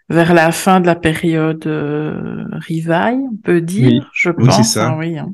[0.09, 4.01] vers la fin de la période euh, Rivaille, on peut dire, Oui.
[4.15, 4.57] je Oui, pense.
[4.57, 4.89] c'est ça.
[4.89, 5.33] hein, oui, hein.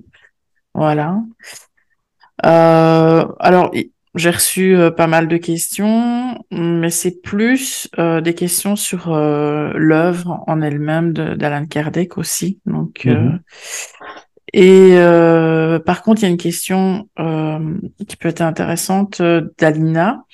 [0.75, 1.19] Voilà.
[2.45, 3.71] Euh, alors,
[4.15, 9.73] j'ai reçu euh, pas mal de questions, mais c'est plus euh, des questions sur euh,
[9.75, 12.61] l'œuvre en elle-même d'Alan Kardec aussi.
[12.67, 13.41] Donc, euh, Mhm.
[14.53, 17.79] et euh, par contre, il y a une question euh,
[18.09, 20.25] qui peut être intéressante euh, d'Alina.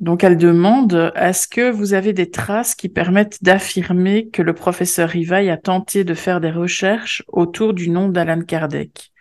[0.00, 5.08] Donc, elle demande, est-ce que vous avez des traces qui permettent d'affirmer que le professeur
[5.10, 9.13] Rivail a tenté de faire des recherches autour du nom d'Alan Kardec?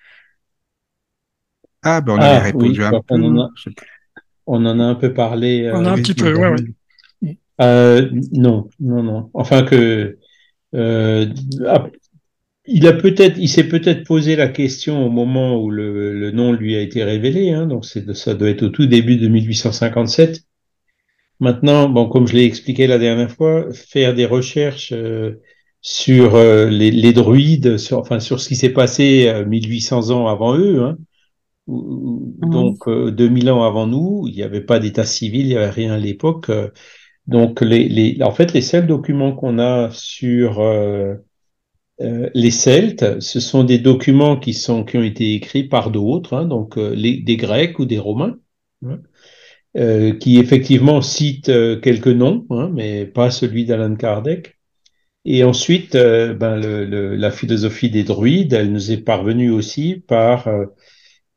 [1.83, 3.15] Ah, ben on Ah, avait répondu oui, un peu.
[3.15, 3.49] en a-.
[4.45, 5.69] On en a un peu parlé.
[5.73, 7.37] On a un euh, petit peu, ouais, ouais.
[7.61, 9.29] Euh, non, non, non.
[9.33, 10.17] Enfin que
[10.75, 11.27] euh,
[11.67, 11.87] ah,
[12.65, 16.53] il a peut-être, il s'est peut-être posé la question au moment où le, le nom
[16.53, 17.51] lui a été révélé.
[17.51, 20.41] Hein, donc c'est, ça doit être au tout début de 1857.
[21.39, 25.41] Maintenant, bon, comme je l'ai expliqué la dernière fois, faire des recherches euh,
[25.81, 30.27] sur euh, les, les druides, sur, enfin sur ce qui s'est passé euh, 1800 ans
[30.27, 30.97] avant eux, hein,
[31.67, 32.49] Mhm.
[32.49, 35.69] donc euh, 2000 ans avant nous, il n'y avait pas d'état civil, il n'y avait
[35.69, 36.49] rien à l'époque.
[36.49, 36.69] euh,
[37.27, 41.15] donc, les, les, en fait, les seuls documents qu'on a sur euh,
[42.01, 46.35] euh, les Celtes, ce sont des documents qui sont qui ont été écrits par d'autres,
[46.35, 48.37] hein, donc euh, les, des Grecs ou des Romains,
[48.85, 48.99] hein,
[49.77, 54.57] euh, qui effectivement citent euh, quelques noms, hein, mais pas celui d'Alan Kardec.
[55.25, 59.95] Et ensuite, euh, ben, le, le- la philosophie des druides, elle nous est parvenue aussi
[60.07, 60.67] par euh, euh,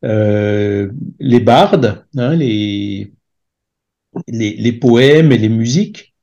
[0.03, 3.13] les bardes, hein, les,
[4.29, 6.15] les, les poèmes et les musiques,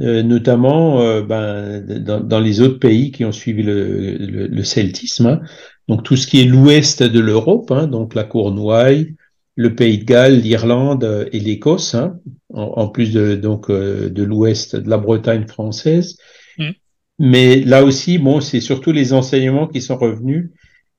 [0.00, 4.64] euh, notamment euh, ben, dans, dans les autres pays qui ont suivi le, le, le
[4.64, 5.26] celtisme.
[5.26, 5.40] hein.
[5.88, 9.16] Donc tout ce qui est l'ouest de l'Europe, hein, donc la Cornouaille,
[9.56, 12.18] le Pays de Galles, l'Irlande euh, et l'Écosse, hein,
[12.54, 16.16] en, en plus de donc euh, de l'ouest de la Bretagne française.
[16.58, 16.70] Mm.
[17.18, 20.50] Mais là aussi, bon, c'est surtout les enseignements qui sont revenus,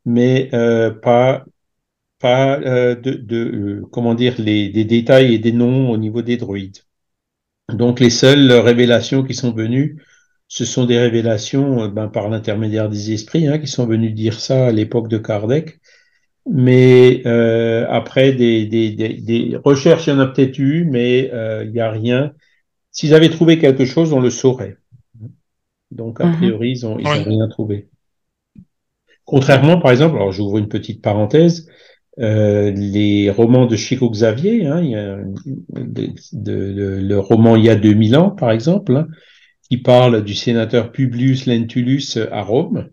[0.06, 1.45] mais euh, pas
[2.28, 6.22] pas euh, de, de euh, comment dire les des détails et des noms au niveau
[6.29, 6.79] des druides.
[7.81, 10.01] Donc les seules révélations qui sont venues,
[10.47, 14.39] ce sont des révélations euh, ben, par l'intermédiaire des esprits hein, qui sont venus dire
[14.39, 15.80] ça à l'époque de Kardec.
[16.50, 21.31] Mais euh, après des, des, des, des recherches, il y en a peut-être eu, mais
[21.33, 22.33] euh, il n'y a rien.
[22.92, 24.77] S'ils avaient trouvé quelque chose, on le saurait.
[25.92, 26.33] Donc a Mhm.
[26.38, 27.24] priori, ils ont, ils ont Ouais.
[27.24, 27.88] rien trouvé.
[29.25, 31.69] Contrairement, par exemple, alors j'ouvre une petite parenthèse,
[32.19, 37.56] euh, les romans de Chico Xavier, hein, il y a de, de- de- le roman
[37.56, 39.07] Il y a 2000 ans, par exemple, hein,
[39.69, 42.89] qui parle du sénateur Publius Lentulus à Rome.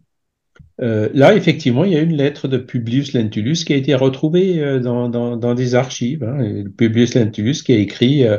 [0.80, 4.60] Euh, là, effectivement, il y a une lettre de Publius Lentulus qui a été retrouvée
[4.62, 6.24] euh, dans, dans, dans des archives.
[6.24, 8.38] Hein, Publius Lentulus qui a écrit euh,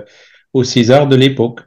[0.54, 1.62] au César de l'époque.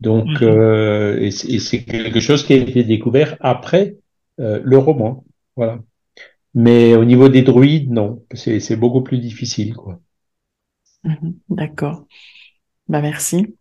[0.00, 0.42] Donc, Mhm.
[0.42, 3.96] euh, et c'est et c'est quelque chose qui a été découvert après
[4.40, 5.24] euh, le roman.
[5.56, 5.80] Voilà.
[6.54, 10.00] Mais au niveau des druides, non, c'est beaucoup plus difficile, quoi.
[11.04, 12.06] Mhm, d'accord.
[12.88, 13.56] Bah, merci.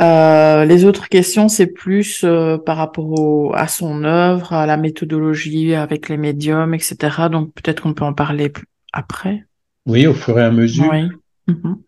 [0.00, 5.74] Euh, les autres questions, c'est plus euh, par rapport à son œuvre, à la méthodologie
[5.74, 7.28] avec les médiums, etc.
[7.30, 8.52] Donc peut-être qu'on peut en parler
[8.92, 9.44] après.
[9.86, 10.88] Oui, au fur et à mesure.
[10.92, 11.08] Oui.
[11.48, 11.78] Mhm.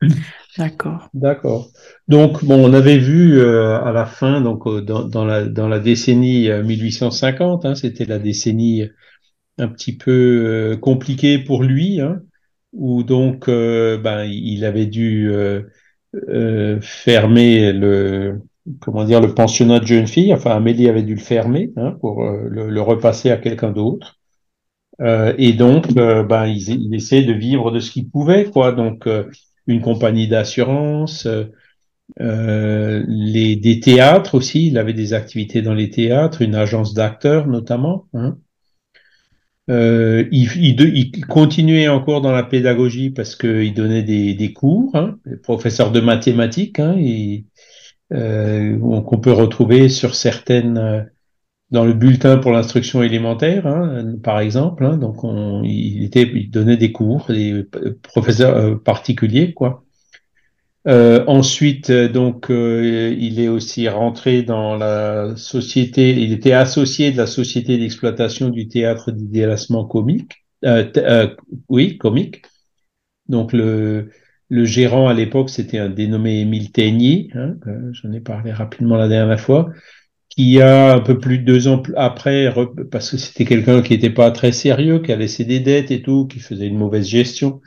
[0.58, 1.08] D'accord.
[1.14, 1.68] D'accord.
[2.08, 5.78] Donc, bon, on avait vu euh, à la fin, donc dans, dans, la, dans la
[5.78, 8.88] décennie 1850, hein, c'était la décennie
[9.60, 12.20] un petit peu compliquée pour lui, hein,
[12.72, 15.30] où donc ben, il avait dû
[16.28, 18.40] euh, fermer le
[18.80, 20.34] comment dire le pensionnat de jeunes filles.
[20.34, 24.18] Enfin, Amélie avait dû le fermer hein, pour euh, le, repasser à quelqu'un d'autre.
[25.00, 28.72] Euh, et donc, ben, il, il essayait de vivre de ce qu'il pouvait, quoi.
[28.72, 29.08] Donc,
[29.66, 31.26] une compagnie d'assurance,
[32.18, 34.66] les des théâtres aussi.
[34.68, 38.08] Il avait des activités dans les théâtres, une agence d'acteurs notamment.
[38.14, 38.38] Hein.
[39.70, 45.18] Euh, il, il, continuait encore dans la pédagogie parce qu'il donnait des, des cours, hein,
[45.44, 46.96] professeur de mathématiques, hein,
[48.12, 51.02] euh, qu'on peut retrouver sur certaines euh,
[51.70, 54.84] dans le bulletin pour l'instruction élémentaire, hein, par exemple.
[54.84, 57.64] Hein, donc, on, il, était, il donnait des cours, des
[58.02, 59.84] professeurs euh, particuliers, quoi.
[60.86, 66.10] Euh, ensuite, euh, donc, euh, il est aussi rentré dans la société.
[66.12, 70.46] Il était associé de la société d'exploitation du théâtre d'idéalisme comique.
[71.68, 72.42] oui, comique.
[73.28, 74.10] Donc, le,
[74.48, 77.30] le gérant à l'époque, c'était un dénommé Émile Teigny.
[77.34, 77.56] Hein,
[77.92, 79.70] J'en ai parlé rapidement la dernière fois
[80.30, 82.54] qui a un peu plus de deux ans après,
[82.90, 86.02] parce que c'était quelqu'un qui n'était pas très sérieux, qui a laissé des dettes et
[86.02, 87.60] tout, qui faisait une mauvaise gestion,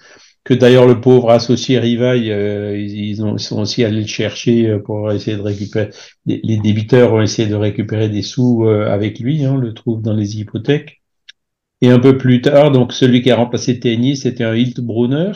[0.44, 4.80] que d'ailleurs le pauvre associé Rivaille, euh, ils, ont, sont aussi allés le chercher euh,
[4.80, 5.90] pour essayer de récupérer.
[6.26, 10.02] Les débiteurs ont essayé de récupérer des sous euh, avec lui, hein, on le trouve
[10.02, 11.02] dans les hypothèques.
[11.82, 15.34] Et un peu plus tard, donc celui qui a remplacé Tenny, c'était un Hiltbrunner.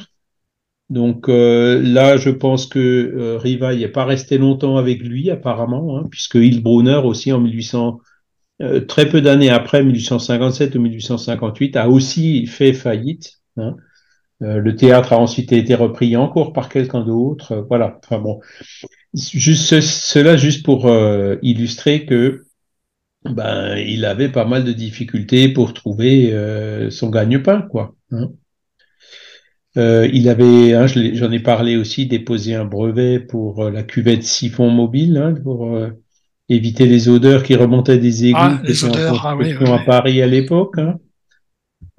[0.90, 6.36] Donc là, je pense que Rivaille n'est pas resté longtemps avec lui, apparemment, hein, puisque
[6.36, 8.00] Hiltbrunner aussi en 1800,
[8.88, 13.42] très peu d'années après, 1857 ou 1858, a aussi fait faillite.
[13.58, 13.76] Hein.
[14.44, 17.54] Euh, le théâtre a ensuite été repris encore par quelqu'un d'autre.
[17.54, 18.00] Euh, voilà.
[18.04, 18.40] Enfin bon,
[19.14, 22.44] juste cela juste pour euh, illustrer que
[23.26, 26.32] ben il avait pas mal de difficultés pour trouver
[26.92, 27.96] son gagne-pain, quoi.
[28.12, 28.30] Hein.
[29.76, 35.18] il avait, hein, j'en ai parlé aussi, déposé un brevet pour la cuvette siphon mobile,
[35.18, 35.78] hein, pour
[36.48, 40.28] éviter les odeurs qui remontaient des égouts ah, les odeurs, ah, oui, à Paris à
[40.28, 40.78] l'époque.
[40.78, 41.00] Hein.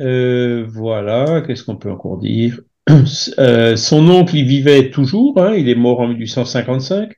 [0.01, 2.61] Euh, voilà, qu'est-ce qu'on peut encore dire?
[3.39, 7.13] Euh, Son oncle, il vivait toujours, hein, il est mort en 1855,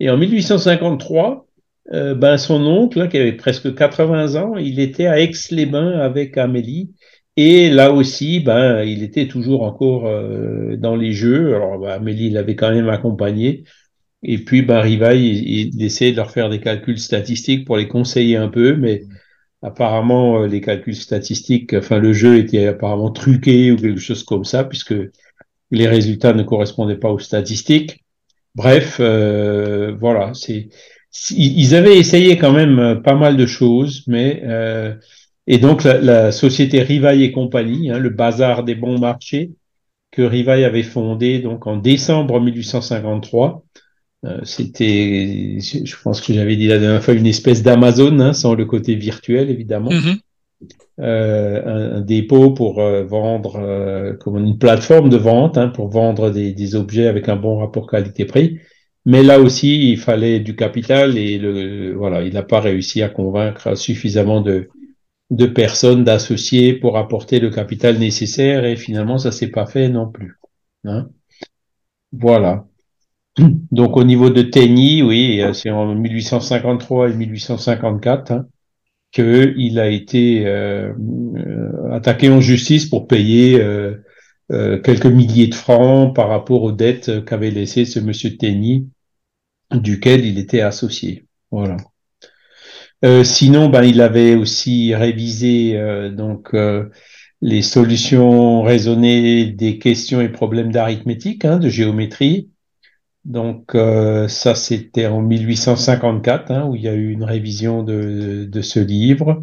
[0.00, 1.46] et en 1853,
[1.92, 6.36] euh, ben, son oncle, hein, qui avait presque 80 ans, il était à Aix-les-Bains avec
[6.36, 6.92] Amélie,
[7.36, 10.04] et là aussi, ben, il était toujours encore
[10.78, 11.54] dans les jeux.
[11.56, 13.64] Alors, ben, Amélie l'avait quand même accompagné.
[14.22, 15.02] Et puis, ben, il,
[15.74, 19.02] il, essayait de leur faire des calculs statistiques pour les conseiller un peu, mais
[19.64, 24.44] apparemment euh, les calculs statistiques, enfin le jeu était apparemment truqué ou quelque chose comme
[24.44, 24.94] ça, puisque
[25.70, 28.04] les résultats ne correspondaient pas aux statistiques.
[28.54, 30.68] Bref, euh, voilà, c'est
[31.30, 34.94] ils avaient essayé quand même euh, pas mal de choses, mais euh,
[35.46, 39.52] et donc la, société Rivaille et compagnie, hein, le bazar des bons marchés
[40.10, 43.82] que Rivaille avait fondé donc en décembre 1853, euh,
[44.42, 48.64] c'était, je pense que j'avais dit la dernière fois, une espèce d'Amazon, hein, sans le
[48.64, 49.90] côté virtuel évidemment.
[49.90, 50.18] Mm-hmm.
[51.00, 56.30] Euh, un, dépôt pour euh, vendre, euh, comme une plateforme de vente hein, pour vendre
[56.30, 58.60] des, des, objets avec un bon rapport qualité-prix.
[59.04, 63.08] Mais là aussi, il fallait du capital et le, voilà, il n'a pas réussi à
[63.08, 64.68] convaincre suffisamment de,
[65.30, 70.08] de personnes, d'associés pour apporter le capital nécessaire et finalement, ça s'est pas fait non
[70.08, 70.38] plus.
[70.84, 71.08] Hein.
[72.12, 72.66] Voilà.
[73.72, 78.46] Donc au niveau de Tenny, oui, euh, c'est en 1853 et 1854 hein,
[79.12, 80.92] qu'il a été euh,
[81.36, 83.60] euh, attaqué en justice pour payer
[84.84, 88.88] quelques milliers de francs par rapport aux dettes qu'avait laissé ce monsieur Tenny,
[89.72, 91.26] duquel il était associé.
[91.50, 91.76] Voilà.
[93.24, 95.80] sinon, ben, il avait aussi révisé
[96.12, 96.54] donc
[97.40, 102.50] les solutions raisonnées des questions et problèmes d'arithmétique, hein, de géométrie,
[103.24, 108.60] donc euh, ça, c'était en 1854, hein, où il y a eu une révision de,
[108.62, 109.42] ce livre.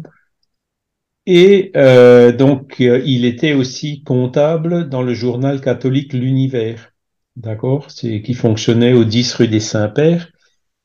[1.26, 6.92] Et euh, donc, euh, il était aussi comptable dans le journal catholique L'Univers,
[7.36, 10.28] d'accord C'est qui fonctionnait au 10 rue des Saints-Pères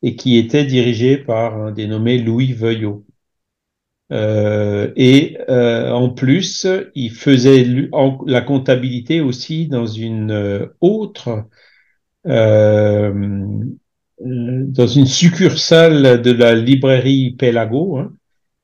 [0.04, 3.06] et qui était dirigé par un dénommé Louis Veuillot.
[4.10, 7.66] Et en plus, il faisait
[8.26, 11.48] la comptabilité aussi dans une autre,
[14.20, 18.14] dans une succursale de la librairie Pélago, hein,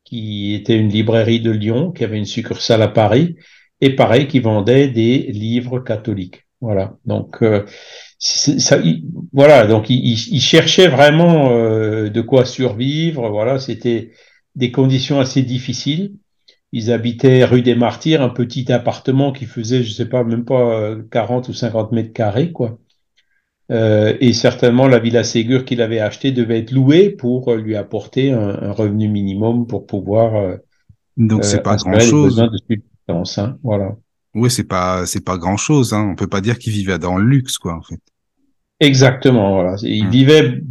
[0.03, 3.35] qui était une librairie de Lyon, qui avait une succursale à Paris,
[3.81, 6.45] et pareil, qui vendait des livres catholiques.
[6.61, 6.97] Voilà.
[7.05, 7.65] Donc, euh,
[8.19, 9.67] ça, il- voilà.
[9.67, 13.29] Donc, il, il- vraiment euh, de quoi survivre.
[13.29, 13.59] Voilà.
[13.59, 14.11] C'était
[14.55, 16.13] des conditions assez difficiles.
[16.71, 20.79] Ils habitaient rue des Martyrs, un petit appartement qui faisait, je sais pas, même pas
[20.79, 22.79] euh, 40 ou 50 mètres carrés, quoi.
[23.71, 27.75] Euh, et certainement, la Villa Ségur qu'il avait achetée devait être louée pour euh, lui
[27.75, 30.57] apporter un, un revenu minimum pour pouvoir euh,
[31.17, 32.35] Donc euh, c'est pas assurer les grand-chose.
[32.35, 32.81] besoins de.
[33.41, 33.95] Hein, voilà.
[34.35, 35.93] Oui, c'est pas c'est pas grand-chose.
[35.93, 36.09] Hein.
[36.11, 37.99] On peut pas dire qu'il vivait dans le luxe, quoi, en fait.
[38.79, 39.53] Exactement.
[39.53, 39.75] Voilà.
[39.81, 40.09] Il Hmm.
[40.09, 40.61] vivait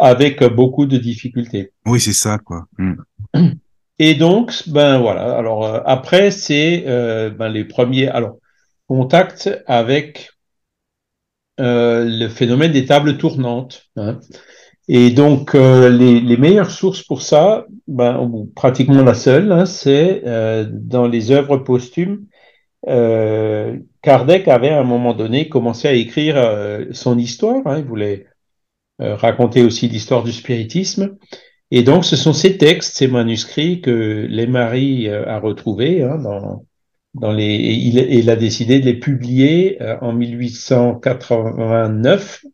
[0.00, 1.70] avec beaucoup de difficultés.
[1.86, 2.66] Oui, c'est ça, quoi.
[2.78, 2.94] Hmm.
[3.98, 5.36] Et donc, ben voilà.
[5.38, 8.36] Alors euh, après, c'est euh, ben, les premiers alors
[8.88, 10.30] contacts avec
[11.60, 13.88] euh, le phénomène des tables tournantes.
[13.96, 14.20] hein.
[14.88, 20.64] Et donc, euh, les, meilleures sources pour ça, ben, pratiquement la seule, hein, c'est euh,
[20.70, 22.26] dans les œuvres posthumes.
[24.02, 26.36] Kardec avait à un moment donné commencé à écrire
[26.92, 27.66] son histoire.
[27.66, 27.78] hein.
[27.78, 28.26] il voulait
[29.00, 31.16] raconter aussi l'histoire du spiritisme.
[31.72, 36.64] Et donc, ce sont ces textes, ces manuscrits que les maris a retrouvés dans,
[37.20, 42.44] dans les, et il, et il a décidé de les publier euh, en 1889,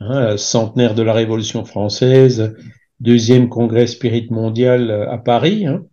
[0.00, 2.54] hein, centenaire de la Révolution française,
[3.00, 5.84] deuxième congrès spirit mondial euh, à Paris, hein,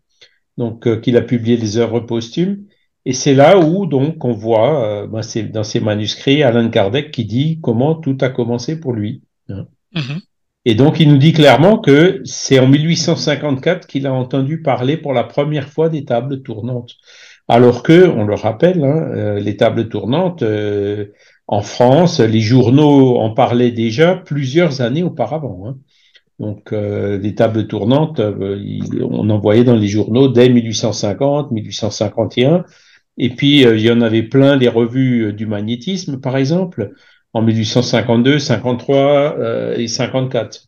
[0.58, 2.64] donc euh, qu'il a publié les œuvres posthumes.
[3.06, 7.26] Et c'est là où donc on voit euh, ben, dans ces manuscrits Alain Kardec qui
[7.26, 9.24] dit comment tout a commencé pour lui.
[9.50, 9.68] hein.
[9.94, 10.22] Mhm.
[10.66, 15.14] Et donc, il nous dit clairement que c'est en 1854 qu'il a entendu parler pour
[15.14, 16.96] la première fois des tables tournantes.
[17.48, 21.08] Alors que, on le rappelle, hein, euh, les tables tournantes, euh,
[21.48, 25.68] en France, les journaux en parlaient déjà plusieurs années auparavant.
[25.68, 25.78] hein.
[26.40, 28.60] Donc, euh, les tables tournantes, euh,
[29.02, 32.66] on en voyait dans les journaux dès 1850, 1851.
[33.18, 36.92] Et puis, euh, il y en avait plein, les revues euh, du magnétisme, par exemple,
[37.34, 40.68] en 1852, 53 euh, et 54.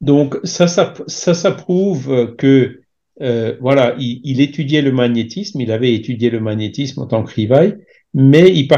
[0.00, 2.79] Donc, ça, ça, ça, ça prouve que,
[3.20, 7.76] euh, voilà, il, étudiait le magnétisme, il avait étudié le magnétisme en tant que rivaille,
[8.14, 8.68] mais il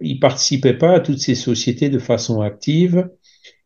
[0.00, 3.08] il participait pas à toutes ces sociétés de façon active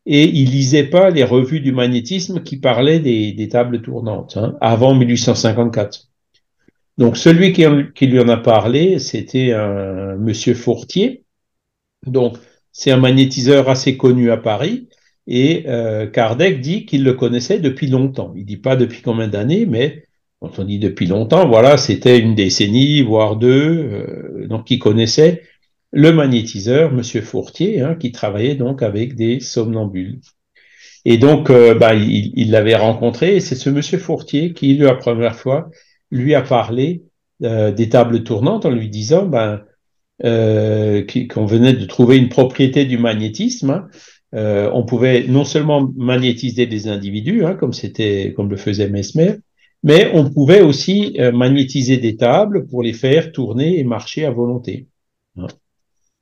[0.06, 4.94] et il lisait pas les revues du magnétisme qui parlaient des, tables tournantes hein, avant
[4.94, 6.08] 1854.
[6.98, 11.24] Donc celui qui, qui lui en a parlé, c'était un monsieur Fourtier.
[12.06, 12.36] Donc
[12.72, 14.88] c'est un magnétiseur assez connu à Paris
[15.26, 18.32] et euh, Kardec dit qu'il le connaissait depuis longtemps.
[18.36, 20.04] Il dit pas depuis combien d'années, mais
[20.40, 23.50] quand on dit depuis longtemps, voilà, c'était une décennie, voire deux.
[23.50, 25.42] euh, donc il connaissait
[25.92, 30.20] le magnétiseur, Monsieur Fourtier, hein, qui travaillait donc avec des somnambules.
[31.04, 35.36] Et donc, euh, bah, il l'avait rencontré, et c'est ce Monsieur Fourtier qui, la première
[35.36, 35.70] fois,
[36.10, 37.04] lui a parlé
[37.40, 39.62] des tables tournantes en lui disant ben,
[40.22, 43.70] qu'on venait de trouver une propriété du magnétisme.
[43.70, 43.88] hein.
[44.34, 49.36] Euh, on pouvait non seulement magnétiser des individus, hein, comme c'était, comme le faisait Mesmer,
[49.82, 54.30] mais on pouvait aussi euh, magnétiser des tables pour les faire tourner et marcher à
[54.30, 54.86] volonté.
[55.36, 55.48] hein.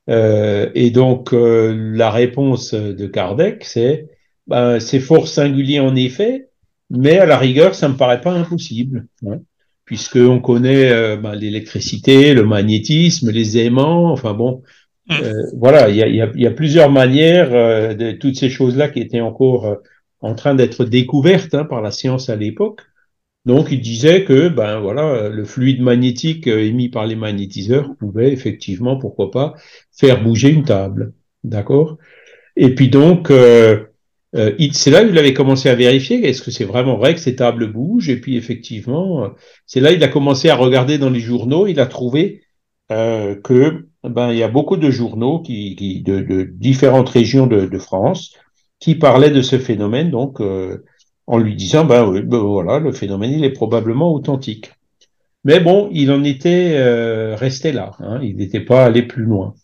[0.08, 4.08] Euh, et donc, euh, la réponse de Kardec, c'est
[4.46, 6.48] ben, c'est fort singulier en effet,
[6.88, 9.38] mais à la rigueur, ça me paraît pas impossible, hein,
[9.84, 14.62] puisqu'on connaît ben, l'électricité, le magnétisme, les aimants, enfin bon,
[15.10, 18.48] euh, voilà, il y a, y, a, y a plusieurs manières euh, de toutes ces
[18.48, 19.74] choses-là qui étaient encore euh,
[20.20, 22.82] en train d'être découvertes hein, par la science à l'époque.
[23.46, 28.32] Donc, il disait que ben voilà, le fluide magnétique euh, émis par les magnétiseurs pouvait
[28.32, 29.54] effectivement, pourquoi pas,
[29.92, 31.96] faire bouger une table, d'accord?
[32.56, 33.86] Et puis donc, euh,
[34.34, 37.34] c'est là où il avait commencé à vérifier est-ce que c'est vraiment vrai que ces
[37.34, 38.10] tables bougent?
[38.10, 39.30] Et puis effectivement,
[39.66, 41.66] c'est là il a commencé à regarder dans les journaux.
[41.66, 42.42] Il a trouvé
[42.88, 47.66] que ben il y a beaucoup de journaux qui, qui de, de différentes régions de,
[47.66, 48.35] de France
[48.78, 50.11] qui parlaient de ce phénomène.
[50.11, 50.85] Donc euh,
[51.26, 54.73] en lui disant ben ben voilà, le phénomène il est probablement authentique.
[55.45, 57.92] Mais bon, il en était euh, resté là.
[58.00, 59.54] Hein, il n'était pas allé plus loin.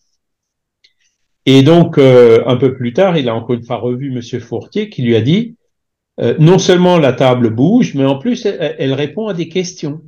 [1.44, 4.88] Et donc, euh, un peu plus tard, il a encore une fois revu Monsieur Fourtier
[4.88, 5.56] qui lui a dit
[6.18, 10.00] euh, non seulement la table bouge, mais en plus elle répond à des questions.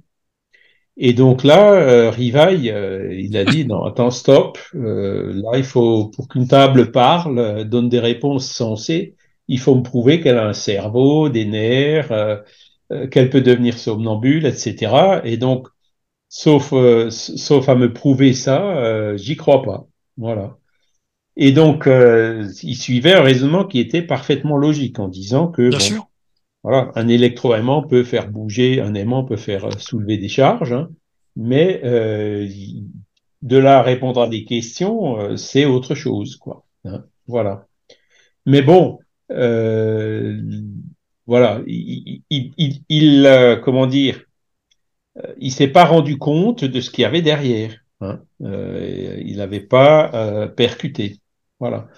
[1.00, 4.58] Et donc là, euh, Rivaille, euh, il a dit non, attends, stop.
[4.74, 9.14] Euh, là, il faut pour qu'une table parle, euh, donne des réponses sensées,
[9.46, 12.36] il faut me prouver qu'elle a un cerveau, des nerfs, euh,
[12.92, 15.20] euh, qu'elle peut devenir somnambule, etc.
[15.24, 15.68] Et donc,
[16.28, 19.86] sauf, euh, sauf à me prouver ça, euh, j'y crois pas.
[20.16, 20.58] Voilà.
[21.36, 25.78] Et donc, euh, il suivait un raisonnement qui était parfaitement logique en disant que Bien
[25.78, 26.07] bon, sûr.
[26.68, 30.88] Un électroaimant peut faire bouger, un aimant peut faire euh, soulever des charges, hein,
[31.36, 32.48] mais euh,
[33.42, 36.64] de là à répondre à des questions, euh, c'est autre chose, quoi.
[36.84, 37.04] hein.
[37.26, 37.66] voilà.
[38.46, 38.98] Mais bon,
[41.26, 42.22] voilà, il,
[43.62, 44.22] comment dire,
[45.38, 47.76] il s'est pas rendu compte de ce qu'il y avait derrière.
[48.00, 48.22] Hein.
[48.40, 51.18] Il n'avait pas percuté.
[51.60, 51.88] Voilà.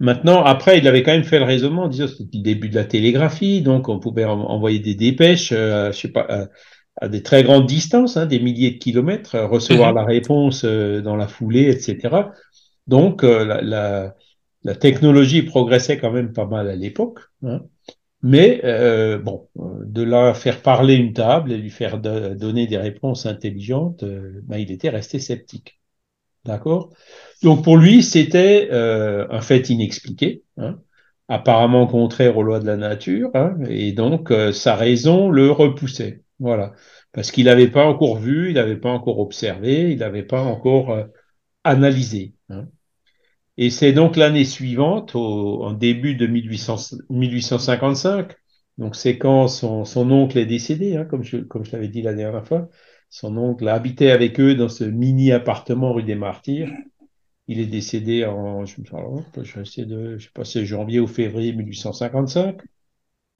[0.00, 2.68] Maintenant, après, il avait quand même fait le raisonnement en disant que c'était le début
[2.68, 6.46] de la télégraphie, donc on pouvait en- envoyer des dépêches, euh, je sais pas, à,
[7.00, 9.96] à des très grandes distances, hein, des milliers de kilomètres, euh, recevoir Mhm.
[9.96, 12.32] la réponse euh, dans la foulée, etc.
[12.86, 14.14] Donc, la, la,
[14.64, 17.18] la technologie progressait quand même pas mal à l'époque.
[17.44, 17.62] Hein.
[18.22, 18.60] Mais
[19.22, 23.26] bon, de là à faire parler une table et lui faire de- donner des réponses
[23.26, 24.04] intelligentes,
[24.44, 25.77] ben, il était resté sceptique.
[26.44, 26.90] D'accord?
[27.42, 30.80] Donc pour lui, c'était euh, un fait inexpliqué, hein,
[31.28, 36.22] apparemment contraire aux lois de la nature, hein, et donc euh, sa raison le repoussait.
[36.38, 36.74] Voilà.
[37.12, 40.90] Parce qu'il n'avait pas encore vu, il n'avait pas encore observé, il n'avait pas encore
[40.92, 41.04] euh,
[41.64, 42.34] analysé.
[42.50, 42.66] hein.
[43.56, 48.32] Et c'est donc l'année suivante, en début de 1800 1855,
[48.78, 52.68] donc c'est quand son, oncle est décédé, comme je l'avais dit la dernière fois.
[53.10, 56.70] Son oncle habitait avec eux dans ce mini appartement rue des Martyrs.
[57.48, 61.06] Il est décédé en, je, alors, je essayer de, je sais pas, c'est janvier ou
[61.06, 62.58] février 1855.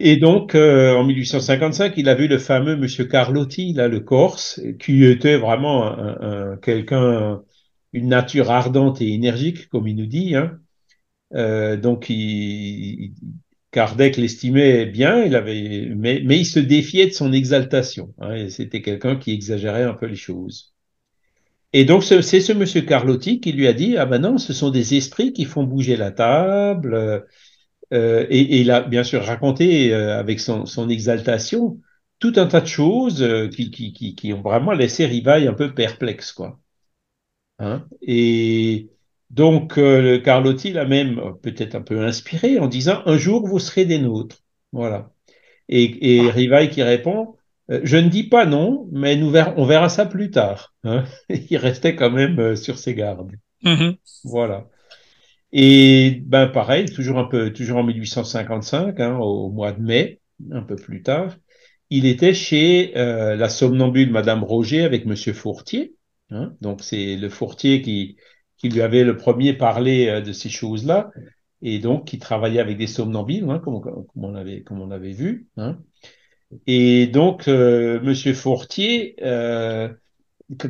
[0.01, 4.61] Et donc, euh, en 1855, il a vu le fameux Monsieur Carlotti, là, le Corse,
[4.81, 7.43] qui était vraiment un, un- quelqu'un,
[7.93, 10.37] une nature ardente et énergique, comme il nous dit.
[10.37, 10.59] Hein.
[11.35, 13.15] Euh, donc, il-
[13.71, 18.15] Kardec l'estimait bien, il avait, mais, il se défiait de son exaltation.
[18.19, 20.75] Hein, C'était quelqu'un qui exagérait un peu les choses.
[21.73, 24.53] Et donc, ce- c'est ce monsieur Carlotti qui lui a dit, ah ben non, ce
[24.53, 27.25] sont des esprits qui font bouger la table.
[27.93, 31.81] euh, et, il a bien sûr raconté euh, avec son, son exaltation
[32.21, 35.55] tout un tas de choses euh, qui, qui, qui, qui ont vraiment laissé Rivail un
[35.55, 36.61] peu perplexe, quoi.
[37.59, 38.91] Hein et
[39.31, 43.59] donc, euh, Carlotti l'a même euh, peut-être un peu inspiré en disant, un jour, vous
[43.59, 44.43] serez des nôtres.
[44.73, 45.13] Voilà.
[45.69, 47.37] Et, et Rivail qui répond,
[47.71, 50.75] euh, je ne dis pas non, mais nous on verra ça plus tard.
[50.85, 53.33] Hein il restait quand même sur ses gardes.
[53.63, 53.97] Mhm.
[54.25, 54.69] Voilà.
[55.53, 60.21] Et ben pareil, toujours un peu, toujours en 1855, hein, au mois de mai,
[60.53, 61.37] un peu plus tard,
[61.91, 65.95] il était chez euh, la somnambule Madame Roger avec Monsieur Fourtier.
[66.31, 68.17] Hein, donc c'est le Fourtier qui,
[68.59, 71.11] qui lui avait le premier parlé euh, de ces choses-là,
[71.63, 73.81] et donc qui travaillait avec des somnambules, hein, comme,
[74.17, 75.47] on avait, comme on avait vu.
[75.57, 75.79] Hein.
[76.67, 79.89] Et donc euh, Monsieur Fourtier, euh,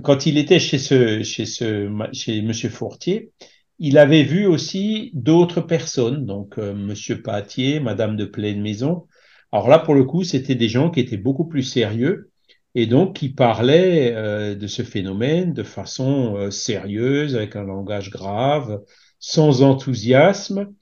[0.03, 3.33] quand il était chez ce, chez ce, chez Monsieur Fourtier,
[3.79, 9.07] il avait vu aussi d'autres personnes, donc euh, Monsieur Patier, Madame de Pleine Maison.
[9.53, 12.31] Alors là, pour le coup, c'était des gens qui étaient beaucoup plus sérieux
[12.75, 18.11] et donc qui parlaient euh, de ce phénomène de façon euh, sérieuse, avec un langage
[18.11, 18.83] grave,
[19.19, 20.73] sans enthousiasme.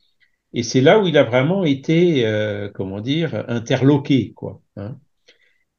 [0.53, 4.62] Et c'est là où il a vraiment été, euh, comment dire, interloqué, quoi.
[4.77, 4.99] hein.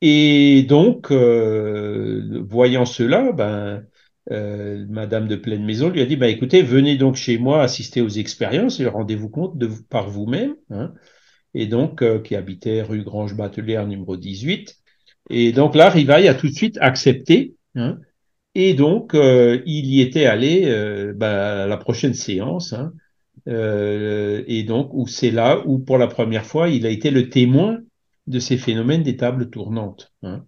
[0.01, 3.83] Et donc, voyant cela, ben,
[4.29, 8.09] Madame de Pleine Maison lui a dit, ben, écoutez, venez donc chez moi assister aux
[8.09, 10.55] expériences et rendez-vous compte de, par vous-même.
[10.69, 10.93] hein.
[11.55, 14.77] Et donc, qui habitait rue Grange Batelière numéro 18.
[15.29, 17.55] Et donc là, Rivail a tout de suite accepté.
[17.75, 17.99] hein.
[18.55, 22.73] Et donc, euh, il y était allé euh, ben, à la prochaine séance.
[22.73, 22.93] hein.
[23.47, 27.29] Euh, et donc, où c'est là où, pour la première fois, il a été le
[27.29, 27.79] témoin
[28.25, 30.11] de ces phénomènes des tables tournantes.
[30.23, 30.45] hein.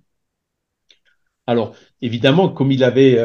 [1.46, 3.18] Alors, évidemment, comme il avait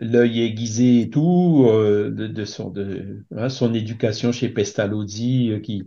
[0.00, 5.84] l'œil aiguisé et tout, de, son, de, son éducation chez Pestalozzi, qui,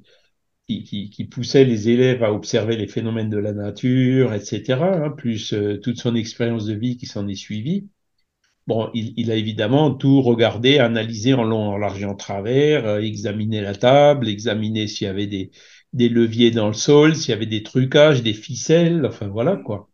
[0.84, 5.80] qui, poussait les élèves à observer les phénomènes de la nature, etc., hein, plus euh,
[5.80, 7.88] toute son expérience de vie qui s'en est suivie,
[8.68, 13.00] Bon, il, a évidemment tout regardé, analysé en long, en large et en travers, euh,
[13.02, 15.52] examiné la table, examiné s'il y avait des,
[16.10, 19.90] leviers dans le sol, s'il y avait des trucages, des ficelles, enfin voilà quoi.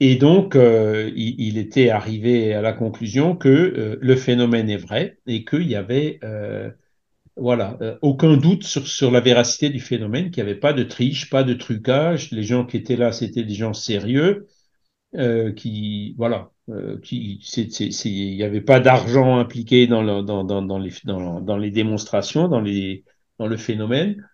[0.00, 5.44] Et donc, euh, il, était arrivé à la conclusion que le phénomène est vrai et
[5.44, 6.20] qu'il y avait
[7.36, 10.82] voilà, euh, aucun doute sur, sur la véracité du phénomène, qu'il n'y avait pas de
[10.82, 12.30] triche, pas de trucage.
[12.30, 14.48] Les gens qui étaient là, c'était des gens sérieux,
[15.16, 21.56] euh, qui, voilà, euh, il n'y avait pas d'argent impliqué dans, dans, dans, les, dans,
[21.56, 23.04] les démonstrations, dans, les,
[23.38, 24.28] dans le phénomène.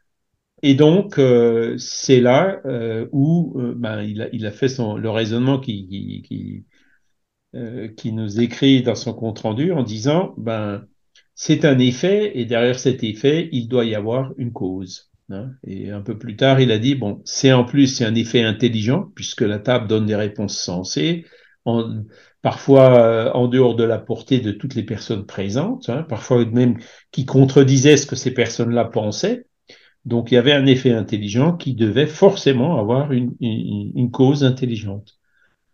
[0.62, 1.20] Et donc,
[1.78, 2.60] c'est là
[3.12, 6.22] où ben, il, a, il a fait son, le raisonnement qui, qui,
[7.52, 10.84] qui, qui nous écrit dans son compte-rendu en disant, ben,
[11.40, 15.08] c'est un effet et derrière cet effet, il doit y avoir une cause.
[15.30, 15.52] hein.
[15.64, 18.42] Et un peu plus tard, il a dit, bon, c'est en plus, c'est un effet
[18.42, 21.26] intelligent puisque la table donne des réponses sensées,
[21.64, 22.02] en,
[22.42, 26.78] parfois euh, en dehors de la portée de toutes les personnes présentes, hein, parfois même
[27.12, 29.46] qui contredisaient ce que ces personnes-là pensaient.
[30.04, 34.42] Donc il y avait un effet intelligent qui devait forcément avoir une, une, une cause
[34.42, 35.18] intelligente.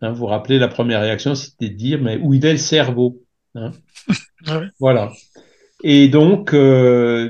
[0.02, 2.58] Hein, vous vous rappelez, la première réaction, c'était de dire, mais où il est le
[2.58, 3.22] cerveau
[4.46, 4.68] Ouais.
[4.78, 5.12] Voilà.
[5.86, 7.28] Et donc, euh,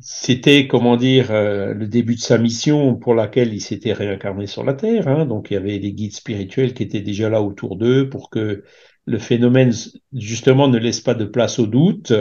[0.00, 4.64] c'était, comment dire, euh, le début de sa mission pour laquelle il s'était réincarné sur
[4.64, 5.08] la Terre.
[5.08, 5.24] hein.
[5.24, 8.64] Donc, il y avait des guides spirituels qui étaient déjà là autour d'eux pour que
[9.06, 9.72] le phénomène,
[10.12, 12.12] justement, ne laisse pas de place au doute.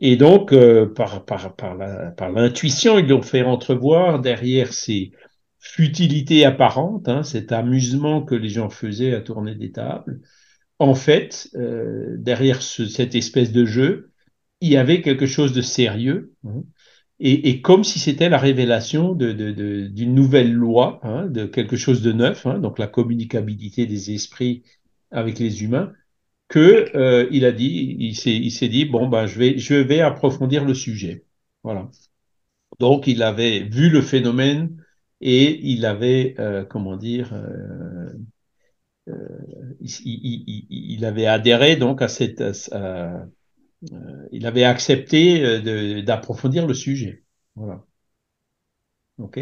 [0.00, 5.10] et donc, euh, par, par, par l'intuition, ils l'ont fait entrevoir derrière ces
[5.58, 10.20] futilités apparentes, hein, cet amusement que les gens faisaient à tourner des tables.
[10.78, 14.10] En fait, euh, derrière ce- cette espèce de jeu,
[14.60, 16.34] il y avait quelque chose de sérieux.
[16.46, 16.62] hein.
[17.20, 22.12] et, et comme si c'était la révélation d'une nouvelle loi, hein, de quelque chose de
[22.12, 24.64] neuf, hein, donc la communicabilité des esprits
[25.10, 25.92] avec les humains,
[26.48, 30.64] que euh, il a dit, il s'est, dit bon ben je vais, je vais approfondir
[30.66, 31.24] le sujet.
[31.64, 31.90] Voilà.
[32.80, 34.82] Donc il avait vu le phénomène
[35.20, 38.12] et il avait euh, comment dire, euh,
[39.80, 42.40] il, il- avait adhéré donc à cette,
[42.72, 43.18] euh,
[44.32, 47.24] il avait accepté euh, d'approfondir le sujet.
[47.54, 47.84] Voilà.
[49.18, 49.38] Ok.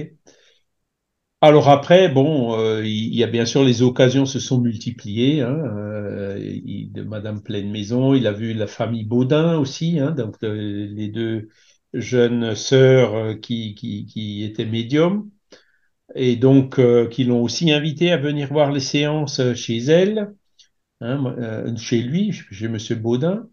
[1.41, 5.43] Alors après, bon, euh, il y a bien sûr les occasions se sont multipliées.
[5.43, 6.39] Hein, euh,
[6.91, 11.09] de Madame Pleine Maison, il a vu la famille Baudin aussi, hein, donc euh, les
[11.09, 11.49] deux
[11.93, 15.31] jeunes sœurs euh, qui, qui étaient médiums
[16.15, 20.35] et donc euh, qui l'ont aussi invité à venir voir les séances euh, chez elle,
[21.01, 23.49] hein, euh, chez lui, chez Monsieur Baudin.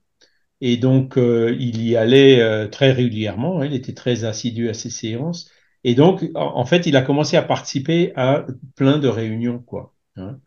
[0.62, 4.90] Et donc, euh, il y allait très régulièrement, hein, il était très assidu à ces
[4.92, 5.50] séances.
[5.84, 9.94] Et donc, en, fait, il a commencé à participer à plein de réunions, quoi.
[10.18, 10.40] hein.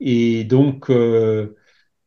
[0.00, 0.90] Et donc,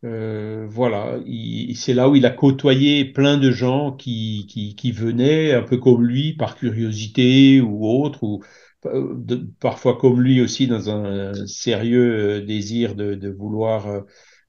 [0.04, 5.54] voilà, il- c'est là où il a côtoyé plein de gens qui, qui, qui venaient
[5.54, 8.44] un peu comme lui par curiosité ou autre, ou
[8.86, 14.02] de- parfois comme lui aussi dans un sérieux euh, désir de, de vouloir euh,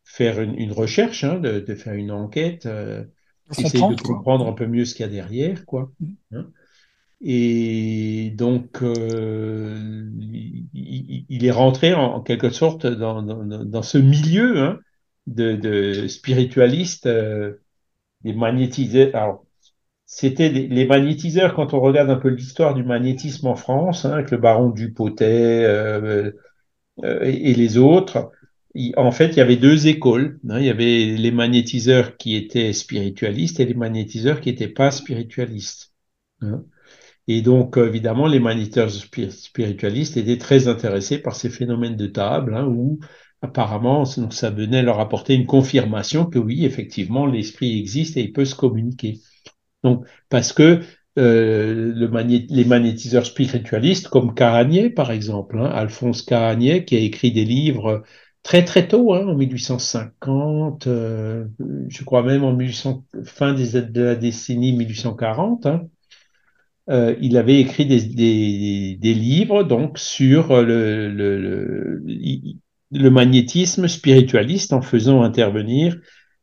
[0.04, 3.04] faire une, une recherche, hein, de, de faire une enquête, euh,
[3.58, 4.02] essayer de quoi.
[4.02, 5.92] comprendre un peu mieux ce qu'il y a derrière, quoi.
[6.32, 6.50] hein.
[7.22, 10.10] Et donc, euh,
[10.74, 14.80] il, est rentré en, en quelque sorte dans, dans, dans ce milieu hein,
[15.26, 17.56] de, de spiritualistes, euh,
[18.22, 19.14] des magnétiseurs.
[19.16, 19.46] Alors,
[20.14, 24.30] c'était les magnétiseurs, quand on regarde un peu l'histoire du magnétisme en France, hein, avec
[24.30, 26.32] le baron Dupotet euh,
[27.04, 28.32] euh, et, les autres,
[28.96, 30.40] en fait, il y avait deux écoles.
[30.50, 30.58] hein.
[30.60, 35.92] Il y avait les magnétiseurs qui étaient spiritualistes et les magnétiseurs qui n'étaient pas spiritualistes.
[36.42, 36.64] hein.
[37.28, 42.56] Et donc, évidemment, les magnétiseurs spi- spiritualistes étaient très intéressés par ces phénomènes de table,
[42.68, 43.00] où
[43.42, 48.44] apparemment, ça venait leur apporter une confirmation que oui, effectivement, l'esprit existe et il peut
[48.44, 49.20] se communiquer.
[49.82, 50.80] Donc, parce que
[51.18, 51.92] euh,
[52.48, 58.02] les magnétiseurs spiritualistes, comme Caragné, par exemple, hein, Alphonse Caragné, qui a écrit des livres
[58.42, 61.44] très très tôt, hein, en 1850, euh,
[61.88, 65.82] je crois même en 1800, fin de la décennie 1840, hein,
[66.90, 71.08] euh, il avait écrit des, livres donc sur le,
[72.90, 75.96] le, magnétisme spiritualiste en faisant intervenir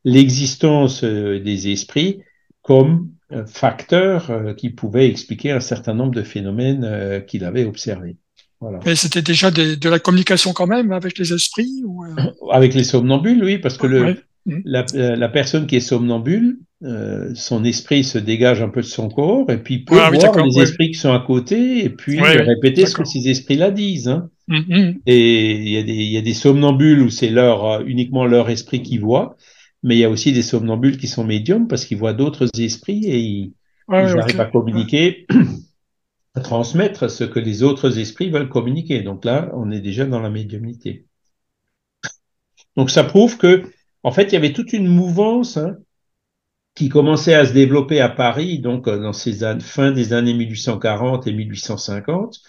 [0.06, 2.22] l'existence des esprits
[2.62, 7.66] comme euh, facteur euh, qui pouvait expliquer un certain nombre de phénomènes euh, qu'il avait
[7.66, 8.18] observés.
[8.62, 8.80] Voilà.
[8.86, 12.10] Mais c'était déjà des- de la communication quand même avec les esprits ou, euh,
[12.52, 14.18] Avec les somnambules, oui, parce que le, ouais.
[14.46, 14.60] Mm.
[14.66, 19.10] la, la personne qui est somnambule, euh, son esprit se dégage un peu de son
[19.10, 20.64] corps et puis peut Ah oui, voir d'accord, les ouais.
[20.64, 24.08] esprits qui sont à côté et puis Ouais, répéter ce que ces esprits-là disent.
[24.08, 24.30] Hein.
[24.48, 24.94] Mm, mm.
[25.06, 28.50] Et il y a des, il y a des somnambules où c'est leur, uniquement leur
[28.50, 29.36] esprit qui voit,
[29.84, 33.06] mais il y a aussi des somnambules qui sont médiums parce qu'ils voient d'autres esprits
[33.06, 33.54] et ils,
[33.88, 35.26] Ouais, ils ouais, arrivent à communiquer,
[36.36, 39.02] à transmettre ce que les autres esprits veulent communiquer.
[39.02, 41.08] Donc là, on est déjà dans la médiumnité.
[42.76, 43.64] Donc ça prouve que,
[44.04, 45.78] en fait, il y avait toute une mouvance hein,
[46.76, 50.34] qui commençait à se développer à Paris, donc euh, dans ces années, fin des années
[50.34, 52.40] 1840 et 1850,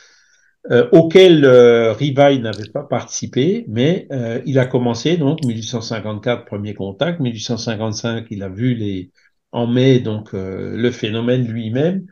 [0.70, 6.74] euh, auquel euh, Rivail n'avait pas participé, mais euh, il a commencé donc 1854 premier
[6.74, 9.10] contact, 1855 il a vu les
[9.52, 12.06] en mai donc euh, le phénomène lui-même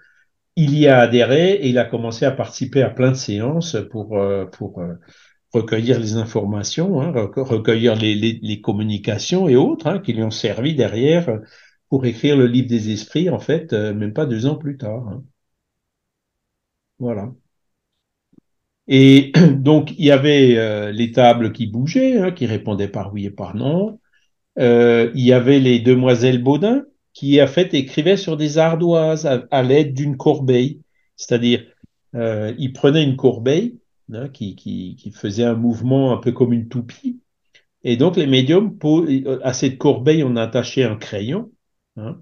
[0.57, 4.19] il y a adhéré et il a commencé à participer à plein de séances pour,
[4.19, 4.95] euh, pour euh,
[5.53, 10.31] recueillir les informations, hein, recueillir les, les, les, communications et autres hein, qui lui ont
[10.31, 11.41] servi derrière
[11.89, 15.09] pour écrire le livre des esprits, en fait, même pas deux ans plus tard.
[15.09, 15.25] Hein.
[16.99, 17.33] Voilà.
[18.89, 23.31] Et donc, il y avait les tables qui bougeaient, hein, qui répondaient par oui et
[23.31, 23.99] par non.
[24.59, 29.63] Euh, il y avait les demoiselles Baudin qui, en fait, écrivaient sur des ardoises à,
[29.63, 30.81] l'aide d'une corbeille.
[31.17, 31.65] C'est-à-dire,
[32.15, 33.79] euh, ils prenaient une corbeille
[34.13, 37.21] hein, qui, qui, qui, faisait un mouvement un peu comme une toupie.
[37.85, 38.79] Et donc, les médiums,
[39.43, 41.51] à cette corbeille, on attachait un crayon.
[41.97, 42.21] Hein,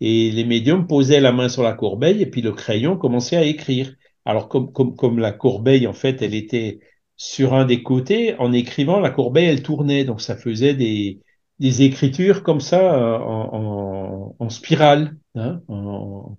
[0.00, 3.44] et les médiums posaient la main sur la corbeille et puis le crayon commençait à
[3.44, 3.94] écrire.
[4.30, 6.80] Alors, comme, comme, comme la corbeille, en fait, elle était
[7.16, 10.04] sur un des côtés, en écrivant, la corbeille, elle tournait.
[10.04, 11.20] Donc, ça faisait des,
[11.58, 16.38] des écritures comme ça euh, en, en, en spirale, hein, en,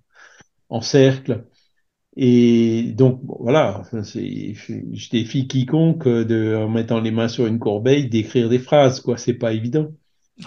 [0.70, 1.44] en, cercle.
[2.16, 8.48] Et donc voilà, je défie quiconque de, en mettant les mains sur une corbeille d'écrire
[8.48, 9.16] des phrases, quoi.
[9.16, 9.88] C'est pas évident.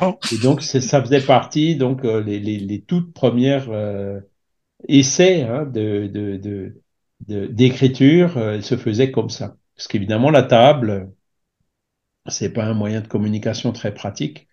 [0.02, 0.16] Oh.
[0.32, 4.20] Et donc ça faisait partie donc euh, les, les, les toutes premières euh,
[4.88, 6.82] essais hein, de, de, de,
[7.22, 9.58] d'écriture, euh, se faisaient comme ça.
[9.76, 11.12] Parce qu'évidemment la table,
[12.28, 14.48] c'est pas un moyen de communication très pratique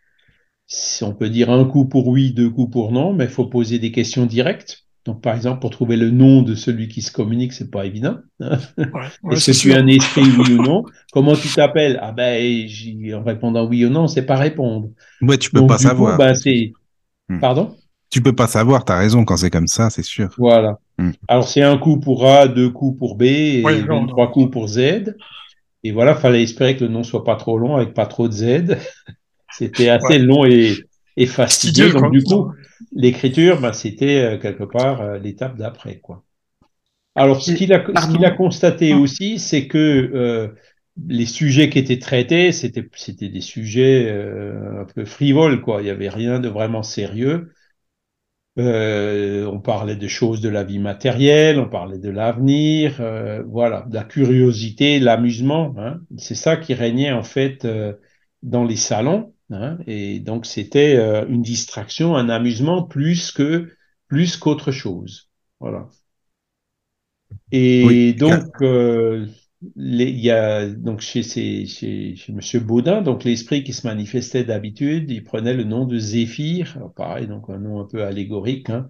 [0.67, 3.47] si on peut dire un coup pour oui, deux coups pour non, mais il faut
[3.47, 4.85] poser des questions directes.
[5.05, 8.19] Donc, par exemple, pour trouver le nom de celui qui se communique, c'est pas évident.
[8.41, 11.99] Est-ce que tu es un esprit, oui ou non Comment tu t'appelles?
[12.01, 12.69] Ah ben,
[13.15, 14.91] en répondant oui ou non, c'est pas répondre.
[15.21, 16.17] Ouais, tu peux pas savoir.
[16.17, 16.73] ben, c'est...
[17.29, 17.41] Hmm.
[17.41, 17.77] Pardon?
[18.13, 20.35] Tu peux pas savoir, tu as raison quand c'est comme ça, c'est sûr.
[20.37, 20.79] Voilà.
[20.99, 21.13] Hmm.
[21.29, 23.63] Alors, c'est un coup pour A, deux coups pour B, et
[24.09, 25.17] trois coups pour Z.
[25.83, 28.33] Et voilà, fallait espérer que le nom soit pas trop long avec pas trop de
[28.33, 28.77] Z.
[29.51, 30.75] C'était assez long et,
[31.17, 31.91] et fastidieux.
[31.91, 32.53] Donc, du coup,
[32.93, 36.23] l'écriture, bah, c'était euh, quelque part euh, l'étape d'après, quoi.
[37.15, 39.79] Alors, ce qu'il a, ce qu'il a constaté aussi, c'est que
[40.15, 40.49] euh,
[41.09, 45.81] les sujets qui étaient traités, c'était, c'était des sujets euh, un peu frivoles, quoi.
[45.81, 47.52] Il n'y avait rien de vraiment sérieux.
[48.59, 53.87] Euh, on parlait de choses de la vie matérielle, on parlait de l'avenir, euh, voilà,
[53.89, 55.75] de la curiosité, l'amusement.
[55.79, 56.01] Hein.
[56.19, 57.67] C'est ça qui régnait en fait
[58.43, 59.33] dans les salons.
[59.51, 63.71] Hein, et donc c'était euh, une distraction, un amusement plus que
[64.09, 65.29] plus qu'autre chose.
[65.61, 65.89] Voilà.
[67.51, 68.45] Et donc
[69.77, 75.25] il y a donc chez, chez, Monsieur Baudin, donc l'esprit qui se manifestait d'habitude, il
[75.25, 78.89] prenait le nom de Zéphyr, pareil, donc un nom un peu allégorique, hein,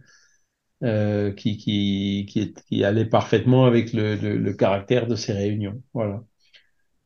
[0.85, 2.27] euh, qui, qui,
[2.69, 5.83] qui, allait parfaitement avec le, le, caractère de ces réunions.
[5.95, 6.25] Voilà.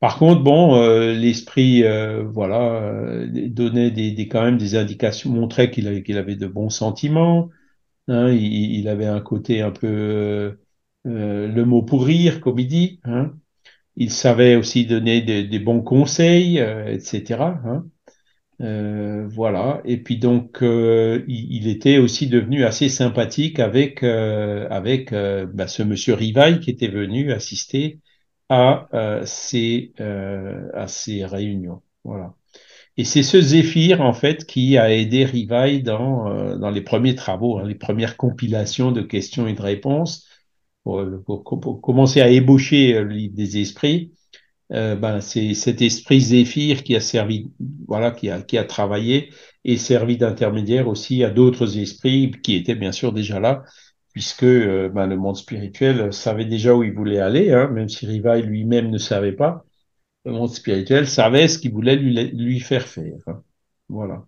[0.00, 5.88] Par contre, bon, euh, l'esprit, euh, voilà, donnait des, quand même des indications, montrait qu'il
[5.88, 7.50] avait, qu'il avait de bons sentiments.
[8.08, 10.58] Hein, il, il, avait un côté un peu
[11.04, 13.00] le mot pour rire, comme il dit.
[13.04, 13.34] Hein.
[13.96, 17.58] Il savait aussi donner des, bons conseils, etc.
[17.64, 17.86] Hein.
[19.28, 19.80] voilà.
[19.84, 26.14] Et puis donc, il, il, était aussi devenu assez sympathique avec avec bah, ce monsieur
[26.14, 28.00] Rivaille qui était venu assister
[28.48, 31.82] à, euh, ces, euh, à ces réunions.
[32.04, 32.34] Voilà.
[32.96, 37.14] Et c'est ce Zéphyr, en fait, qui a aidé Rivaille dans, euh, dans les premiers
[37.14, 40.26] travaux, hein, les premières compilations de questions et de réponses,
[41.24, 44.12] pour, pour, commencer à ébaucher le livre des esprits.
[44.72, 47.52] Euh, ben, c'est cet esprit Zéphyr qui a servi,
[47.86, 49.30] voilà, qui a, qui a travaillé
[49.64, 53.64] et servi d'intermédiaire aussi à d'autres esprits qui étaient bien sûr déjà là
[54.16, 58.06] puisque euh, ben, le monde spirituel savait déjà où il voulait aller, hein, même si
[58.06, 59.66] Rivail lui-même ne savait pas.
[60.24, 63.18] Le monde spirituel savait ce qu'il voulait lui, lui faire faire.
[63.26, 63.42] Hein.
[63.90, 64.24] Voilà.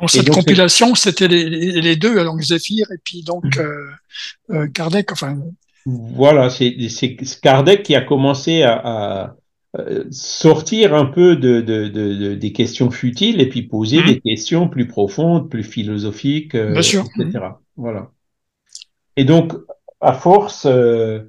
[0.00, 3.90] Donc, cette compilation, c'était les, les, deux, donc Zéphyr et puis donc euh,
[4.48, 5.12] euh, Kardec.
[5.12, 5.38] Enfin.
[5.86, 9.36] Voilà, c'est Kardec qui a commencé à, à
[10.10, 14.06] sortir un peu de, de, de, des questions futiles et puis poser mmh.
[14.06, 17.40] des questions plus profondes, plus philosophiques, etc.
[17.76, 18.10] Voilà.
[19.16, 19.52] Et donc,
[20.00, 21.20] à force, euh,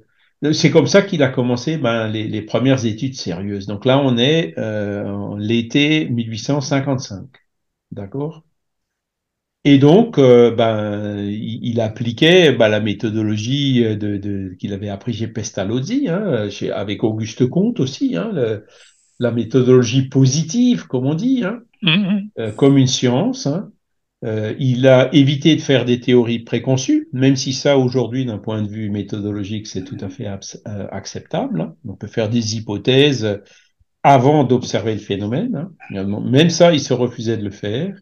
[0.52, 3.66] c'est comme ça qu'il a commencé ben, les, les, premières études sérieuses.
[3.66, 7.26] Donc là, on est euh, l'été 1855.
[7.92, 8.44] D'accord?
[9.66, 15.12] Et donc, euh, ben, il, il, appliquait ben, la méthodologie de, de qu'il avait appris
[15.12, 18.64] chez Pestalozzi, hein, chez, avec Auguste Comte aussi, hein, le,
[19.18, 22.52] la méthodologie positive, comme on dit, hein, mmh.
[22.56, 23.46] comme une science.
[23.46, 23.70] Hein.
[24.24, 28.62] Euh, il a évité de faire des théories préconçues, même si ça, aujourd'hui, d'un point
[28.62, 31.60] de vue méthodologique, c'est tout à fait euh, acceptable.
[31.60, 31.74] Hein.
[31.86, 33.40] On peut faire des hypothèses
[34.02, 35.70] avant d'observer le phénomène.
[35.90, 36.20] Hein.
[36.24, 37.96] Même ça, il se refusait de le faire.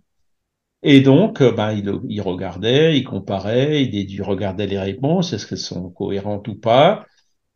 [0.85, 5.59] Et donc, ben, il, il, regardait, il comparait, il, il regardait les réponses, est-ce qu'elles
[5.59, 7.07] sont cohérentes ou pas.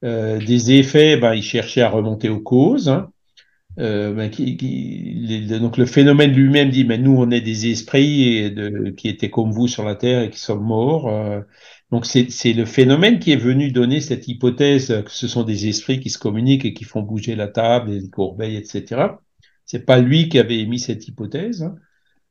[0.04, 2.88] Euh, des effets, ben, il cherchait à remonter aux causes.
[2.88, 3.10] Hein.
[3.78, 8.50] Euh, ben, qui, qui, donc le phénomène lui-même dit, mais nous, on est des esprits
[8.50, 11.08] de, qui étaient comme vous sur la Terre et qui sommes morts.
[11.08, 11.40] Euh,
[11.90, 16.00] donc c'est le phénomène qui est venu donner cette hypothèse que ce sont des esprits
[16.00, 19.02] qui se communiquent et qui font bouger la table, les corbeilles, etc.
[19.64, 21.62] C'est pas lui qui avait émis cette hypothèse.
[21.62, 21.76] Hein.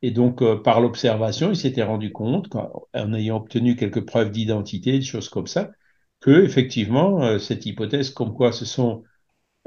[0.01, 2.55] Et donc, euh, par l'observation, il s'était rendu compte,
[2.93, 5.71] en ayant obtenu quelques preuves d'identité, des choses comme ça,
[6.19, 9.03] que effectivement, euh, cette hypothèse comme quoi ce sont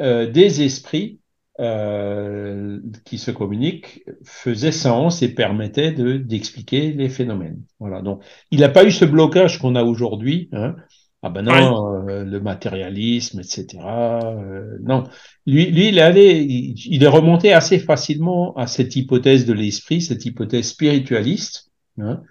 [0.00, 1.20] euh, des esprits
[1.60, 7.62] euh, qui se communiquent faisait sens et permettait de d'expliquer les phénomènes.
[7.80, 8.00] Voilà.
[8.02, 10.48] Donc, il n'a pas eu ce blocage qu'on a aujourd'hui.
[10.52, 10.76] Hein.
[11.22, 13.66] Ah ben non, euh, le matérialisme, etc.
[14.24, 15.04] Euh, non,
[15.46, 20.00] lui, lui, il est allé, il, est remonté assez facilement à cette hypothèse de l'esprit,
[20.00, 21.70] cette hypothèse spiritualiste.
[21.98, 22.22] Hein.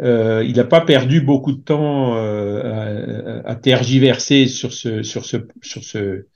[0.00, 5.36] Euh, il n'a pas perdu beaucoup de temps à, à, tergiverser sur ce, sur ce,
[5.62, 6.26] sur ce,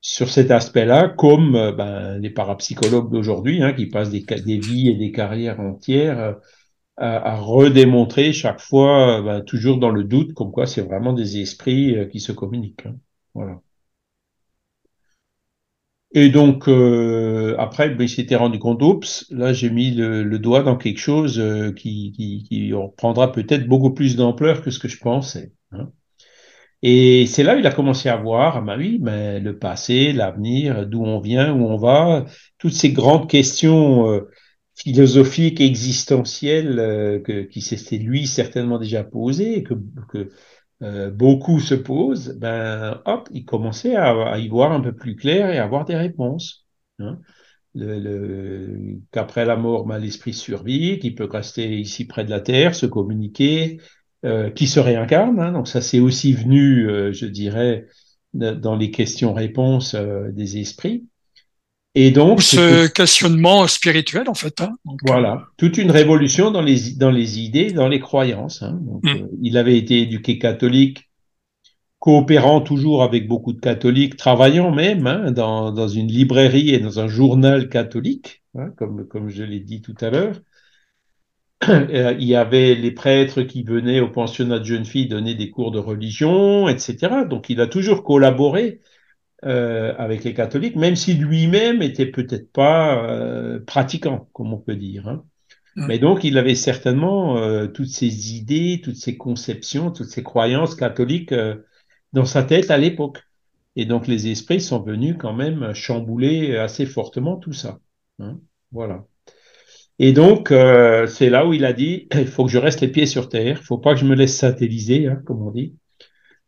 [0.00, 4.88] sur cet aspect-là, comme euh, ben, les parapsychologues d'aujourd'hui, hein, qui passent des, des, vies
[4.88, 6.32] et des carrières entières euh,
[7.00, 11.12] à, à, redémontrer chaque fois, euh, ben, toujours dans le doute, comme quoi c'est vraiment
[11.12, 12.86] des esprits qui se communiquent.
[12.86, 12.96] Hein.
[13.34, 13.60] Voilà.
[16.12, 20.38] Et donc euh, après, ben, il s'était rendu compte, oups, là j'ai mis le, le,
[20.38, 21.42] doigt dans quelque chose
[21.76, 25.52] qui, qui, qui prendra peut-être beaucoup plus d'ampleur que ce que je pensais.
[25.72, 25.90] Hein.
[26.82, 30.12] Et c'est là où il a commencé à voir, ah bah oui, mais le passé,
[30.12, 32.24] l'avenir, d'où on vient, où on va,
[32.58, 34.30] toutes ces grandes questions euh,
[34.82, 39.74] philosophiques, existentielles, euh, que, qui s'était lui certainement déjà posées, et que,
[40.08, 40.30] que
[40.82, 45.16] euh, beaucoup se posent, ben hop, il commençait à, à, y voir un peu plus
[45.16, 46.66] clair et à avoir des réponses.
[46.98, 47.18] Hein.
[47.74, 52.40] Le, le, qu'après la mort, ben, l'esprit survit, qu'il peut rester ici près de la
[52.40, 53.78] Terre, se communiquer,
[54.24, 55.40] euh, qui se réincarne.
[55.40, 57.86] Hein, donc ça, c'est aussi venu, euh, je dirais,
[58.34, 61.06] dans les questions-réponses euh, des esprits.
[61.94, 64.60] Et donc ce questionnement spirituel, en fait.
[64.60, 68.62] Hein, donc, voilà, toute une révolution dans les dans les idées, dans les croyances.
[68.62, 69.28] Hein, donc, mm.
[69.42, 71.10] il avait été éduqué catholique,
[71.98, 77.00] coopérant toujours avec beaucoup de catholiques, travaillant même hein, dans, dans une librairie et dans
[77.00, 78.44] un journal catholique,
[78.76, 80.36] comme comme je l'ai dit tout à l'heure.
[81.68, 85.50] Euh, il y avait les prêtres qui venaient au pensionnat de jeunes filles donner des
[85.50, 87.26] cours de religion, etc.
[87.28, 88.80] Donc il a toujours collaboré
[89.44, 94.76] euh, avec les catholiques, même si lui-même était peut-être pas euh, pratiquant, comme on peut
[94.76, 95.08] dire.
[95.08, 95.24] Hein.
[95.76, 100.74] Mais donc il avait certainement euh, toutes ces idées, toutes ces conceptions, toutes ces croyances
[100.74, 101.56] catholiques euh,
[102.12, 103.22] dans sa tête à l'époque.
[103.76, 107.78] Et donc les esprits sont venus quand même chambouler assez fortement tout ça.
[108.18, 108.40] Hein.
[108.72, 109.04] Voilà.
[110.02, 112.88] Et donc, euh, c'est là où il a dit, il faut que je reste les
[112.88, 115.74] pieds sur terre, il faut pas que je me laisse satelliser, hein, comme on dit.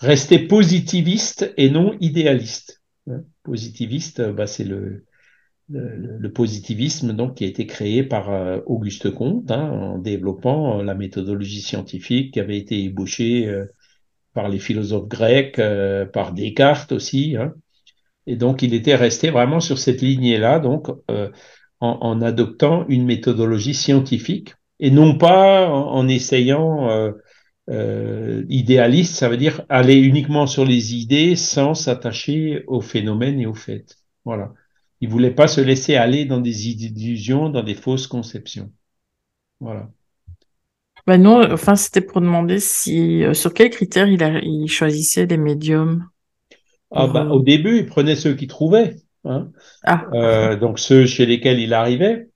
[0.00, 2.82] Rester positiviste et non idéaliste.
[3.10, 3.22] Hein.
[3.42, 5.04] Positiviste, bah, c'est le,
[5.68, 10.80] le, le, positivisme donc qui a été créé par euh, Auguste Comte hein, en développant
[10.80, 13.66] euh, la méthodologie scientifique qui avait été ébauchée euh,
[14.34, 17.36] par les philosophes grecs, euh, par Descartes aussi.
[17.36, 17.54] Hein.
[18.26, 21.30] Et donc, il était resté vraiment sur cette lignée-là, donc en,
[21.80, 27.12] en, adoptant une méthodologie scientifique et non pas en, en essayant
[27.70, 33.40] euh, euh, idéaliste, ça veut dire aller uniquement sur les idées sans s'attacher aux phénomènes
[33.40, 33.98] et aux faits.
[34.25, 34.53] Voilà.
[35.01, 38.70] Il voulait pas se laisser aller dans des illusions, dans des fausses conceptions.
[39.61, 39.90] Voilà.
[41.07, 45.27] Ben non, enfin, c'était pour demander si, euh, sur quels critères il, a, il choisissait
[45.27, 46.09] les médiums.
[46.92, 48.96] Ah, ben, au début, il prenait ceux qu'il trouvait.
[49.25, 49.51] Hein.
[49.85, 50.07] Ah.
[50.14, 52.29] Euh, donc ceux chez lesquels il arrivait.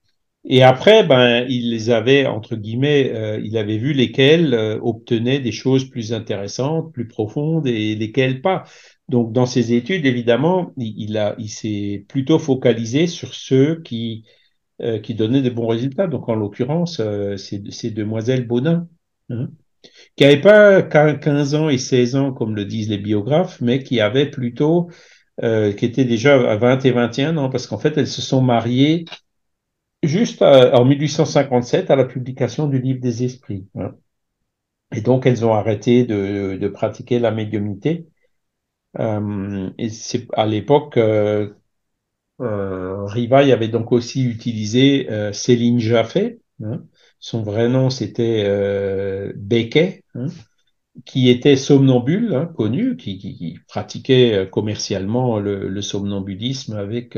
[0.49, 5.39] Et après, ben, il les avait, entre guillemets, euh, il avait vu lesquels euh, obtenaient
[5.39, 8.63] des choses plus intéressantes, plus profondes et lesquels pas.
[9.09, 14.23] Donc, dans ses études, évidemment, il, a, il s'est plutôt focalisé sur ceux qui,
[14.81, 16.07] euh, qui donnaient de bons résultats.
[16.07, 18.87] Donc, en l'occurrence, euh, c'est demoiselles Baudin,
[19.29, 19.49] hein,
[20.15, 23.99] qui n'avaient pas 15 ans et 16 ans, comme le disent les biographes, mais qui
[23.99, 24.89] avaient plutôt
[25.43, 28.41] euh, qui étaient déjà à 20 et 21 ans, parce qu'en fait, elles se sont
[28.41, 29.05] mariées
[30.07, 33.67] juste à, en 1857 à la publication du livre des esprits.
[33.75, 33.95] Hein.
[34.95, 38.07] Et donc, elles ont arrêté de, pratiquer la médiumnité.
[38.99, 39.89] Euh, et
[40.33, 41.53] à l'époque, euh,
[42.41, 46.39] euh, Rivaille avait donc aussi utilisé euh, Céline Jaffé.
[46.63, 46.83] Hein.
[47.19, 49.33] Son vrai nom, c'était euh.
[50.15, 50.27] Hein
[51.05, 57.17] qui était somnambule, connu, qui, pratiquait euh, commercialement le, le, somnambulisme avec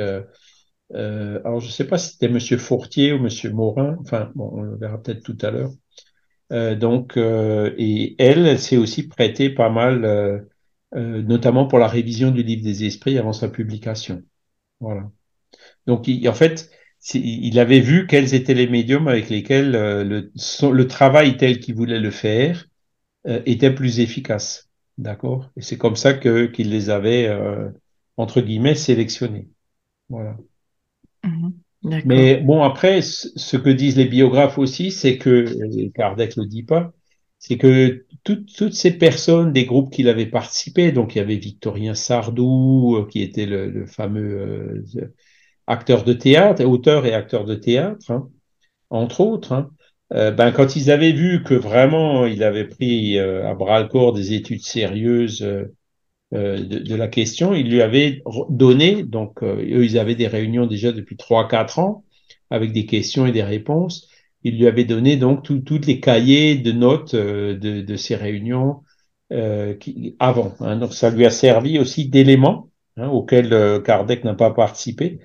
[0.96, 3.98] euh, alors, je ne sais pas si c'était Monsieur Fourtier ou Monsieur Morin.
[4.02, 5.72] Enfin, bon, on le verra peut-être tout à l'heure.
[6.52, 10.40] Euh, donc, euh, et elle, elle s'est aussi prêtée pas mal, euh,
[10.96, 14.24] euh, notamment pour la révision du livre des esprits avant sa publication.
[14.80, 15.12] Voilà.
[15.88, 16.72] Donc, il, en fait,
[17.14, 20.32] il avait vu quels étaient les médiums avec lesquels euh, le,
[20.72, 22.66] le, travail tel qu'il voulait le faire
[23.26, 24.70] était plus efficace.
[24.98, 25.52] D'accord?
[25.58, 27.30] Et c'est comme ça que qu'il les avait,
[28.18, 29.50] entre guillemets, sélectionnés.
[30.08, 30.38] Voilà.
[31.24, 31.54] Mhm.
[32.06, 35.46] Mais bon, après, ce que disent les biographes aussi, c'est que,
[35.78, 36.92] et Kardec le dit pas,
[37.40, 41.96] c'est que toutes, ces personnes des groupes qu'il avait participé, donc il y avait Victorien
[41.96, 45.14] Sardou, euh, qui était le, fameux euh,
[45.68, 48.30] acteur de théâtre, auteur et acteur de théâtre, hein,
[48.90, 49.70] entre autres, hein,
[50.14, 54.12] euh, ben, quand ils avaient vu que vraiment il avait pris à bras le corps
[54.12, 55.48] des études sérieuses
[56.32, 60.92] de, de, la question, ils lui avaient donné, donc eux ils avaient des réunions déjà
[60.92, 62.04] depuis trois quatre ans
[62.52, 64.08] avec des questions et des réponses,
[64.44, 68.84] il lui avait donné donc tous les cahiers de notes de, de, ces réunions
[69.80, 70.54] qui, avant.
[70.60, 75.20] Hein, donc ça lui a servi aussi d'élément hein, auquel Kardec n'a pas participé,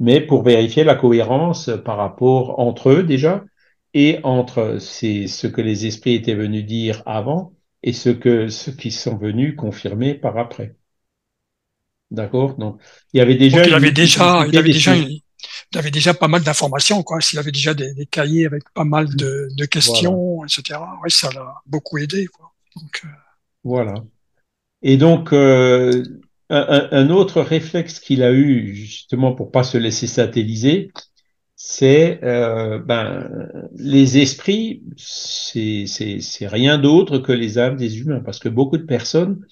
[0.00, 3.44] mais pour vérifier la cohérence par rapport entre eux déjà
[3.94, 8.90] et entre ce que les esprits étaient venus dire avant et ce que ceux qui
[8.90, 10.76] sont venus confirmer par après.
[12.10, 12.54] D'accord?
[12.54, 12.80] Donc,
[13.12, 13.66] il y avait déjà.
[13.66, 15.22] il avait déjà, il avait déjà, il
[15.74, 17.20] avait déjà pas mal d'informations, quoi.
[17.20, 20.46] S'il avait déjà des, des, cahiers avec pas mal de, de questions, voilà.
[20.46, 20.80] etc.
[21.02, 22.52] Oui, ça l'a beaucoup aidé, quoi.
[22.76, 23.08] Donc, euh...
[23.64, 23.94] Voilà.
[24.82, 26.02] Et donc, euh,
[26.48, 30.90] un, un, autre réflexe qu'il a eu, justement, pour pas se laisser satelliser,
[31.60, 33.28] c'est euh, ben
[33.74, 39.44] les esprits, c'est rien d'autre que les âmes des humains, parce que beaucoup de personnes,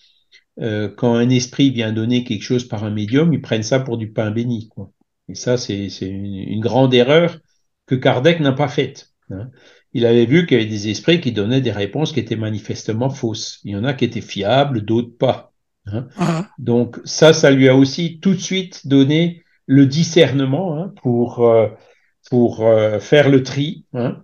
[0.60, 3.98] euh, quand un esprit vient donner quelque chose par un médium, ils prennent ça pour
[3.98, 4.92] du pain béni, quoi.
[5.28, 7.40] Et ça, c'est une, une, grande erreur
[7.86, 9.10] que Kardec n'a pas faite.
[9.30, 9.50] Hein.
[9.92, 13.10] Il avait vu qu'il y avait des esprits qui donnaient des réponses qui étaient manifestement
[13.10, 13.58] fausses.
[13.64, 15.52] Il y en a qui étaient fiables, d'autres pas.
[15.86, 16.06] Hein.
[16.16, 16.48] Ah.
[16.60, 21.66] Donc ça, ça lui a aussi tout de suite donné le discernement hein, pour euh,
[22.30, 24.22] pour euh, faire le tri, hein,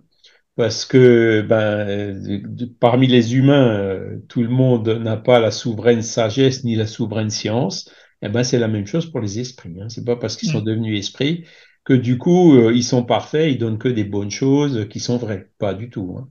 [0.55, 6.01] parce que ben, de, parmi les humains, euh, tout le monde n'a pas la souveraine
[6.01, 7.89] sagesse ni la souveraine science.
[8.21, 9.75] Et eh ben c'est la même chose pour les esprits.
[9.81, 9.89] Hein.
[9.89, 10.65] C'est pas parce qu'ils sont mm.
[10.65, 11.45] devenus esprits
[11.83, 15.17] que du coup euh, ils sont parfaits, ils donnent que des bonnes choses qui sont
[15.17, 15.49] vraies.
[15.57, 16.15] Pas du tout.
[16.17, 16.29] Hein.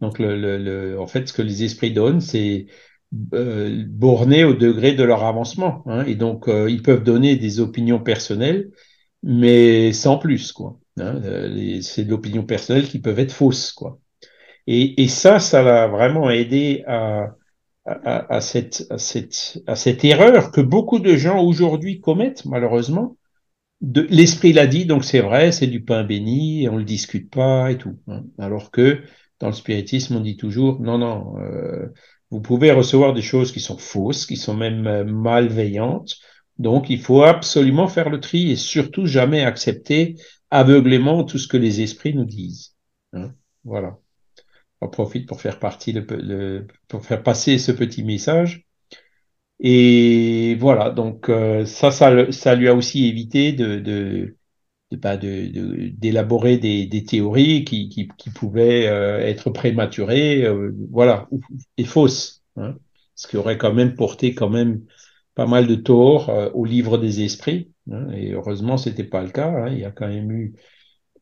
[0.00, 2.66] Donc le, le, le, en fait, ce que les esprits donnent, c'est
[3.12, 5.84] borné au degré de leur avancement.
[5.86, 8.72] Hein, et donc, ils peuvent donner des opinions personnelles,
[9.22, 10.80] mais sans plus, quoi.
[10.98, 13.98] Hein, euh, c'est de l'opinion personnelle qui peuvent être fausses, quoi.
[14.66, 17.34] Et, et ça, ça l'a vraiment aidé à,
[17.84, 23.16] à, à, cette, à, cette, à cette erreur que beaucoup de gens aujourd'hui commettent, malheureusement.
[23.82, 27.76] L'esprit l'a dit, donc c'est vrai, c'est du pain béni, on le discute pas et
[27.76, 27.98] tout.
[28.08, 28.22] Hein.
[28.38, 29.02] Alors que
[29.40, 31.88] dans le spiritisme, on dit toujours, non, non, euh,
[32.30, 36.14] vous pouvez recevoir des choses qui sont fausses, qui sont même euh, malveillantes.
[36.58, 40.14] Donc, il faut absolument faire le tri et surtout jamais accepter
[40.50, 42.76] aveuglément tout ce que les esprits nous disent.
[43.12, 43.34] Hein
[43.64, 43.98] voilà.
[44.80, 48.66] On profite pour faire partie, le, le, pour faire passer ce petit message.
[49.60, 54.36] Et voilà, donc euh, ça, ça, ça lui a aussi évité de, de,
[54.90, 61.28] de d'élaborer des, des, théories qui, qui, qui pouvaient euh, être prématurées, euh, voilà,
[61.78, 62.76] et fausses, hein,
[63.14, 64.82] ce qui aurait quand même porté quand même
[65.34, 67.70] pas mal de tort euh, au livre des esprits.
[67.90, 69.48] Hein, et heureusement, c'était pas le cas.
[69.48, 70.54] Hein, il y a quand même eu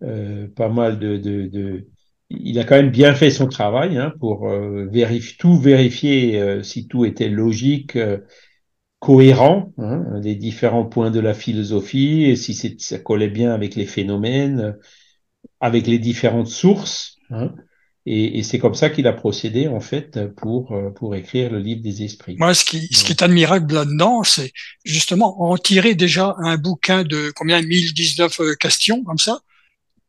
[0.02, 1.86] euh, pas mal de,
[2.30, 4.88] Il a quand même bien fait son travail hein, pour euh,
[5.38, 7.98] tout vérifier si tout était logique,
[8.98, 9.72] cohérent,
[10.22, 14.76] les différents points de la philosophie, et si ça collait bien avec les phénomènes,
[15.60, 17.18] avec les différentes sources.
[18.04, 21.82] Et, et c'est comme ça qu'il a procédé, en fait, pour, pour écrire le livre
[21.82, 22.36] des esprits.
[22.38, 24.52] Moi, ce qui, ce qui est admirable là-dedans, c'est
[24.84, 27.62] justement en tirer déjà un bouquin de combien?
[27.62, 29.40] 1019 questions, comme ça,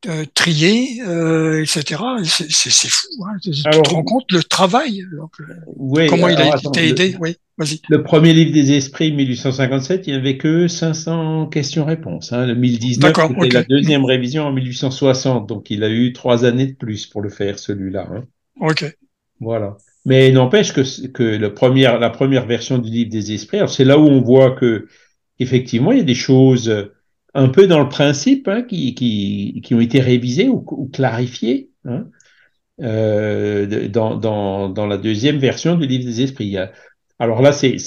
[0.05, 2.01] euh, trier, euh, etc.
[2.19, 3.07] C'est fou.
[3.25, 3.37] Hein.
[3.41, 5.31] Tu alors, te rends compte le travail donc,
[5.77, 7.79] oui, Comment il a été aidé le, Oui, vas-y.
[7.89, 12.33] Le premier livre des esprits, 1857, il n'y avait que 500 questions-réponses.
[12.33, 12.47] Hein.
[12.47, 13.49] Le 1019, c'était okay.
[13.49, 15.47] la deuxième révision en 1860.
[15.47, 18.07] Donc, il a eu trois années de plus pour le faire, celui-là.
[18.13, 18.23] Hein.
[18.59, 18.85] OK.
[19.39, 19.77] Voilà.
[20.05, 21.53] Mais n'empêche que, que le
[21.99, 24.87] la première version du livre des esprits, c'est là où on voit que,
[25.39, 26.91] effectivement, il y a des choses
[27.33, 31.69] un peu dans le principe hein, qui, qui, qui, ont été révisés ou, ou clarifiés
[31.85, 32.07] hein,
[32.81, 36.55] euh, dans, dans, dans, la deuxième version du livre des esprits.
[37.19, 37.77] Alors là, c'est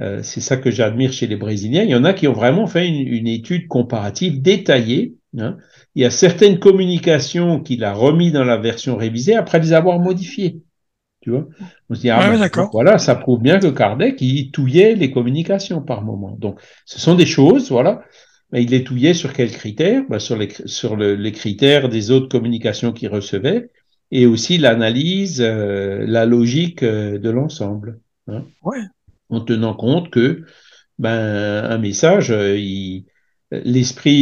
[0.00, 1.82] Euh, c'est ça que j'admire chez les Brésiliens.
[1.82, 5.16] Il y en a qui ont vraiment fait une, une étude comparative détaillée.
[5.38, 5.56] Hein.
[5.96, 9.98] Il y a certaines communications qu'il a remis dans la version révisée après les avoir
[9.98, 10.62] modifiées.
[11.20, 11.48] Tu vois
[11.90, 12.70] On se dit, ah, Ouais, ben, d'accord.
[12.72, 16.36] voilà, ça prouve bien que Kardec, il touillait les communications par moment.
[16.38, 18.02] Donc, ce sont des choses, voilà.
[18.52, 20.04] Mais il les touillait sur quels critères?
[20.08, 23.70] Ben, Sur, les, sur le- les critères des autres communications qu'il recevait
[24.10, 28.00] et aussi l'analyse, euh, la logique euh, de l'ensemble.
[28.28, 28.44] hein.
[28.62, 28.78] Ouais.
[29.28, 30.44] En tenant compte que
[30.98, 33.06] ben, un message, euh, il-
[33.50, 34.12] l'esprit,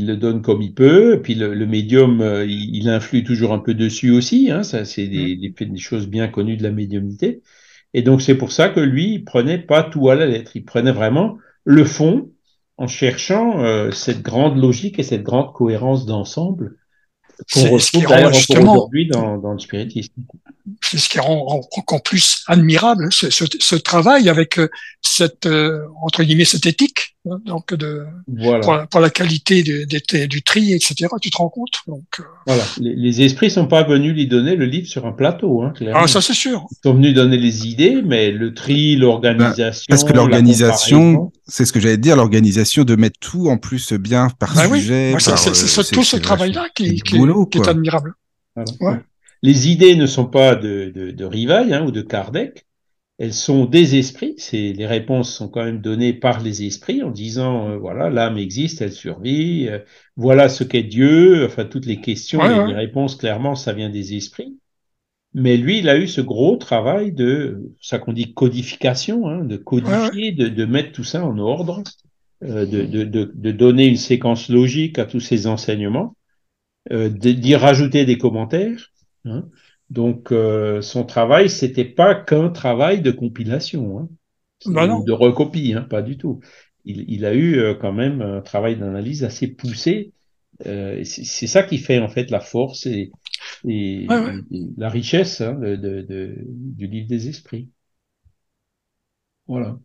[0.00, 3.52] il le donne comme il peut, puis le, le médium, euh, il, il influe toujours
[3.52, 4.50] un peu dessus aussi.
[4.50, 7.42] Hein, ça, c'est des, des, des choses bien connues de la médiumnité.
[7.94, 10.56] Et donc, c'est pour ça que lui, il prenait pas tout à la lettre.
[10.56, 12.30] Il prenait vraiment le fond
[12.76, 16.76] en cherchant euh, cette grande logique et cette grande cohérence d'ensemble
[17.52, 20.12] qu'on retrouve d'ailleurs aujourd'hui dans, dans le spiritisme.
[20.82, 24.68] C'est ce qui rend en- encore plus admirable ce, ce, ce travail avec euh,
[25.02, 28.60] cette euh, entre guillemets cette éthique hein, donc de Voilà.
[28.60, 31.08] pour, la- pour la qualité de- de- du tri etc.
[31.20, 31.74] Tu te rends compte?
[31.86, 32.62] Donc euh, voilà.
[32.80, 36.00] Les, les esprits sont pas venus lui donner le livre sur un plateau, hein, clairement.
[36.04, 39.84] ah ça c'est sûr Ils sont venus donner les idées, mais le tri, l'organisation.
[39.90, 44.28] Parce que l'organisation, c'est ce que j'allais dire, l'organisation de mettre tout en plus bien
[44.38, 45.10] par oui, sujet.
[45.10, 48.14] moi, c'est tout ce travail là qui, qui, boulot, qui est admirable
[48.56, 48.70] voilà.
[48.80, 49.00] Ouais.
[49.44, 52.66] Les idées ne sont pas de, de, de Rivail hein, ou de Kardec,
[53.18, 54.36] elles sont des esprits.
[54.52, 58.82] Les réponses sont quand même données par les esprits en disant euh, voilà l'âme existe,
[58.82, 59.80] elle survit, euh,
[60.16, 61.44] voilà ce qu'est Dieu.
[61.46, 62.68] Enfin toutes les questions, Ouais, les, ouais.
[62.68, 64.58] les réponses clairement ça vient des esprits.
[65.34, 69.56] Mais lui, il a eu ce gros travail de ça qu'on dit codification, hein, de
[69.56, 71.82] codifier, De, de mettre tout ça en ordre,
[72.44, 76.16] euh, de, de, de, de donner une séquence logique à tous ces enseignements,
[76.90, 78.92] d'y rajouter des commentaires.
[79.24, 79.48] Hein.
[79.90, 84.08] Donc euh, son travail, c'était pas qu'un travail de compilation, hein,
[84.66, 85.06] Bah non.
[85.06, 86.40] de recopie, hein, pas du tout.
[86.84, 90.12] Il, il a eu euh, quand même un travail d'analyse assez poussé.
[90.66, 93.12] Euh, c'est c'est ça qui fait en fait la force et,
[93.68, 94.34] et- Ouais, ouais.
[94.52, 97.70] et la richesse hein, de, de- de- du livre des esprits.
[99.46, 99.78] Voilà.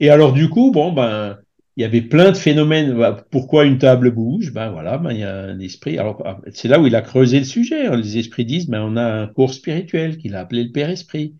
[0.00, 1.40] Et alors du coup, bon ben,
[1.76, 2.96] il y avait plein de phénomènes.
[2.96, 4.52] Bah, Pourquoi une table bouge?
[4.52, 5.98] Ben voilà, ben il y a un esprit.
[5.98, 7.86] Alors ah, c'est là où il a creusé le sujet.
[7.86, 7.96] hein.
[7.96, 11.36] Les esprits disent, ben on a un cours spirituel qu'il a appelé le Père Esprit.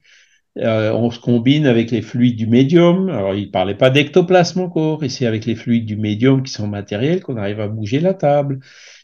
[0.58, 3.08] Euh, on se combine avec les fluides du médium.
[3.08, 6.66] Alors il parlait pas d'ectoplasme encore, et c'est avec les fluides du médium qui sont
[6.68, 8.60] matériels qu'on arrive à bouger la table.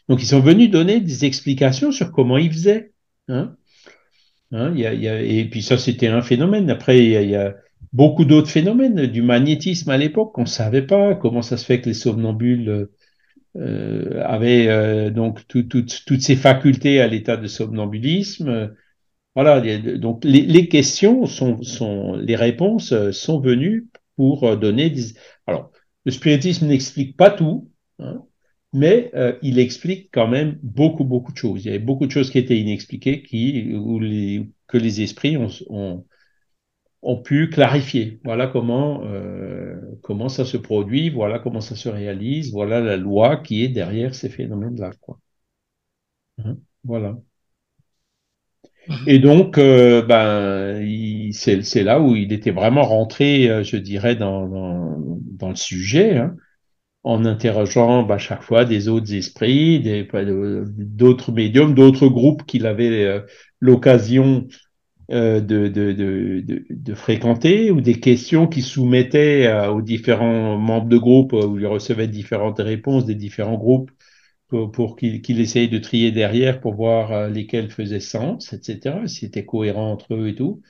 [0.09, 2.91] Donc ils sont venus donner des explications sur comment ils faisaient.
[3.29, 3.55] Hein
[4.51, 6.69] Hein, et puis ça, c'était un phénomène.
[6.69, 7.55] Après, il y a, y a
[7.93, 11.15] beaucoup d'autres phénomènes du magnétisme à l'époque qu'on ne savait pas.
[11.15, 12.89] Comment ça se fait que les somnambules
[13.57, 18.75] euh, avaient euh, donc tout- tout- toutes ces facultés à l'état de somnambulisme.
[19.35, 19.61] Voilà,
[19.97, 25.13] donc les, les questions sont, sont, les réponses euh, sont venues pour euh, donner des.
[25.47, 25.71] Alors,
[26.05, 27.69] le spiritisme n'explique pas tout,
[27.99, 28.23] hein,
[28.73, 31.63] mais euh, il explique quand même beaucoup, beaucoup de choses.
[31.63, 35.37] Il y avait beaucoup de choses qui étaient inexpliquées, qui, où les, que les esprits
[35.37, 36.05] ont, ont,
[37.01, 38.19] ont pu clarifier.
[38.23, 43.37] Voilà comment, euh, comment ça se produit, voilà comment ça se réalise, voilà la loi
[43.37, 44.91] qui est derrière ces phénomènes-là.
[46.37, 47.17] Hein, voilà.
[49.05, 50.81] Et donc, euh, ben,
[51.33, 55.55] c'est c'est là où il était vraiment rentré, euh, je dirais, dans, dans, dans le
[55.55, 56.35] sujet, hein,
[57.03, 60.07] en interrogeant ben, chaque fois des autres esprits, des-
[60.77, 63.21] d'autres médiums, d'autres groupes qu'il avait euh,
[63.61, 64.47] l'occasion
[65.09, 71.45] de, de, fréquenter, ou des questions qu'il soumettait euh, aux différents membres de groupe, euh,
[71.47, 73.91] où il recevait différentes réponses des différents groupes
[74.47, 79.07] pour, pour qu'il qu'il essaye de trier derrière pour voir euh, lesquels faisaient sens, etc.,
[79.07, 80.61] si c'était cohérent entre eux et tout.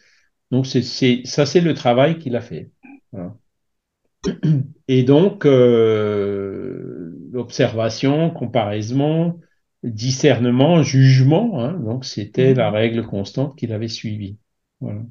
[0.52, 2.72] Donc, ça, c'est le travail qu'il a fait.
[4.88, 9.40] Et donc, euh, observation, comparaison,
[9.84, 14.38] discernement, jugement, hein, donc c'était la règle constante qu'il avait suivie.
[14.82, 15.02] Voilà.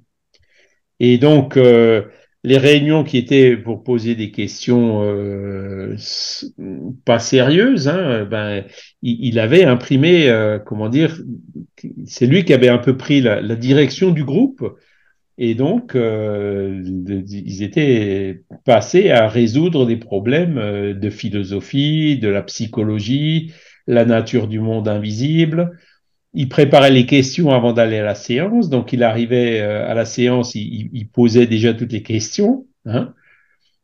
[1.01, 2.03] Et donc, euh,
[2.45, 5.97] les réunions qui étaient pour poser des questions euh,
[7.05, 8.65] pas sérieuses, hein, ben,
[9.03, 11.21] il, il avait imprimé, euh, comment dire,
[12.07, 14.65] c'est lui qui avait un peu pris la, la direction du groupe.
[15.41, 16.83] Et donc, euh,
[17.29, 23.53] ils étaient passés à résoudre des problèmes euh, de philosophie, de la psychologie,
[23.89, 25.79] la nature du monde invisible.
[26.35, 28.69] Il préparait les questions avant d'aller à la séance.
[28.69, 32.67] Donc, il arrivait euh, à la séance, il, posait déjà toutes les questions.
[32.85, 33.15] Hein.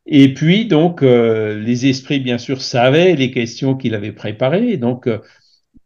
[0.06, 4.76] Et puis, donc, euh, les esprits, bien sûr, savaient les questions qu'il avait préparées.
[4.76, 5.18] Donc, euh,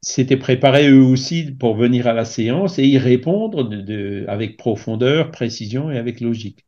[0.03, 3.71] s'étaient préparés eux aussi pour venir à la séance et y répondre
[4.29, 6.67] avec profondeur, précision et avec logique.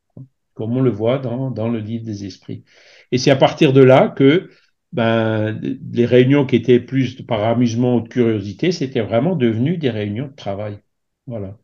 [0.54, 2.64] comme on le voit dans le livre des esprits.
[3.12, 4.50] Et c'est à partir de là que
[4.92, 5.60] ben,
[5.92, 10.28] les réunions qui étaient plus par amusement ou de curiosité, c'était vraiment devenu des réunions
[10.28, 10.78] de travail.
[11.26, 11.58] Voilà.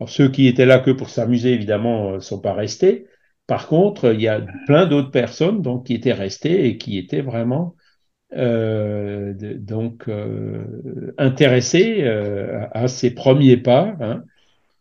[0.00, 3.06] Alors, ceux qui étaient là que pour s'amuser, évidemment, ne sont pas restés.
[3.46, 7.20] Par contre, il y a plein d'autres personnes donc, qui étaient restées et qui étaient
[7.20, 7.76] vraiment
[8.34, 14.24] euh, donc euh, intéressées euh, à, ces premiers pas, hein,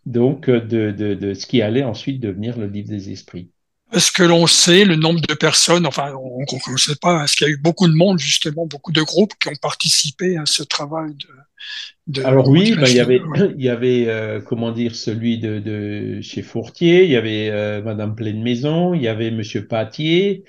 [0.06, 3.52] donc de, de ce qui allait ensuite devenir le livre des esprits.
[3.92, 6.40] Est-ce que l'on sait le nombre de personnes Enfin, on
[6.72, 7.24] ne sait pas.
[7.24, 10.38] Est-ce qu'il y a eu beaucoup de monde, justement, beaucoup de groupes qui ont participé
[10.38, 12.22] à ce travail de.
[12.22, 13.22] de Alors oui, bah, il y avait,
[13.58, 17.82] il y avait euh, comment dire, celui de, de, chez Fourtier, il y avait euh,
[17.82, 20.46] Madame Pleine Maison, il y avait Monsieur Patier,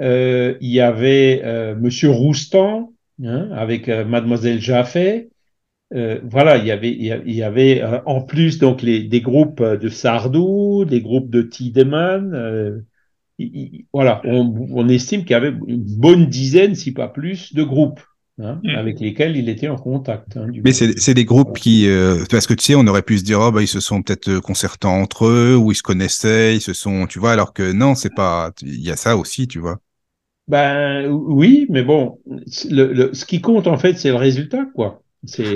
[0.00, 2.92] euh, il y avait euh, Monsieur Roustan,
[3.24, 5.28] hein, avec euh, Mademoiselle Jaffet.
[5.94, 9.62] Euh, voilà, il y avait, il y avait euh, en plus donc les, des groupes
[9.62, 12.34] de Sardou, des groupes de Tiedemann.
[12.34, 12.80] Euh,
[13.92, 18.00] voilà, on, on estime qu'il y avait une bonne dizaine, si pas plus, de groupes.
[18.38, 18.68] Hein, mmh.
[18.76, 20.36] avec lesquels il était en contact.
[20.36, 21.60] Hein, Mais c'est des groupes voilà.
[21.60, 23.80] qui, euh, parce que tu sais, on aurait pu se dire, oh, bah, ils se
[23.80, 27.54] sont peut-être concertés entre eux, ou ils se connaissaient, ils se sont, tu vois, alors
[27.54, 29.78] que non, c'est pas, il y a ça aussi, tu vois.
[30.48, 32.18] Ben oui, mais bon,
[32.70, 35.02] le, le, ce qui compte en fait, c'est le résultat, quoi.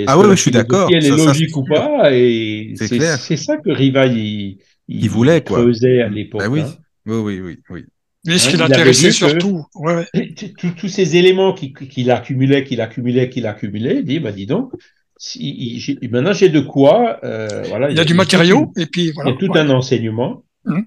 [0.07, 0.89] Ah ouais, ouais je suis d'accord.
[0.91, 4.57] Elle est ça, logique ça, ou pas, et c'est ça que Riva il, il,
[4.87, 5.59] il voulait quoi.
[5.59, 6.41] creusait à l'époque.
[6.41, 6.61] Ben oui.
[6.61, 6.75] Hein.
[7.05, 7.85] oui, oui, oui, oui.
[8.25, 10.05] Mais ce qui l'intéressait surtout, ouais.
[10.77, 14.71] tous ces éléments qu'il qu accumulait, qu'il accumulait, qu'il accumulait, il dit, bah dis donc,
[15.17, 17.89] si, maintenant j'ai de quoi, euh, voilà.
[17.89, 19.31] Il y a, il y a du matériau, et puis voilà.
[19.31, 19.59] Il y a tout ouais.
[19.59, 20.43] un enseignement.
[20.65, 20.81] Mmh.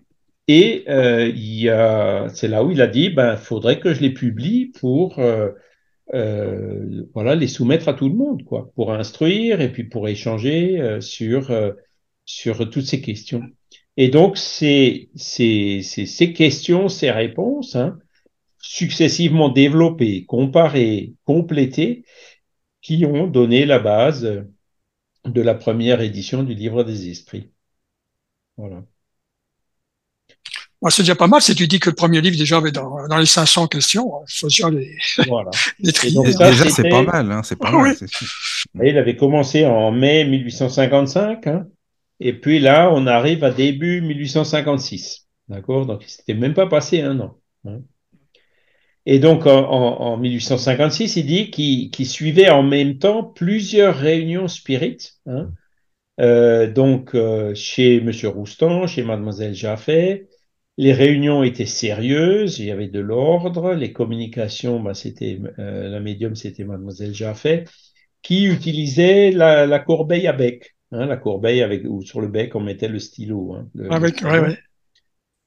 [0.46, 4.00] Et euh, il y a, c'est là où il a dit, ben, faudrait que je
[4.00, 5.50] les publie pour, euh,
[6.12, 10.80] euh, voilà, les soumettre à tout le monde, quoi, pour instruire et puis pour échanger
[10.80, 11.72] euh, sur euh,
[12.26, 13.42] sur toutes ces questions.
[13.96, 17.98] Et donc ces ces ces, ces questions, ces réponses, hein,
[18.58, 22.04] successivement développées, comparées, complétées,
[22.82, 24.44] qui ont donné la base
[25.24, 27.50] de la première édition du Livre des Esprits.
[28.56, 28.84] Voilà.
[30.90, 33.16] C'est déjà pas mal si tu dis que le premier livre déjà avait dans, dans
[33.18, 34.10] les 500 questions.
[34.28, 35.50] Il faut déjà les, voilà.
[35.80, 36.14] les trier.
[36.14, 37.32] Donc, ça, déjà, c'est pas mal.
[37.32, 37.96] Hein, c'est pas Ah, mal.
[38.00, 38.88] oui.
[38.88, 41.46] Il avait commencé en mai 1855.
[41.46, 41.66] Hein,
[42.20, 45.26] et puis là, on arrive à début 1856.
[45.48, 45.86] D'accord?
[45.86, 47.36] Donc, c'était même pas passé un an.
[47.66, 47.80] Hein.
[49.06, 53.96] Et donc, en, en, en 1856, il dit qu'il qu suivait en même temps plusieurs
[53.96, 55.14] réunions spirites.
[55.26, 55.50] Hein,
[56.20, 60.28] euh, donc, euh, chez Monsieur Roustan, chez Mademoiselle Jaffet,
[60.76, 66.00] les réunions étaient sérieuses, il y avait de l'ordre, les communications, bah, c'était euh, la
[66.00, 67.64] médium, c'était Mademoiselle Jaffet,
[68.22, 72.54] qui utilisait la, la corbeille à bec, hein, la corbeille avec où sur le bec
[72.56, 73.54] on mettait le stylo.
[73.54, 74.58] Hein, le, avec, le ouais, ouais.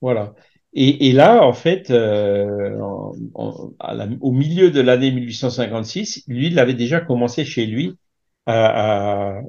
[0.01, 0.35] Voilà.
[0.73, 6.47] Et, et, là, en fait, euh, en, en, la, au milieu de l'année 1856, lui,
[6.47, 7.97] il avait déjà commencé chez lui
[8.45, 9.41] à, à,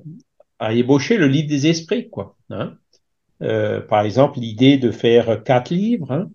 [0.58, 2.36] à ébaucher le livre des esprits, quoi.
[2.50, 2.78] Hein.
[3.42, 6.10] Euh, par exemple, l'idée de faire quatre livres.
[6.10, 6.30] Hein.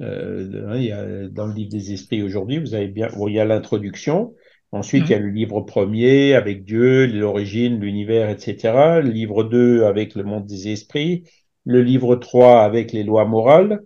[0.00, 3.28] Euh, hein, il y a, dans le livre des esprits aujourd'hui, vous avez bien, bon,
[3.28, 4.34] il y a l'introduction.
[4.72, 5.06] Ensuite, mmh.
[5.06, 9.00] il y a le livre premier avec Dieu, l'origine, l'univers, etc.
[9.00, 11.24] Le livre 2 avec le monde des esprits.
[11.64, 13.82] Le livre 3 avec les lois morales.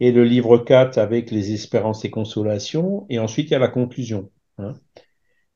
[0.00, 3.04] Et le livre 4 avec les espérances et consolations.
[3.10, 4.30] Et ensuite, il y a la conclusion.
[4.56, 4.72] Hein.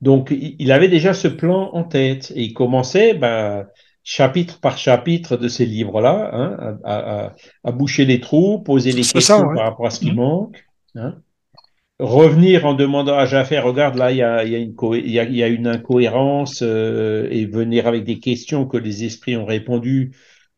[0.02, 2.30] Donc, il avait déjà ce plan en tête.
[2.36, 3.66] Et il commençait, ben,
[4.04, 7.34] chapitre par chapitre de ces livres-là, hein, à, à,
[7.64, 9.54] à, boucher les trous, poser les questions ça, ouais.
[9.56, 10.16] par rapport à ce qui mmh.
[10.16, 11.16] manque, hein.
[11.98, 14.74] revenir en demandant à Jaffer, regarde là, il y a, y, a une
[15.06, 19.38] y, a, y a une incohérence, euh, et venir avec des questions que les esprits
[19.38, 20.12] ont répondu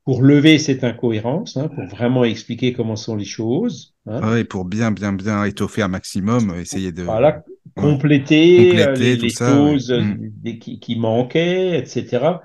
[0.05, 3.95] pour lever cette incohérence, hein, pour vraiment expliquer comment sont les choses.
[4.07, 4.37] Hein.
[4.37, 7.45] Et pour bien, bien, bien étoffer un maximum, essayer de voilà,
[7.77, 10.03] compléter, compléter euh, les, les ça, choses ouais.
[10.03, 10.59] mmh.
[10.59, 12.39] qui, qui manquaient, etc.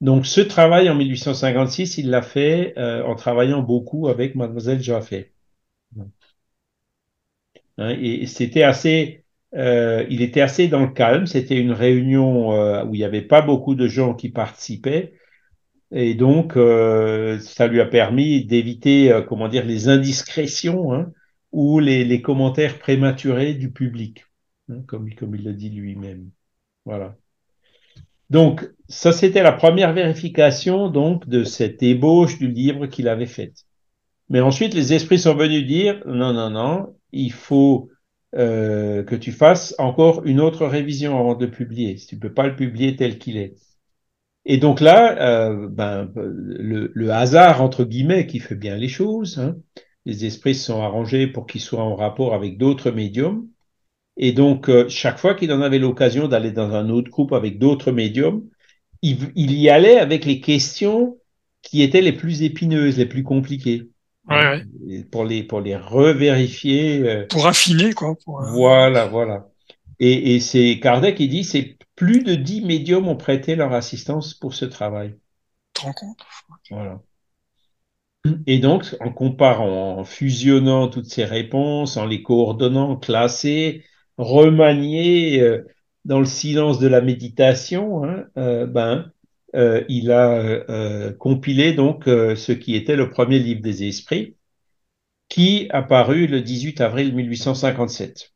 [0.00, 5.32] Donc, ce travail en 1856, il l'a fait euh, en travaillant beaucoup avec Mademoiselle Jaffé.
[7.78, 9.24] Hein, et c'était assez,
[9.54, 11.26] euh, il était assez dans le calme.
[11.26, 15.14] C'était une réunion euh, où il n'y avait pas beaucoup de gens qui participaient.
[15.92, 21.12] Et donc, euh, ça lui a permis d'éviter, euh, comment dire, les indiscrétions hein,
[21.52, 24.24] ou les, les, commentaires prématurés du public,
[24.68, 26.30] hein, comme, comme il l'a dit lui-même.
[26.84, 27.16] Voilà.
[28.30, 33.64] Donc, ça, c'était la première vérification donc de cette ébauche du livre qu'il avait faite.
[34.28, 37.88] Mais ensuite, les esprits sont venus dire non, non, non, il faut
[38.36, 41.96] euh, que tu fasses encore une autre révision avant de publier.
[41.96, 43.54] Tu peux pas le publier tel qu'il est.
[44.44, 49.38] Et donc là, euh, ben, le, le, hasard entre guillemets qui fait bien les choses,
[49.38, 49.56] hein,
[50.04, 53.46] les esprits se sont arrangés pour qu'ils soient en rapport avec d'autres médiums.
[54.16, 57.58] Et donc, euh, chaque fois qu'il en avait l'occasion d'aller dans un autre groupe avec
[57.58, 58.49] d'autres médiums,
[59.02, 61.18] il, il, y allait avec les questions
[61.62, 63.90] qui étaient les plus épineuses, les plus compliquées.
[64.28, 65.04] Ouais, ouais.
[65.10, 67.00] Pour les, pour les revérifier.
[67.00, 68.16] Euh, pour affiner, quoi.
[68.24, 68.50] Pour, euh...
[68.50, 69.48] Voilà, voilà.
[69.98, 74.34] Et, et c'est Kardec qui dit, c'est plus de dix médiums ont prêté leur assistance
[74.34, 75.16] pour ce travail.
[75.74, 76.18] Tu te rends compte?
[76.70, 77.02] Voilà.
[78.46, 83.84] Et donc, en comparant, en fusionnant toutes ces réponses, en les coordonnant, classées,
[84.18, 85.66] remaniées euh,
[86.04, 89.12] dans le silence de la méditation, hein, euh, ben,
[89.54, 94.36] euh, il a euh, compilé donc ce qui était le premier livre des esprits,
[95.28, 98.32] qui apparu le 18 avril 1857.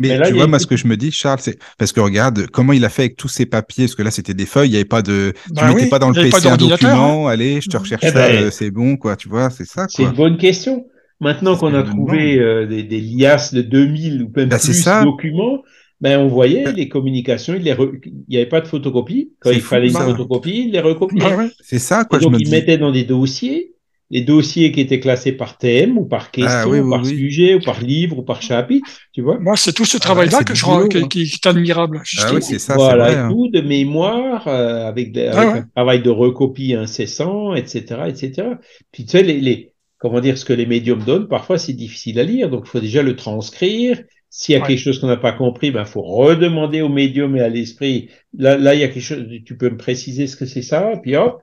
[0.00, 2.00] Mais, Mais là, tu vois, moi, ce que je me dis, Charles, c'est parce que
[2.00, 4.68] regarde comment il a fait avec tous ces papiers, parce que là, c'était des feuilles,
[4.68, 6.56] il n'y avait pas de, Bah tu mettais oui, pas dans le PC un d'ordinateur,
[6.56, 9.86] document, allez, je te recherche Eh ça, ben, c'est bon, quoi, tu vois, c'est ça,
[9.86, 10.86] C'est une bonne question.
[11.20, 15.00] Maintenant qu'on a trouvé euh, des, des liasses de 2000 ou même Bah, plus ça.
[15.00, 15.62] documents,
[16.00, 19.32] ben on voyait les communications, il re- n'y avait pas de photocopie.
[19.40, 21.20] Quand il fou, fallait une photocopie, il les recopiait.
[21.20, 21.50] Bah ouais.
[21.60, 22.50] C'est ça, Et quoi, je donc me il dis.
[22.50, 23.74] mettait dans des dossiers,
[24.10, 27.02] les dossiers qui étaient classés par thème ou par question, Ah oui, ou oui, par
[27.02, 27.08] oui.
[27.08, 29.38] sujet, ou par livre, ou par chapitre, tu vois.
[29.38, 31.08] Moi, c'est tout ce Ah travail-là ouais, que je rends, qui, hein.
[31.08, 33.12] qui- est admirable, Ah c'est ça, c'est voilà, vrai.
[33.12, 33.28] et hein.
[33.30, 35.58] tout de mémoire, euh, avec, Ah avec ouais.
[35.58, 38.58] un travail de recopie incessant, etc., etc.
[38.92, 42.18] Puis tu sais, les, les, comment dire, ce que les médiums donnent, parfois c'est difficile
[42.20, 44.02] à lire, donc il faut déjà le transcrire.
[44.36, 44.66] S'il y a Ouais.
[44.66, 48.10] quelque chose qu'on n'a pas compris, ben faut redemander au médium et à l'esprit.
[48.36, 50.90] Là, là, il y a quelque chose, tu peux me préciser ce que c'est ça,
[51.00, 51.40] puis hop,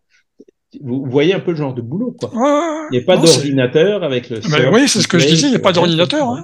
[0.82, 2.30] vous, voyez un peu le genre de boulot, quoi.
[2.36, 4.38] Ouais, Il n'y a pas d'ordinateur avec le.
[4.38, 6.28] Mais soft oui, c'est ce que je disais, il n'y a pas d'ordinateur.
[6.32, 6.44] Hein.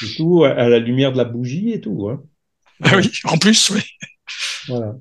[0.00, 2.24] C'est tout à, à la lumière de la bougie et tout, hein.
[2.82, 3.82] Ah oui, en plus, oui.
[4.66, 4.96] Voilà.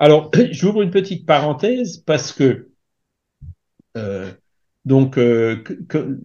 [0.00, 2.68] Alors, j'ouvre une petite parenthèse parce que
[3.96, 4.28] euh,
[4.84, 6.18] donc euh, que, que-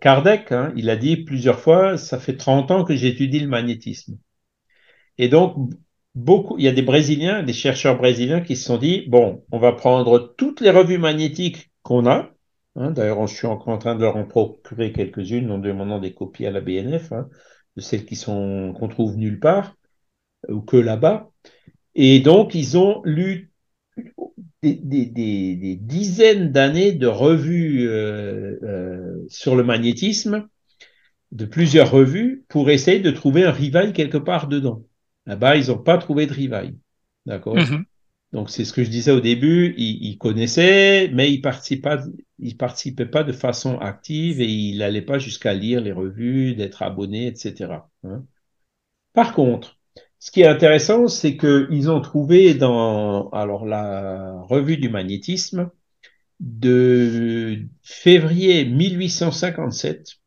[0.00, 4.18] Kardec, hein, il a dit plusieurs fois, ça fait 30 ans que j'étudie le magnétisme.
[5.18, 5.56] Et donc,
[6.14, 9.58] beaucoup, il y a des Brésiliens, des chercheurs brésiliens qui se sont dit, bon, on
[9.58, 12.30] va prendre toutes les revues magnétiques qu'on a.
[12.76, 16.14] hein, D'ailleurs, je suis encore en train de leur en procurer quelques-unes en demandant des
[16.14, 17.28] copies à la BNF, hein,
[17.76, 19.76] de celles qui sont qu'on trouve nulle part
[20.48, 21.30] ou que là-bas.
[21.94, 23.50] Et donc, ils ont lu
[24.62, 30.48] des, des- des- des dizaines d'années de revues euh, euh, sur le magnétisme,
[31.32, 34.84] de plusieurs revues, pour essayer de trouver un rivail quelque part dedans.
[35.26, 36.76] Là-bas, ils n'ont pas trouvé de rivail.
[37.26, 37.70] D'accord?
[37.70, 37.86] Mhm.
[38.32, 41.98] Donc, c'est ce que je disais au début, ils, ils connaissaient, mais ils participaient
[42.40, 46.82] ils participaient pas de façon active et ils n'allaient pas jusqu'à lire les revues, d'être
[46.82, 47.90] abonnés, etc.
[48.04, 48.24] hein.
[49.14, 49.77] Par contre,
[50.18, 55.70] ce qui est intéressant, c'est qu'ils ont trouvé dans alors la revue du magnétisme
[56.40, 60.18] de février 1857,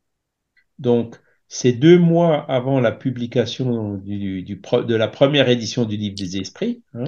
[0.80, 1.18] donc
[1.48, 7.06] c'est deux mois avant la publication de la première édition du livre des esprits, hein,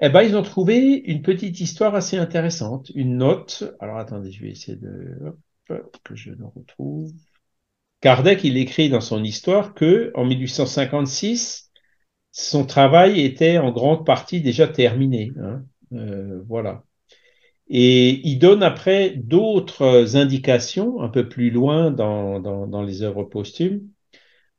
[0.00, 3.64] eh ben, ils ont trouvé une petite histoire assez intéressante, une note.
[3.78, 5.36] Alors attendez, je vais essayer de
[5.70, 7.12] hop, que je le retrouve.
[8.04, 11.70] Kardec, il écrit dans son histoire que en 1856,
[12.32, 15.32] son travail était en grande partie déjà terminé.
[15.40, 15.62] hein.
[15.94, 16.84] Euh, voilà.
[17.68, 23.88] Et il donne après d'autres indications un peu plus loin dans, les œuvres posthumes,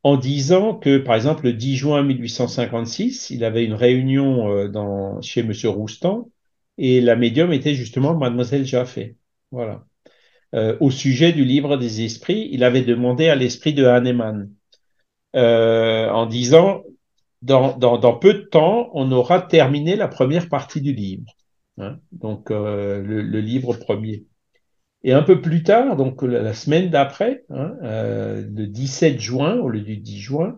[0.01, 5.43] en disant que, par exemple, le 10 juin 1856, il avait une réunion euh, chez
[5.43, 6.31] Monsieur Roustan,
[6.79, 9.17] et la médium était justement Mademoiselle Jaffé.
[9.51, 9.85] Voilà.
[10.55, 14.49] Euh, au sujet du livre des esprits, il avait demandé à l'esprit de Hahnemann,
[15.35, 16.83] euh, en disant,
[17.41, 21.25] dans, peu de temps, on aura terminé la première partie du livre.
[21.77, 24.25] Hein, donc, euh, le, livre premier.
[25.03, 29.81] Et un peu plus tard, donc la, semaine d'après, hein, le 17 juin, au lieu
[29.81, 30.57] du 10 juin,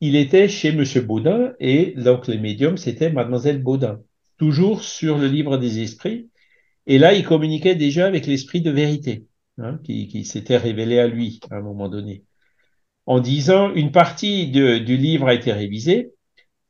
[0.00, 4.00] il était chez Monsieur Baudin et donc les médiums, c'était Mademoiselle Baudin,
[4.38, 6.30] toujours sur le livre des esprits.
[6.86, 9.26] Et là, il communiquait déjà avec l'esprit de vérité,
[9.58, 12.24] hein, qui, s'était révélé à lui à un moment donné,
[13.06, 16.12] en disant une partie du livre a été révisée.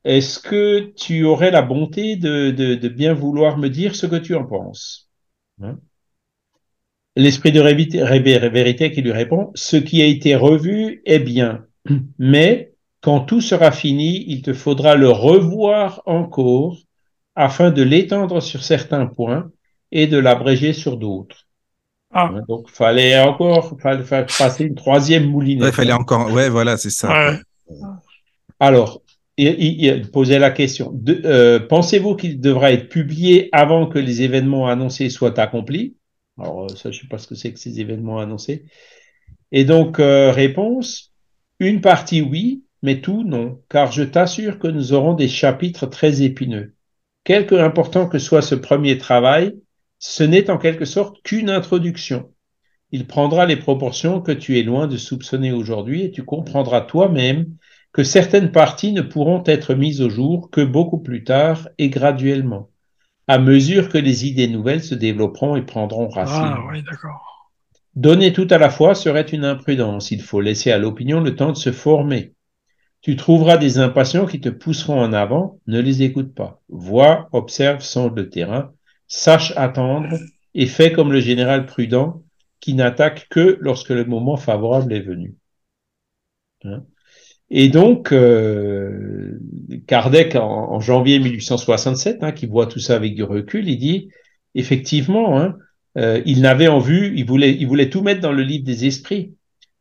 [0.05, 4.45] Est-ce que tu aurais la bonté de, bien vouloir me dire ce que tu en
[4.45, 5.11] penses?
[5.63, 5.79] Hein?
[7.17, 11.65] L'esprit de vérité qui lui répond, ce qui a été revu est bien,
[12.19, 16.79] mais quand tout sera fini, il te faudra le revoir encore
[17.35, 19.51] afin de l'étendre sur certains points
[19.95, 21.47] et de l'abréger sur d'autres.
[22.13, 25.65] Ah, Hein, Donc, fallait encore fallait faire passer une troisième moulinette.
[25.65, 27.09] Ouais, fallait encore, ouais, voilà, c'est ça.
[27.11, 27.39] ouais.
[28.61, 29.03] Alors,
[29.37, 30.93] il, il- il posait la question.
[31.09, 35.97] euh, Pensez-vous qu'il devra être publié avant que les événements annoncés soient accomplis?
[36.39, 38.65] Alors, ça, je sais pas ce que c'est que ces événements annoncés.
[39.53, 41.13] Et donc, euh, réponse,
[41.61, 46.23] une partie oui, mais tout non, car je t'assure que nous aurons des chapitres très
[46.23, 46.75] épineux.
[47.25, 49.55] Quelque important que soit ce premier travail,
[49.99, 52.31] ce n'est en quelque sorte qu'une introduction.
[52.91, 57.47] Il prendra les proportions que tu es loin de soupçonner aujourd'hui et tu comprendras toi-même
[57.93, 62.71] que certaines parties ne pourront être mises au jour que beaucoup plus tard et graduellement,
[63.29, 66.55] à mesure que les idées nouvelles se développeront et prendront racine.
[66.57, 67.53] Ah oui, d'accord.
[67.97, 70.11] Donner tout à la fois serait une imprudence.
[70.11, 72.35] Il faut laisser à l'opinion le temps de se former.
[73.01, 76.61] Tu trouveras des impatients qui te pousseront en avant, ne les écoute pas.
[76.69, 78.73] Vois, observe, sonde le terrain,
[79.09, 80.17] sache attendre
[80.55, 82.23] et fais comme le général prudent
[82.61, 85.37] qui n'attaque que lorsque le moment favorable est venu.
[86.65, 86.85] Hein
[87.51, 89.39] et donc, euh,
[89.87, 94.09] Kardec, en, janvier 1867, hein, qui voit tout ça avec du recul, il dit,
[94.55, 95.57] effectivement, hein,
[95.99, 99.35] euh, il n'avait en vue, il voulait, tout mettre dans le livre des esprits.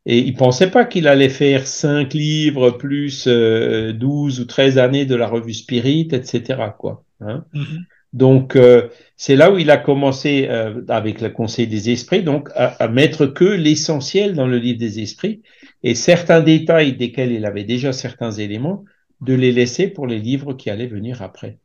[0.05, 5.05] Et il pensait pas qu'il allait faire cinq livres plus euh, 12 ou 13 années
[5.05, 6.59] de la revue Spirit, etc.
[6.78, 7.45] Quoi, hein.
[7.53, 7.80] Mm -hmm.
[8.14, 12.49] Donc, euh, c'est là où il a commencé, euh, avec le Conseil des Esprits, donc
[12.55, 15.41] à, à mettre que l'essentiel dans le livre des Esprits
[15.82, 18.86] et certains détails desquels il avait déjà certains éléments,
[19.22, 21.59] de les laisser pour les livres qui allaient venir après.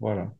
[0.00, 0.32] Voilà.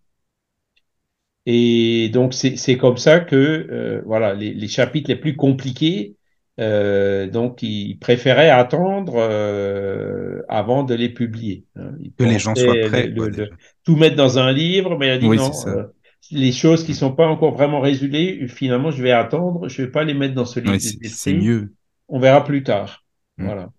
[1.47, 6.17] Et donc, c'est comme ça que, euh, voilà, les, les, chapitres les plus compliqués,
[6.63, 11.65] euh, donc, il préférait attendre euh, avant de les publier.
[11.77, 11.93] Hein.
[12.17, 13.09] que les gens soient prêts.
[13.09, 13.51] Le, le,
[13.85, 15.51] tout mettre dans un livre, mais il a dit oui, non.
[15.67, 15.85] Euh,
[16.31, 19.69] les choses qui sont pas encore vraiment résolues, finalement, je vais attendre.
[19.69, 20.75] Je vais pas les mettre dans ce livre.
[20.75, 21.73] Oui, c'est mieux.
[22.09, 23.05] On verra plus tard.
[23.39, 23.45] Mmh.
[23.45, 23.71] Voilà.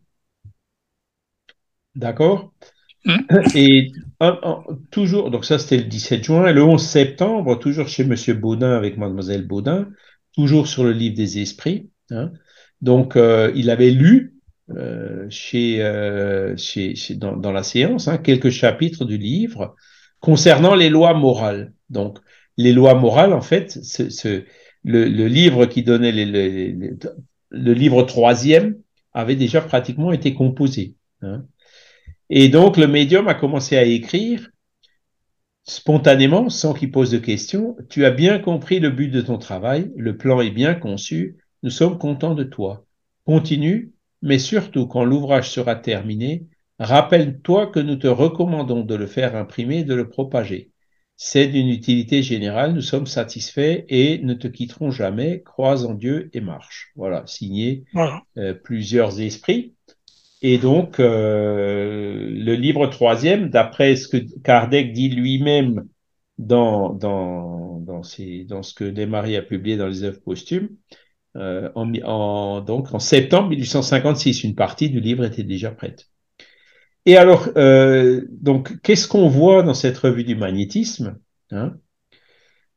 [1.96, 2.54] D'accord?
[3.06, 3.18] Mmh.
[3.56, 7.88] Et un, un, toujours, donc ça c'était le 17 juin, et le 11 septembre, toujours
[7.88, 9.88] chez Monsieur Baudin avec Mademoiselle Baudin,
[10.34, 11.90] toujours sur le livre des esprits.
[12.12, 12.32] Hein.
[12.84, 14.36] Donc euh, il avait lu
[14.76, 19.74] euh, chez, euh, chez, chez dans, dans, la séance hein, quelques chapitres du livre
[20.20, 21.72] concernant les lois morales.
[21.90, 22.20] Donc
[22.58, 24.44] les lois morales, en fait, ce,
[24.84, 26.26] le, livre qui donnait les,
[27.52, 28.76] le livre troisième
[29.14, 30.96] avait déjà pratiquement été composé.
[31.22, 31.46] Hein.
[32.30, 34.50] Et donc le médium a commencé à écrire
[35.64, 37.78] spontanément, sans qu'il pose de questions.
[37.90, 41.70] Tu as bien compris le but de ton travail, le plan est bien conçu, nous
[41.70, 42.86] sommes contents de toi.
[43.26, 46.48] Continue, mais surtout quand l'ouvrage sera terminé,
[46.80, 50.72] rappelle-toi que nous te recommandons de le faire imprimer et de le propager.
[51.16, 55.42] C'est d'une utilité générale, nous sommes satisfaits et ne te quitterons jamais.
[55.42, 56.92] Croise en Dieu et marche.
[56.96, 58.24] Voilà, signé voilà.
[58.38, 59.74] Euh, plusieurs esprits.
[60.42, 65.88] Et donc, euh, le livre troisième, d'après ce que Kardec dit lui-même
[66.38, 70.70] dans, dans, dans, ses, dans ce que Desmarais a publié dans les œuvres posthumes,
[71.36, 76.08] euh, en, en, donc en septembre 1856, une partie du livre était déjà prête.
[77.06, 81.20] Et alors, euh, donc, qu'est-ce qu'on voit dans cette revue du magnétisme
[81.52, 81.76] hein?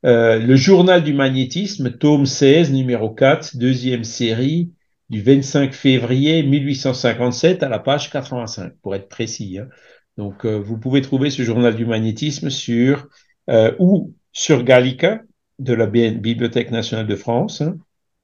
[0.04, 4.72] Euh, Le journal du magnétisme, tome 16, numéro 4, deuxième série,
[5.10, 9.58] du 25 février 1857 à la page 85, pour être précis.
[9.58, 9.68] Hein.
[10.16, 13.08] Donc, euh, vous pouvez trouver ce journal du magnétisme sur
[13.48, 15.22] euh, ou sur Gallica
[15.58, 17.76] de la Bibliothèque nationale de France, hein,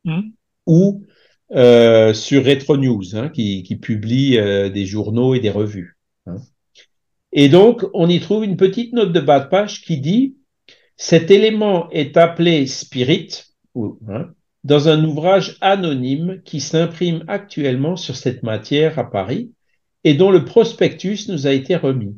[0.04, 0.20] mmh.
[0.66, 1.04] ou
[1.54, 5.98] euh, sur Retro News, hein, qui, qui, publie euh, des journaux et des revues.
[6.26, 6.36] Hein.
[7.32, 10.36] Et donc, on y trouve une petite note de bas de page qui dit
[10.96, 13.28] cet élément est appelé spirit
[14.08, 14.30] hein,
[14.64, 19.52] dans un ouvrage anonyme qui s'imprime actuellement sur cette matière à Paris
[20.04, 22.16] et dont le prospectus nous a été remis.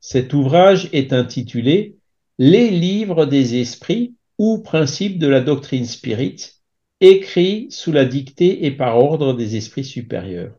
[0.00, 1.96] Cet ouvrage est intitulé
[2.38, 6.61] Les livres des esprits ou principes de la doctrine spirit
[7.02, 10.54] écrit sous la dictée et par ordre des esprits supérieurs.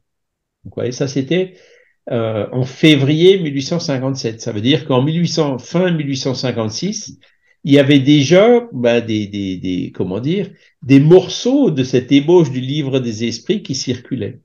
[0.64, 1.56] Donc, voyez, ça c'était
[2.12, 4.42] euh, en février 1857.
[4.42, 7.18] Ça veut dire qu'en 1800, fin 1856,
[7.64, 12.52] il y avait déjà ben, des, des, des, comment dire, des morceaux de cette ébauche
[12.52, 14.42] du livre des esprits qui circulaient.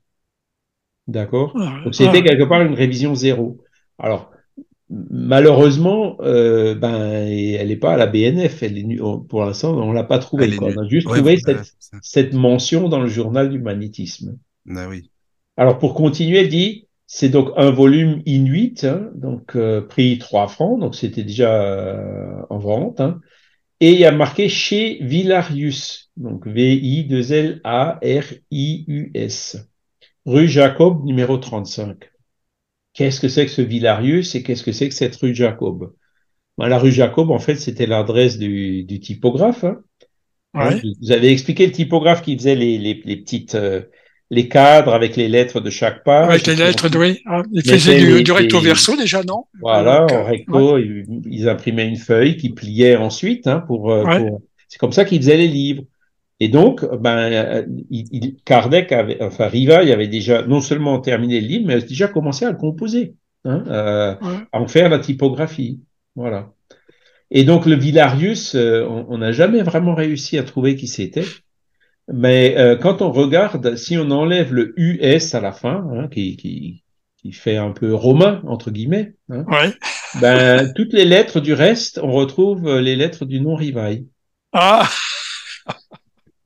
[1.08, 1.54] D'accord?
[1.84, 3.58] Donc c'était quelque part une révision zéro.
[3.98, 4.30] Alors,
[4.90, 8.62] malheureusement, euh, ben, elle n'est pas à la BNF.
[8.62, 10.56] Elle est, pour l'instant, on l'a pas trouvée.
[10.60, 14.38] On a juste ouais, trouvé cette, cette, mention dans le journal du magnétisme.
[14.74, 15.10] Ah, oui.
[15.56, 20.46] Alors, pour continuer, elle dit, c'est donc un volume inuit, hein, donc euh, prix 3
[20.48, 23.00] francs, donc c'était déjà euh, en vente.
[23.00, 23.20] Hein,
[23.80, 27.58] et il y a marqué chez Villarius, donc V-I-2-L-A-R-I-U-S,
[30.26, 32.10] rue Jacob, numéro 35
[32.98, 35.92] qu'est-ce que c'est que ce Villarius et qu'est-ce que c'est que cette rue Jacob?
[36.58, 39.62] Ben, La rue Jacob, en fait, c'était l'adresse du, du, typographe.
[39.62, 39.78] Hein.
[40.52, 40.82] Ouais.
[41.00, 43.82] vous avez expliqué le typographe qui faisait les, les, les petites euh,
[44.30, 46.28] les cadres avec les lettres de chaque page.
[46.28, 47.20] Avec les lettres, oui.
[47.24, 49.44] Ah, ils faisaient du, recto verso déjà, non?
[49.60, 50.82] Voilà, Donc, en euh, recto, ouais.
[50.82, 54.18] ils, ils imprimaient une feuille qui pliait ensuite hein, pour, euh, Ouais.
[54.18, 55.84] pour- C'est comme ça qu'ils faisaient les livres.
[56.40, 61.40] Et donc, ben, il, il- Kardec avait, enfin Riva, il avait déjà non seulement terminé
[61.40, 63.14] le livre, mais déjà commencé à le composer,
[63.44, 64.36] hein, euh, Ouais.
[64.52, 65.80] à en faire la typographie.
[66.14, 66.52] Voilà.
[67.30, 71.24] Et donc le Villarius, euh, on n'a jamais vraiment réussi à trouver qui c'était.
[72.12, 76.36] Mais euh, quand on regarde, si on enlève le US à la fin, hein, qui,
[76.36, 76.84] qui,
[77.20, 79.72] qui fait un peu romain entre guillemets, hein, Ouais.
[80.20, 84.06] ben, toutes les lettres du reste, on retrouve les lettres du nom Rivail.
[84.52, 84.88] Ah,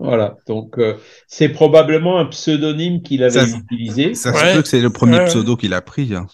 [0.05, 0.37] Voilà.
[0.49, 0.97] Donc, euh,
[1.29, 4.15] c'est probablement un pseudonyme qu'il avait Ça, utilisé.
[4.15, 4.39] Ça Ouais.
[4.51, 6.13] se peut que c'est le premier Ouais, pseudo qu'il a pris.
[6.13, 6.27] hein.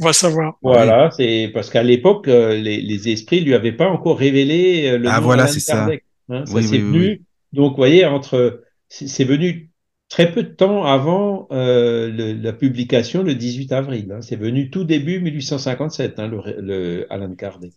[0.00, 0.58] On va savoir.
[0.60, 1.10] Voilà.
[1.10, 5.08] C'est parce qu'à l'époque, euh, les, les esprits lui avaient pas encore révélé euh, le
[5.08, 5.72] Ah, nom voilà, c'est ça.
[5.74, 6.04] Kardec.
[6.28, 6.98] Hein, ça Oui, oui, venu.
[7.00, 7.22] oui.
[7.54, 9.70] Donc, vous voyez, entre, c'est venu
[10.10, 14.12] très peu de temps avant euh, le- la publication, le 18 avril.
[14.12, 14.20] hein.
[14.20, 17.72] C'est venu tout début 1857, hein, le, le Alan Kardec.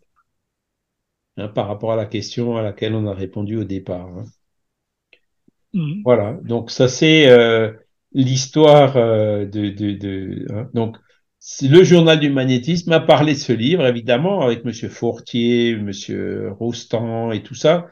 [1.37, 4.09] Hein, par rapport à la question à laquelle on a répondu au départ.
[5.73, 6.05] Mhm.
[6.05, 7.71] Voilà, donc ça c'est euh,
[8.13, 10.69] l'histoire euh, de, de, de hein.
[10.73, 10.97] donc
[11.61, 17.31] le journal du magnétisme a parlé de ce livre évidemment avec Monsieur Fortier, Monsieur Rostand
[17.31, 17.87] et tout ça,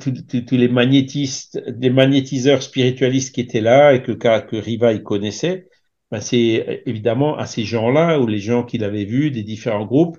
[0.00, 5.68] tous les magnétistes, des magnétiseurs spiritualistes qui étaient là et que que Riva il connaissait,
[6.10, 10.18] ben, c'est évidemment à ces gens-là ou les gens qu'il avait vus des différents groupes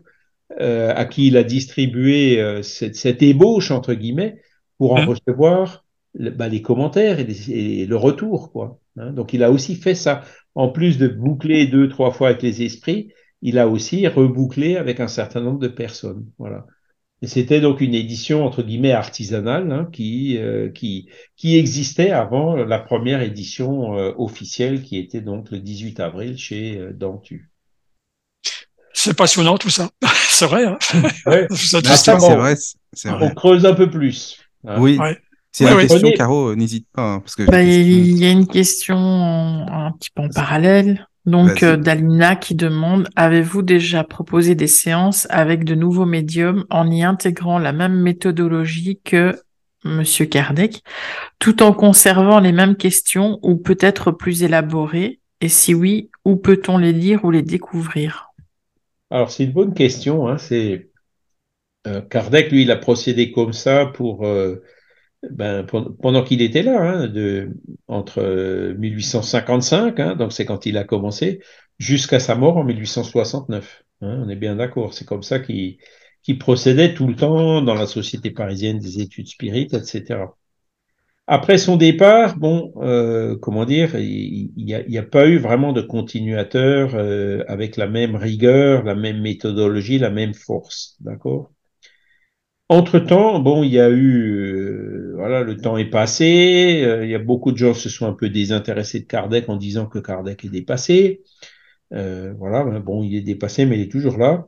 [0.62, 4.42] euh, à qui il a distribué euh, cette, cette ébauche entre guillemets
[4.78, 5.10] pour en Mhm.
[5.10, 5.86] recevoir
[6.18, 8.80] le- bah, les commentaires et, les- et le retour quoi.
[8.98, 9.12] hein.
[9.14, 10.24] Donc il a aussi fait ça.
[10.56, 15.00] En plus de boucler deux trois fois avec les esprits, il a aussi rebouclé avec
[15.00, 16.26] un certain nombre de personnes.
[16.40, 16.66] Voilà.
[17.24, 22.56] Et c'était donc une édition entre guillemets artisanale hein, qui euh, qui qui existait avant
[22.56, 27.52] la première édition euh, officielle qui était donc le 18 avril chez euh, Dantu.
[28.94, 29.90] C'est passionnant tout ça.
[30.30, 30.66] c'est vrai.
[30.66, 30.78] Hein
[31.26, 31.48] Ouais.
[31.86, 32.56] Ah, C'est vrai,
[33.30, 34.40] On creuse un peu plus.
[34.66, 34.80] hein.
[34.82, 34.98] Oui.
[34.98, 35.18] Ouais.
[35.58, 35.88] S'il y a une ouais.
[35.88, 37.14] question, Caro, euh, n'hésite pas.
[37.14, 41.08] hein, parce que Bah, il y a une question en- un petit peu en parallèle.
[41.26, 46.92] Donc, euh, Dalina qui demande, avez-vous déjà proposé des séances avec de nouveaux médiums en
[46.92, 49.36] y intégrant la même méthodologie que
[49.84, 50.84] Monsieur Kardec,
[51.40, 55.22] tout en conservant les mêmes questions ou peut-être plus élaborées?
[55.42, 58.28] Et si oui, où peut-on les lire ou les découvrir?
[59.10, 60.28] Alors, c'est une bonne question.
[60.28, 60.38] Hein.
[60.38, 60.92] C'est
[61.88, 64.62] euh, Kardec, lui, il a procédé comme ça pour euh,
[65.32, 67.14] ben, pen- pendant qu'il était là, hein,
[67.88, 71.42] entre euh, 1855, hein, donc c'est quand il a commencé,
[71.80, 73.84] jusqu'à sa mort en 1869.
[74.02, 74.24] hein.
[74.26, 74.94] on est bien d'accord.
[74.94, 75.78] C'est comme ça qu'il
[76.40, 80.36] procédait tout le temps dans la Société parisienne des études spirites, etc.
[81.28, 86.96] Après son départ, bon, euh, comment dire, il n'y a, pas eu vraiment de continuateur
[86.96, 91.52] euh, avec la même rigueur, la même méthodologie, la même force, d'accord?
[92.70, 97.16] Entre-temps, bon, il y a eu, euh, voilà, le temps est passé, euh, il y
[97.16, 100.46] a beaucoup de gens se sont un peu désintéressés de Kardec en disant que Kardec
[100.46, 101.24] est dépassé.
[101.94, 104.48] Euh, voilà, ben bon, il est dépassé, mais il est toujours là.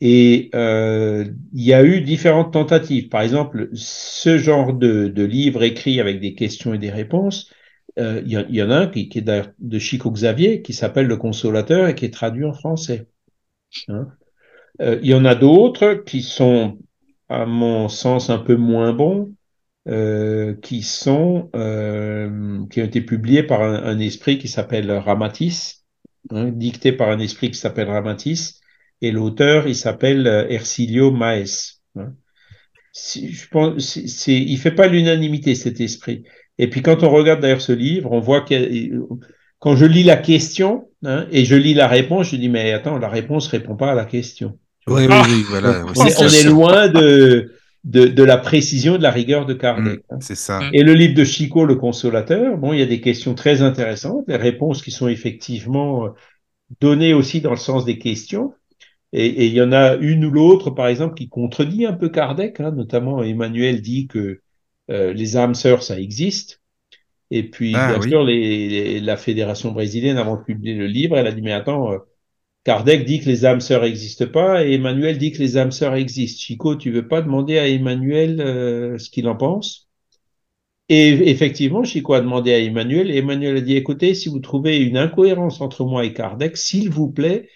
[0.00, 3.08] Et euh, il y a eu différentes tentatives.
[3.08, 7.52] Par exemple, ce genre de, de livre écrit avec des questions et des réponses,
[7.98, 11.16] il, y, en a un qui, qui est d'ailleurs de Chico Xavier, qui s'appelle Le
[11.16, 13.08] Consolateur et qui est traduit en français.
[13.88, 14.08] Hein.
[14.80, 16.78] Il y en a d'autres qui sont,
[17.30, 19.32] à mon sens, un peu moins bons,
[19.88, 25.84] euh, qui sont euh, qui ont été publiés par un, un esprit qui s'appelle Ramatis,
[26.30, 28.60] hein, dicté par un esprit qui s'appelle Ramatis,
[29.00, 31.80] et l'auteur il s'appelle euh, Ercilio Maes.
[31.96, 32.12] hein.
[33.14, 36.24] Je pense, c'est, c'est- il fait pas l'unanimité cet esprit.
[36.58, 38.54] Et puis quand on regarde d'ailleurs ce livre, on voit que
[39.58, 42.98] quand je lis la question hein, et je lis la réponse, je dis mais attends,
[42.98, 44.58] la réponse répond pas à la question.
[44.88, 45.84] Oui, oui, oui, voilà.
[45.84, 47.52] Ouais, on, est loin de,
[47.86, 50.00] de, de la précision, de la rigueur de Kardec.
[50.10, 50.62] Mm, C'est ça.
[50.62, 50.72] Mm.
[50.72, 54.26] Et le livre de Chico, le consolateur, bon, il y a des questions très intéressantes,
[54.28, 56.10] des réponses qui sont effectivement euh,
[56.80, 58.54] données aussi dans le sens des questions.
[59.12, 62.08] Et, et il y en a une ou l'autre, par exemple, qui contredit un peu
[62.10, 64.40] Kardec, hein, notamment Emmanuel dit que
[64.90, 66.62] euh, les âmes sœurs, ça existe.
[67.30, 68.08] Et puis, Ah, bien oui.
[68.08, 71.52] sûr, les, les- la fédération brésilienne, avant de publier le livre, elle a dit, mais
[71.52, 71.98] attends, euh,
[72.66, 75.94] Kardec dit que les âmes sœurs n'existent pas et Emmanuel dit que les âmes sœurs
[75.94, 76.40] existent.
[76.42, 79.88] Chico, tu veux pas demander à Emmanuel euh, ce qu'il en pense?
[80.88, 84.78] Et effectivement, Chico a demandé à Emmanuel et Emmanuel a dit, écoutez, si vous trouvez
[84.78, 87.48] une incohérence entre moi et Kardec, s'il vous plaît,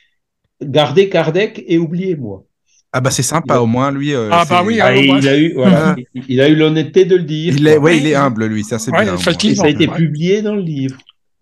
[0.62, 2.44] gardez Kardec et oubliez-moi.
[2.92, 4.14] Ah bah c'est sympa au moins lui.
[4.14, 5.08] euh, Ah, bah oui, Ah, ouais.
[5.08, 7.54] il a eu, voilà, il- il a eu l'honnêteté de le dire.
[7.56, 9.16] il est, ouais, il est humble lui, ça c'est Ouais, bien.
[9.16, 9.96] Et ça a été Ouais.
[9.96, 10.98] publié dans le livre.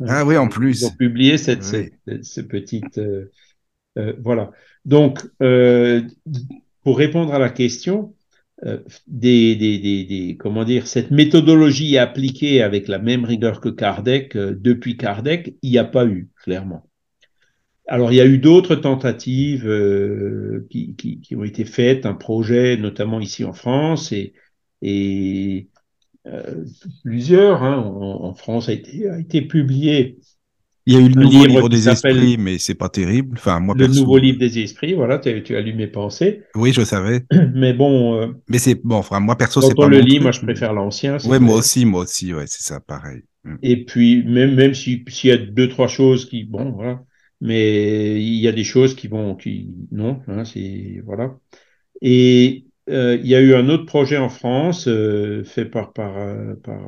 [0.06, 0.80] Ah oui, en plus.
[0.82, 1.90] Ils ont publié cette, Oui.
[2.06, 3.30] cette, cette petite, euh,
[3.96, 4.50] euh, voilà.
[4.84, 6.02] Donc, euh,
[6.82, 8.14] pour répondre à la question,
[8.64, 10.36] euh, des,
[10.84, 16.06] cette méthodologie appliquée avec la même rigueur que Kardec depuis Kardec, il n'y a pas
[16.06, 16.88] eu, clairement.
[17.86, 19.64] Alors, il y a eu d'autres tentatives
[20.68, 24.34] qui, ont été faites, un projet notamment ici en France et,
[27.02, 30.18] plusieurs hein, en, en France a été, a été publié
[30.88, 33.36] Il y a eu le nouveau livre des esprits, mais c'est pas terrible.
[33.36, 34.00] Enfin, moi le perso.
[34.00, 34.94] nouveau livre des esprits.
[34.94, 36.44] Voilà, tu, tu as lu mes pensées.
[36.54, 37.26] Oui, je savais.
[37.54, 38.94] Mais bon, euh, Mais c'est bon.
[38.94, 41.18] Enfin, moi perso, c'est quand on pas le lit, moi je préfère l'ancien.
[41.26, 42.32] Ouais, moi aussi, moi aussi.
[42.32, 43.20] Ouais, c'est ça, pareil.
[43.44, 43.56] Mm.
[43.62, 47.02] Et puis même même si s'il y a deux trois choses qui bon voilà,
[47.42, 51.36] mais il y a des choses qui vont qui non, hein, c'est voilà.
[52.00, 56.14] Et euh, il y a eu un autre projet en France euh, fait par par
[56.64, 56.80] par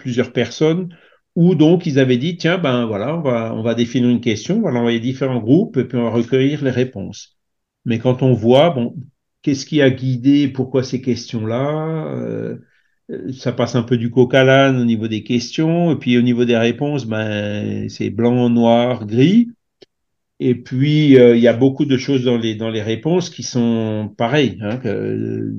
[0.00, 0.88] plusieurs personnes
[1.36, 4.58] où donc ils avaient dit tiens ben voilà on va on va définir une question,
[4.58, 7.38] on va l'envoyer à différents groupes et puis on va recueillir les réponses.
[7.84, 8.96] Mais quand on voit bon
[9.42, 12.58] qu'est-ce qui a guidé pourquoi ces questions-là euh,
[13.10, 16.18] euh, ça passe un peu du coq à l'âne au niveau des questions, et puis
[16.18, 19.50] au niveau des réponses, ben, c'est blanc, noir, gris.
[20.40, 23.42] Et puis, euh, il y a beaucoup de choses dans les, dans les réponses qui
[23.42, 25.50] sont pareilles, hein, euh,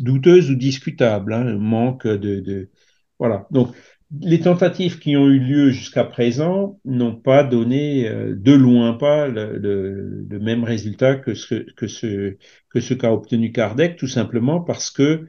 [0.00, 2.70] douteuses ou discutables, hein, manque de, de...
[3.18, 3.46] Voilà.
[3.50, 3.74] Donc,
[4.20, 9.26] les tentatives qui ont eu lieu jusqu'à présent n'ont pas donné euh, de loin pas
[9.28, 12.36] le, même résultat que ce que ce
[12.68, 15.26] que ce qu'a obtenu Kardec, tout simplement parce que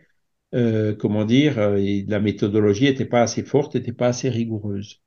[0.56, 5.02] euh, comment dire, euh, la méthodologie n'était pas assez forte, n'était pas assez rigoureuse.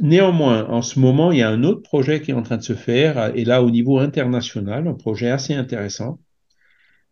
[0.00, 2.62] Néanmoins, en ce moment, il y a un autre projet qui est en train de
[2.62, 6.18] se faire, et là au niveau international, un projet assez intéressant.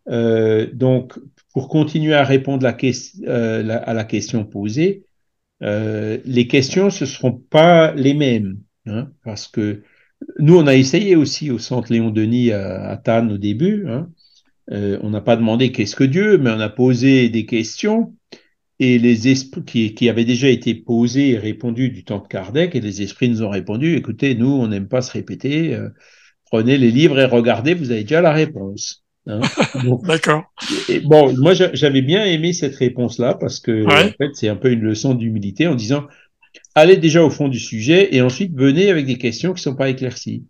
[0.06, 1.18] Donc,
[1.52, 5.04] pour continuer à répondre à la question posée,
[5.62, 9.82] euh, les questions ce seront pas les mêmes, hein, parce que
[10.38, 13.86] nous on a essayé aussi au Centre Léon Denis à, à Cannes au début.
[13.88, 14.10] Hein,
[14.70, 18.14] euh, on n'a pas demandé qu'est-ce que Dieu, mais on a posé des questions
[18.78, 22.80] et les esprits qui, avaient déjà été posées et répondues du temps de Kardec, et
[22.80, 25.88] les esprits nous ont répondu, écoutez, nous, on n'aime pas se répéter, euh,
[26.44, 29.04] prenez les livres et regardez, vous avez déjà la réponse.
[29.28, 29.40] Hein?
[30.06, 30.44] D'accord.
[31.04, 34.04] bon, moi, j'a- j'avais bien aimé cette réponse-là parce que, Ouais.
[34.04, 36.06] en fait, c'est un peu une leçon d'humilité en disant,
[36.74, 39.90] allez déjà au fond du sujet et ensuite venez avec des questions qui sont pas
[39.90, 40.44] éclaircies.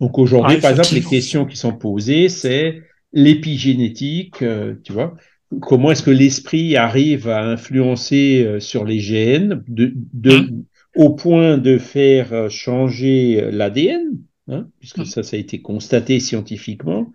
[0.00, 5.14] Donc aujourd'hui, par exemple, les questions qui sont posées, c'est l'épigénétique, euh, tu vois.
[5.60, 10.62] Comment est-ce que l'esprit arrive à influencer euh, sur les gènes de, de, Mm.
[10.96, 14.02] au point de faire euh, changer l'ADN,
[14.48, 15.04] hein, puisque Mm.
[15.04, 17.12] ça, ça a été constaté scientifiquement,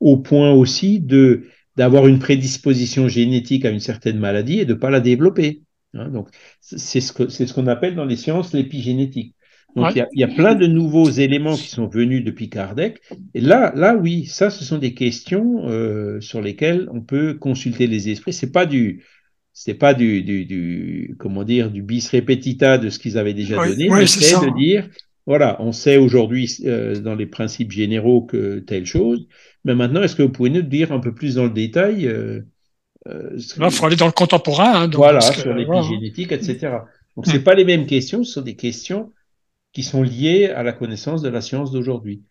[0.00, 1.44] au point aussi de
[1.76, 5.62] d'avoir une prédisposition génétique à une certaine maladie et de pas la développer.
[5.94, 6.08] hein.
[6.08, 6.28] donc
[6.60, 9.34] c'est ce que c'est ce qu'on appelle dans les sciences l'épigénétique.
[9.76, 9.92] Donc Ouais.
[9.94, 13.00] il y, y a plein de nouveaux éléments qui sont venus depuis Kardec.
[13.34, 17.86] Et là, là oui, ça, ce sont des questions euh, sur lesquelles on peut consulter
[17.86, 18.32] les esprits.
[18.32, 19.04] C'est pas du,
[19.52, 23.58] c'est pas du, du, du, comment dire, du bis repetita de ce qu'ils avaient déjà
[23.60, 24.88] donné, mais c'est de dire,
[25.26, 29.26] voilà, on sait aujourd'hui euh, dans les principes généraux que telle chose,
[29.64, 32.40] mais maintenant, est-ce que vous pouvez nous dire un peu plus dans le détail euh,
[33.08, 34.72] euh, ce- Là, il faut aller dans le contemporain.
[34.82, 35.80] Hein, donc, voilà, que, sur voilà.
[35.80, 36.58] l'épigénétique, etc.
[37.16, 37.30] Donc, Mm.
[37.30, 39.12] c'est pas les mêmes questions, ce sont des questions
[39.72, 42.22] qui sont liées à la connaissance de la science d'aujourd'hui.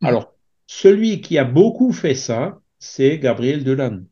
[0.00, 0.06] Mm.
[0.06, 0.34] Alors,
[0.66, 4.06] celui qui a beaucoup fait ça, c'est Gabriel Delanne.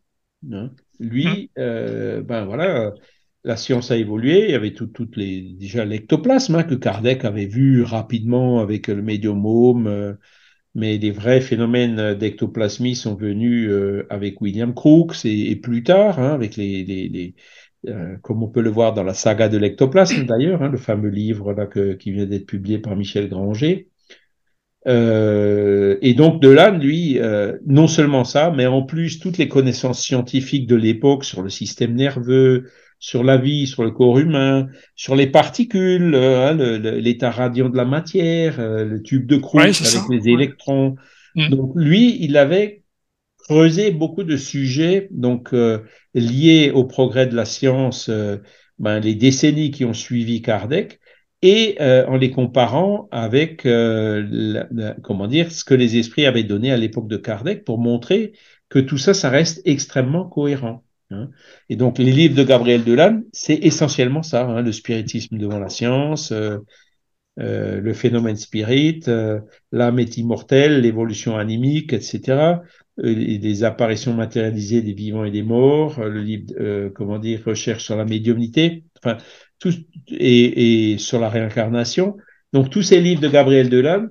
[0.52, 0.70] hein.
[0.98, 2.90] Lui, euh, ben voilà, euh,
[3.42, 4.44] la science a évolué.
[4.44, 8.88] Il y avait tout- toutes les déjà l'ectoplasme hein, que Kardec avait vu rapidement avec
[8.88, 10.12] le médiumome, euh,
[10.74, 16.18] mais les vrais phénomènes d'ectoplasmie sont venus euh, avec William Crookes et, et plus tard
[16.18, 17.34] hein, avec les, les, les
[17.88, 21.09] euh, comme on peut le voir dans la saga de l'ectoplasme d'ailleurs, hein, le fameux
[21.09, 23.88] livre là que, qui vient d'être publié par Michel Granger.
[24.86, 30.02] Euh, et donc Delanne, lui, euh, non seulement ça, mais en plus toutes les connaissances
[30.02, 32.70] scientifiques de l'époque sur le système nerveux,
[33.01, 37.77] sur la vie, sur le corps humain, sur les particules, euh, hein, l'état radiant de
[37.77, 40.97] la matière, euh, le tube de Crookes Ouais, avec ça, les électrons.
[41.35, 41.48] Mm.
[41.48, 42.82] Donc lui, il avait
[43.39, 45.78] creusé beaucoup de sujets donc euh,
[46.14, 48.36] liés au progrès de la science, euh,
[48.78, 51.01] ben, les décennies qui ont suivi Kardec,
[51.43, 54.20] et euh, en les comparant avec la-
[54.70, 58.32] la- comment dire ce que les esprits avaient donné à l'époque de Kardec pour montrer
[58.68, 60.85] que tout ça, ça reste extrêmement cohérent.
[61.10, 61.28] Hein.
[61.68, 65.68] Et donc les livres de Gabriel Delanne, c'est essentiellement ça, hein, le spiritisme devant la
[65.68, 66.32] science.
[66.32, 66.58] euh,
[67.38, 69.40] euh, le phénomène spirit, euh,
[69.72, 72.62] l'âme est immortelle, l'évolution animique, etc.
[73.02, 77.42] euh, des apparitions matérialisées des vivants et des morts, euh, le livre, euh, comment dire,
[77.46, 79.16] recherche sur la médiumnité, enfin,
[79.58, 79.72] tout,
[80.08, 82.16] et, et, sur la réincarnation.
[82.52, 84.10] Donc, tous ces livres de Gabriel Delanne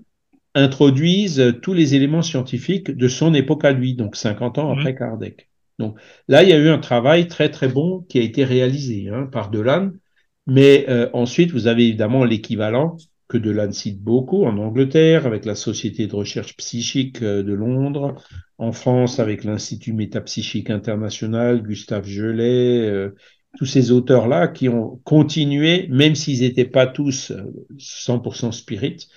[0.55, 4.97] introduisent tous les éléments scientifiques de son époque à lui, donc 50 ans après mmh.
[4.97, 5.48] Kardec.
[5.79, 5.97] Donc,
[6.27, 9.27] là, il y a eu un travail très, très bon qui a été réalisé hein,
[9.31, 9.97] par Delanne.
[10.45, 12.97] Mais euh, ensuite, vous avez évidemment l'équivalent
[13.29, 18.15] que Delanne cite beaucoup en Angleterre avec la Société de recherche psychique de Londres,
[18.57, 23.15] en France avec l'Institut métapsychique international, Gustave Gelet, euh,
[23.57, 27.31] tous ces auteurs-là qui ont continué, même s'ils n'étaient pas tous
[27.77, 29.07] 100% spirit,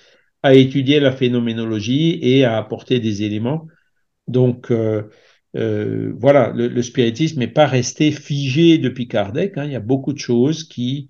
[0.43, 3.67] à étudier la phénoménologie et à apporter des éléments.
[4.27, 5.03] Donc euh,
[5.55, 9.57] euh, voilà, le, le spiritisme n'est pas resté figé depuis Kardec.
[9.57, 11.09] Hein, il y a beaucoup de choses qui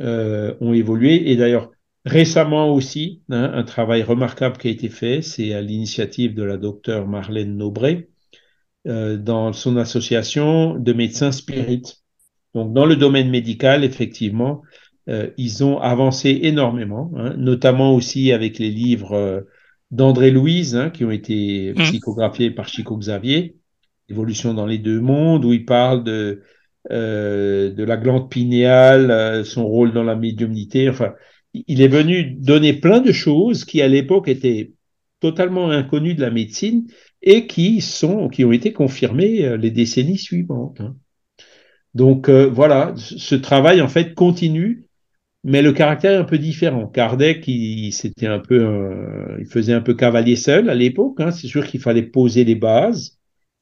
[0.00, 1.30] euh, ont évolué.
[1.30, 1.70] Et d'ailleurs,
[2.06, 6.56] Récemment aussi, hein, un travail remarquable qui a été fait, c'est à l'initiative de la
[6.56, 8.10] docteure Marlène Nobré,
[8.86, 12.04] euh, dans son association de médecins spirites.
[12.54, 14.62] Donc, dans le domaine médical, effectivement,
[15.08, 19.44] euh, ils ont avancé énormément, hein, notamment aussi avec les livres
[19.90, 21.82] d'André Louise, hein, qui ont été mmh.
[21.82, 23.56] psychographiés par Chico Xavier,
[24.08, 26.42] Évolution dans les deux mondes, où il parle de,
[26.92, 31.14] euh, de la glande pinéale, euh, son rôle dans la médiumnité, enfin,
[31.52, 34.72] il est venu donner plein de choses qui à l'époque étaient
[35.20, 36.86] totalement inconnues de la médecine
[37.22, 40.80] et qui sont qui ont été confirmées euh, les décennies suivantes.
[40.80, 40.96] Hein.
[41.94, 44.86] Donc euh, voilà, ce travail en fait continue,
[45.42, 46.86] mais le caractère est un peu différent.
[46.86, 51.20] Kardec, il, c'était un peu, il faisait un peu cavalier seul à l'époque.
[51.20, 51.30] Hein.
[51.30, 53.15] C'est sûr qu'il fallait poser les bases.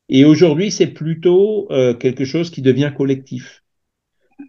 [0.09, 3.63] Et aujourd'hui, c'est plutôt euh, quelque chose qui devient collectif.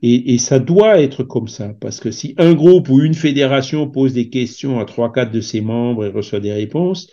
[0.02, 3.90] Et, et, ça doit être comme ça, parce que si un groupe ou une fédération
[3.90, 7.10] pose des questions à trois, quatre de ses membres et reçoit des réponses,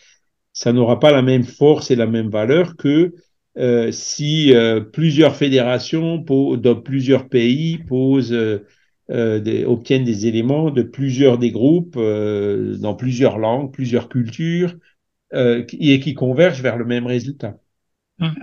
[0.52, 3.14] ça n'aura pas la même force et la même valeur que
[3.58, 8.64] euh, si euh, plusieurs fédérations dans plusieurs pays posent, euh,
[9.10, 14.74] euh, obtiennent des éléments de plusieurs des groupes euh, dans plusieurs langues, plusieurs cultures,
[15.34, 17.56] et qui convergent vers le même résultat.
[18.20, 18.34] Hum.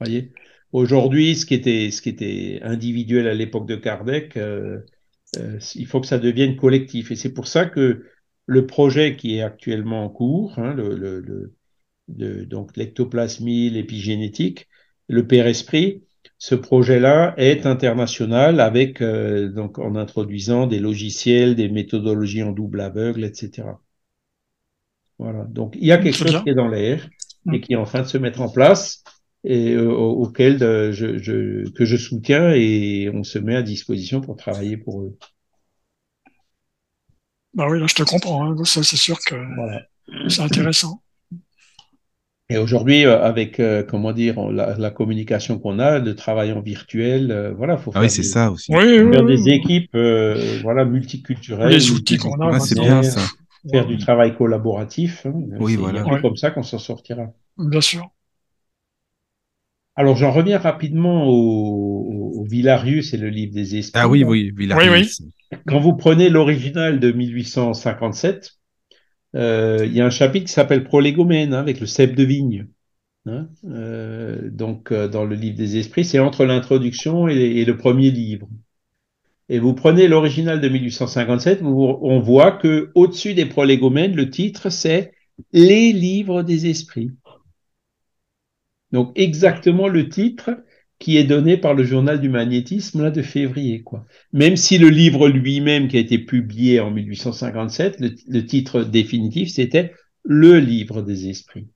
[0.00, 0.32] Voyez
[0.72, 4.80] Aujourd'hui, ce qui était ce qui était individuel à l'époque de Kardec, euh,
[5.38, 7.12] euh, il faut que ça devienne collectif.
[7.12, 8.04] Et c'est pour ça que
[8.46, 14.68] le projet qui est actuellement en cours, hein, le, le, le donc l'ectoplasmie, l'épigénétique,
[15.08, 16.02] le Père Esprit,
[16.38, 22.80] ce projet-là est international avec euh, donc en introduisant des logiciels, des méthodologies en double
[22.80, 23.68] aveugle, etc.
[25.18, 25.44] Voilà.
[25.44, 27.08] Donc il y a quelque chose qui est dans l'air
[27.52, 29.04] et qui est en train de se mettre en place
[29.44, 34.20] et euh, auquel euh, je, je, que je soutiens et on se met à disposition
[34.20, 35.16] pour travailler pour eux.
[37.52, 38.50] Bah oui, là, je te comprends.
[38.50, 38.64] Hein.
[38.64, 39.82] Ça, c'est sûr que voilà.
[40.28, 41.02] c'est intéressant.
[42.50, 47.54] Et aujourd'hui, euh, avec comment dire la, la communication qu'on a, le travail en virtuel,
[47.56, 48.74] voilà, faut ah oui, c'est ça aussi.
[48.74, 49.96] Oui, faire oui, des équipes,
[50.62, 51.70] voilà, multiculturelles.
[51.70, 53.20] Les outils qu'on a, c'est bien ça.
[53.70, 55.26] Faire du travail collaboratif.
[55.26, 56.04] Hein, oui, voilà.
[56.04, 57.32] C'est comme ça qu'on s'en sortira.
[57.56, 58.10] Bien sûr.
[59.96, 64.02] Alors, j'en reviens rapidement au, au, Villarius et le livre des esprits.
[64.02, 65.20] Ah oui, oui, Villarius.
[65.20, 65.58] Oui, oui.
[65.66, 68.58] Quand vous prenez l'original de 1857,
[69.36, 72.66] euh, il y a un chapitre qui s'appelle Prolégomène, hein, avec le cep de vigne.
[73.26, 77.76] Hein, euh, donc, euh, dans le livre des esprits, c'est entre l'introduction et, et, le
[77.76, 78.48] premier livre.
[79.48, 84.70] Et vous prenez l'original de 1857, vous, on voit que au-dessus des prolégomènes, le titre
[84.70, 85.12] c'est
[85.52, 87.10] Les livres des esprits.
[88.92, 90.50] Donc exactement le titre
[90.98, 94.06] qui est donné par le journal du magnétisme là de février quoi.
[94.32, 99.50] Même si le livre lui-même qui a été publié en 1857, le, le titre définitif
[99.50, 99.92] c'était
[100.24, 101.68] le livre des esprits.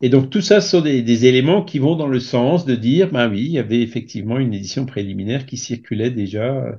[0.00, 2.74] Et donc tout ça ce sont des, des, éléments qui vont dans le sens de
[2.74, 6.78] dire ben oui, il y avait effectivement une édition préliminaire qui circulait déjà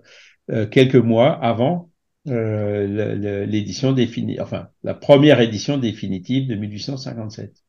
[0.52, 1.90] euh, quelques mois avant
[2.28, 7.64] euh, l'édition définitive, enfin la première édition définitive de 1857.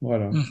[0.00, 0.30] Voilà.
[0.30, 0.42] Mmh.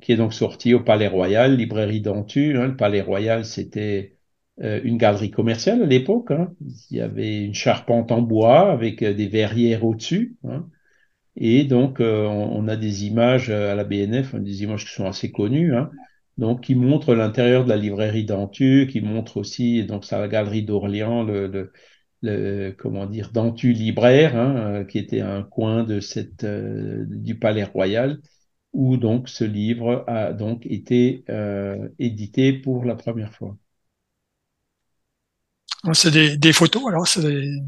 [0.00, 2.56] Qui est donc sorti au Palais Royal, librairie Dentu.
[2.56, 2.68] Hein.
[2.68, 4.16] Le Palais Royal, c'était
[4.60, 6.30] euh, une galerie commerciale à l'époque.
[6.30, 6.52] Hein.
[6.90, 10.36] Il y avait une charpente en bois avec euh, des verrières au-dessus.
[10.44, 10.68] Hein.
[11.36, 15.06] Et donc, euh, on, a des images euh, à la BNF, des images qui sont
[15.06, 15.90] assez connues, hein.
[16.38, 20.62] donc qui montrent l'intérieur de la librairie Dentu, qui montrent aussi, donc, c'est la galerie
[20.62, 21.72] d'Orléans, le,
[22.22, 28.18] le, comment dire, Dantu libraire, hein, euh, qui était un coin du Palais Royal,
[28.72, 31.24] où donc ce livre a donc été
[31.98, 33.56] édité pour la première fois.
[35.92, 37.60] C'est des, des, photos, alors c'est des...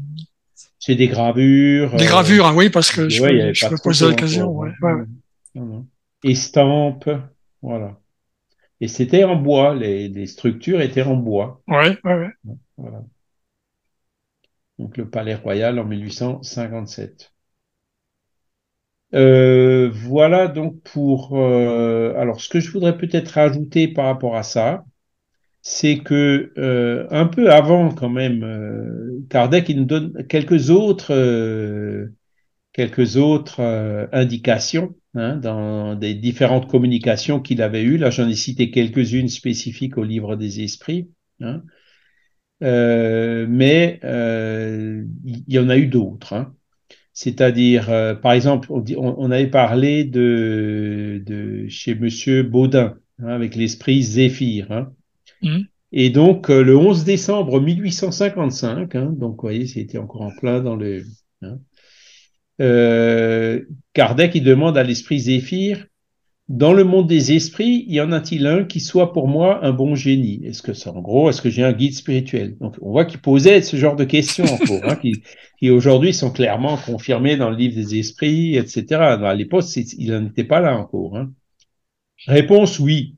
[0.79, 1.95] C'est des gravures.
[1.95, 4.49] Des euh, gravures, hein, oui, parce que je, avait je me l'occasion.
[4.51, 5.81] Ouais, ouais.
[6.23, 7.09] Estampes,
[7.61, 7.99] voilà.
[8.81, 11.61] Et c'était en bois, les, les structures étaient en bois.
[11.67, 12.55] Ouais, ouais, ouais.
[12.77, 13.03] Voilà.
[14.79, 17.33] Donc le Palais Royal en 1857.
[19.15, 21.37] Euh, voilà donc pour.
[21.37, 24.85] euh, alors, ce que je voudrais peut-être rajouter par rapport à ça,
[25.61, 32.07] c'est que euh, un peu avant quand même, euh, Kardec nous donne quelques autres, euh,
[32.73, 37.97] quelques autres euh, indications hein, dans des différentes communications qu'il avait eues.
[37.97, 41.09] Là, j'en ai cité quelques-unes spécifiques au livre des esprits.
[41.41, 41.63] hein.
[42.61, 46.33] Mais il y, en a eu d'autres.
[46.33, 46.55] hein.
[47.13, 53.55] C'est-à-dire, euh, par exemple, on, on- avait parlé de, de chez Monsieur Baudin, hein, avec
[53.55, 54.71] l'esprit Zéphyr.
[54.71, 54.93] hein.
[55.41, 55.65] Mhm.
[55.91, 60.61] Et donc, euh, le 11 décembre 1855, hein, donc vous voyez, c'était encore en plein
[60.61, 61.03] dans le...
[61.41, 61.57] hein,
[62.61, 63.61] euh,
[63.93, 65.85] Kardec, il demande à l'esprit Zéphyr,
[66.47, 69.93] dans le monde des esprits, y en a-t-il un qui soit pour moi un bon
[69.95, 70.43] génie?
[70.43, 72.57] Est-ce que c'est en gros, est-ce que j'ai un guide spirituel?
[72.57, 76.31] Donc, on voit qu'il posait ce genre de questions en cours, hein, qui, aujourd'hui sont
[76.31, 79.13] clairement confirmées dans le livre des esprits, etc.
[79.13, 81.17] À l'époque, il n'en était pas là encore.
[81.17, 81.31] hein.
[82.27, 83.15] Réponse oui.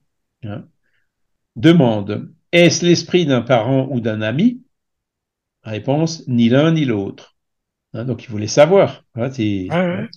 [1.56, 4.61] Demande est-ce l'esprit d'un parent ou d'un ami?
[5.64, 7.36] Réponse ni l'un ni l'autre.
[7.94, 9.03] Hein, donc, il voulait savoir.
[9.15, 9.30] hein,
[9.69, 10.10] Ouais.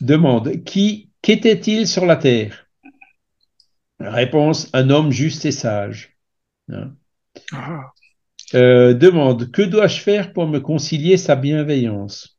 [0.00, 2.66] Demande qui qu'était-il sur la terre?
[4.00, 6.16] Réponse un homme juste et sage.
[6.70, 6.94] Hein.
[7.52, 7.92] Ah,
[8.54, 12.38] Euh, demande que dois-je faire pour me concilier sa bienveillance?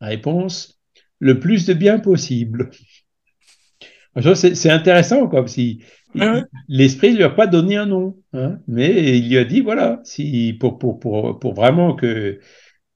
[0.00, 0.80] Réponse
[1.18, 2.70] le plus de bien possible.
[4.34, 5.82] C'est intéressant comme si
[6.14, 6.42] Ouais, ouais.
[6.68, 10.00] l'esprit ne lui a pas donné un nom, hein, mais il lui a dit voilà,
[10.04, 12.40] si pour pour pour pour vraiment que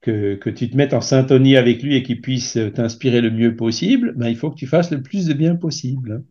[0.01, 3.55] que, que tu te mettes en syntonie avec lui et qu'il puisse t'inspirer le mieux
[3.55, 6.23] possible, ben, il faut que tu fasses le plus de bien possible.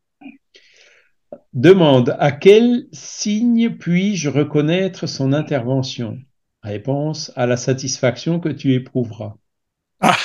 [1.54, 6.18] Demande à quel signe puis-je reconnaître son intervention?
[6.62, 9.34] Réponse à la satisfaction que tu éprouveras.
[10.00, 10.16] Ah.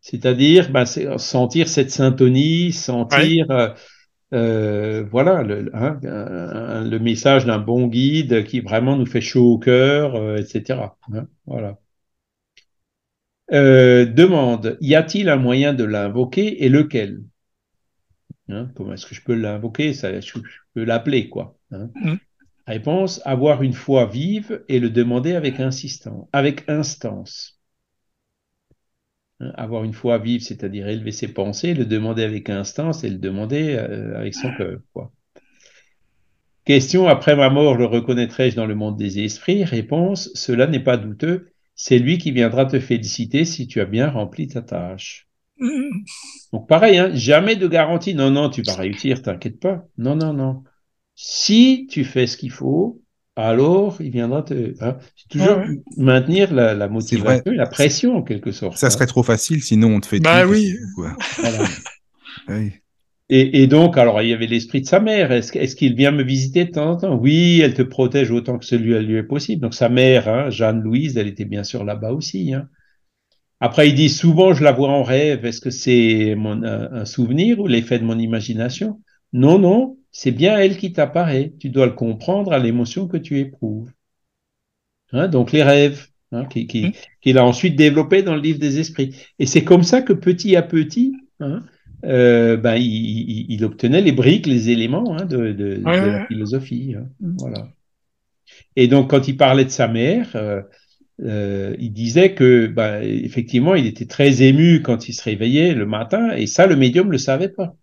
[0.00, 3.68] C'est-à-dire ben, sentir cette syntonie, sentir euh,
[4.32, 9.52] euh, voilà le, hein, un- le message d'un bon guide qui vraiment nous fait chaud
[9.54, 10.98] au cœur, euh, etc.
[11.12, 11.78] hein, voilà.
[13.52, 17.22] Euh, demande, y a-t-il un moyen de l'invoquer et lequel?
[18.48, 19.92] Hein, Comment est-ce que je peux l'invoquer?
[19.94, 20.40] Ça, je, je
[20.74, 21.58] peux l'appeler, quoi.
[21.70, 22.18] Mhm.
[22.66, 27.60] Réponse, avoir une foi vive et le demander avec insistance, avec instance.
[29.42, 33.18] Hein, avoir une foi vive, c'est-à-dire élever ses pensées, le demander avec instance et le
[33.18, 35.12] demander euh, avec son cœur, quoi.
[36.64, 39.64] Question, après ma mort, le reconnaîtrai-je dans le monde des esprits?
[39.64, 44.08] Réponse, cela n'est pas douteux, c'est lui qui viendra te féliciter si tu as bien
[44.08, 45.26] rempli ta tâche.
[46.52, 48.14] Donc pareil, hein, jamais de garantie.
[48.14, 49.84] Non, non, tu vas réussir, t'inquiète pas.
[49.98, 50.62] Non, non, non.
[51.16, 53.01] Si tu fais ce qu'il faut,
[53.36, 54.74] alors il viendra te.
[54.80, 54.98] hein.
[55.16, 55.82] C'est toujours Ouais, ouais.
[55.96, 58.76] maintenir la, motivation la pression en quelque sorte.
[58.76, 58.90] Ça hein.
[58.90, 60.74] serait trop facile, sinon on te fait Bah tout, oui.
[60.94, 61.16] quoi.
[61.38, 61.58] Voilà.
[62.48, 62.72] Oui.
[63.28, 65.32] Et, et donc, alors, il y avait l'esprit de sa mère.
[65.32, 67.14] Est-ce, est-ce qu'il vient me visiter de temps en temps?
[67.16, 69.62] Oui, elle te protège autant que celui lui est possible.
[69.62, 72.52] Donc, sa mère, hein, Jeanne-Louise, elle était bien sûr là-bas aussi.
[72.52, 72.68] hein.
[73.60, 75.44] Après, il dit souvent, je la vois en rêve.
[75.46, 79.00] Est-ce que c'est mon, un, un souvenir ou l'effet de mon imagination?
[79.32, 81.52] Non, non, c'est bien elle qui t'apparaît.
[81.58, 83.90] Tu dois le comprendre à l'émotion que tu éprouves.
[85.12, 86.92] Hein, donc, les rêves, hein, qui- qui- Mm.
[87.20, 89.14] qu'il a ensuite développé dans le livre des esprits.
[89.38, 91.62] Et c'est comme ça que petit à petit, hein,
[92.04, 96.12] euh, ben, il, il- il obtenait les briques, les éléments de, de- Ouais, de ouais,
[96.12, 96.94] la philosophie.
[96.96, 97.08] hein.
[97.20, 97.68] Voilà.
[98.76, 100.62] Et donc, quand il parlait de sa mère, euh,
[101.22, 105.86] euh, il disait que, ben, effectivement, il était très ému quand il se réveillait le
[105.86, 107.76] matin, et ça, le médium le savait pas.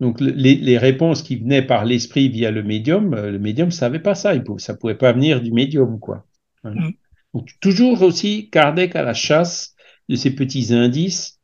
[0.00, 3.70] Donc, le- les, les réponses qui venaient par l'esprit via le médium, euh, le médium
[3.70, 4.34] savait pas ça.
[4.34, 6.26] Il ça pouvait pas venir du médium, quoi.
[6.64, 6.90] Mm.
[7.32, 9.74] Donc, toujours aussi Kardec à la chasse
[10.08, 11.40] de ces petits indices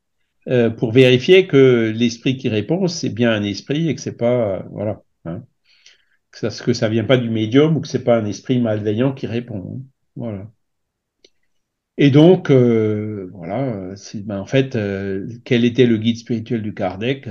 [0.48, 4.59] euh, pour vérifier que l'esprit qui répond, c'est bien un esprit et que c'est pas,
[4.59, 5.44] euh, voilà, hein,
[6.31, 9.12] que ça, que ça vient pas du médium ou que c'est pas un esprit malveillant
[9.12, 9.78] qui répond.
[9.78, 9.82] hein.
[10.16, 10.51] Voilà.
[11.98, 14.77] Et donc, euh, voilà, ben, en fait,
[15.44, 17.28] quel était le guide spirituel du Kardec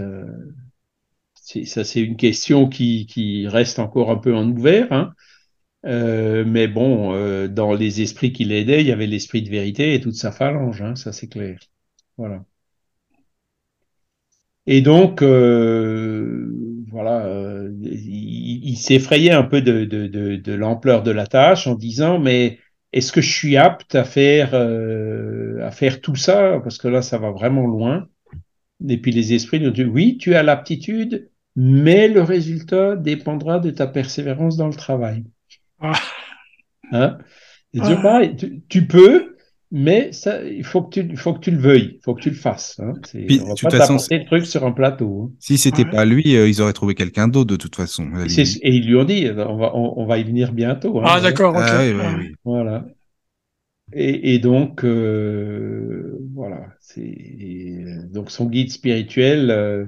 [1.66, 4.92] Ça, c'est une question qui, reste encore un peu en ouvert.
[4.92, 5.14] hein.
[5.86, 9.94] Euh, mais bon, euh, dans les esprits qui l'aidaient, il y avait l'esprit de vérité
[9.94, 11.58] et toute sa phalange, hein, ça c'est clair.
[12.18, 12.44] Voilà.
[14.68, 16.52] Et donc, euh,
[16.92, 17.28] voilà,
[17.82, 22.60] il, s'effrayait un peu de, l'ampleur de la tâche en disant, mais
[22.94, 26.60] est-ce que je suis apte à faire, à faire tout ça?
[26.64, 28.08] Parce que là, ça va vraiment loin.
[28.88, 33.72] Et puis les esprits nous disent, oui, tu as l'aptitude, mais le résultat dépendra de
[33.72, 35.24] ta persévérance dans le travail.
[35.80, 35.94] Ah.
[36.92, 37.18] Hein?
[37.74, 37.96] Et Ah.
[38.02, 39.36] pareil, tu, tu peux,
[39.72, 42.22] mais ça, il faut que tu, il faut que tu le veuilles, il faut que
[42.22, 42.80] tu le fasses.
[42.80, 42.94] Hein.
[43.06, 45.30] C'est- Puis, on va de toute pas façon, t'apporter le truc sur un plateau.
[45.32, 45.36] hein.
[45.40, 45.90] Si c'était Ouais.
[45.92, 48.08] pas lui, euh, ils auraient trouvé quelqu'un d'autre de toute façon.
[48.26, 51.00] Et, ils lui ont dit, on va, on, on va y venir bientôt.
[51.00, 51.04] hein.
[51.06, 51.62] Ah, d'accord, ok.
[51.64, 52.16] Ah oui, oui, Ah.
[52.18, 52.32] oui.
[52.44, 52.86] Voilà.
[53.94, 56.68] Et, et donc, euh, voilà.
[56.80, 59.52] C'est donc son guide spirituel.
[59.52, 59.86] euh,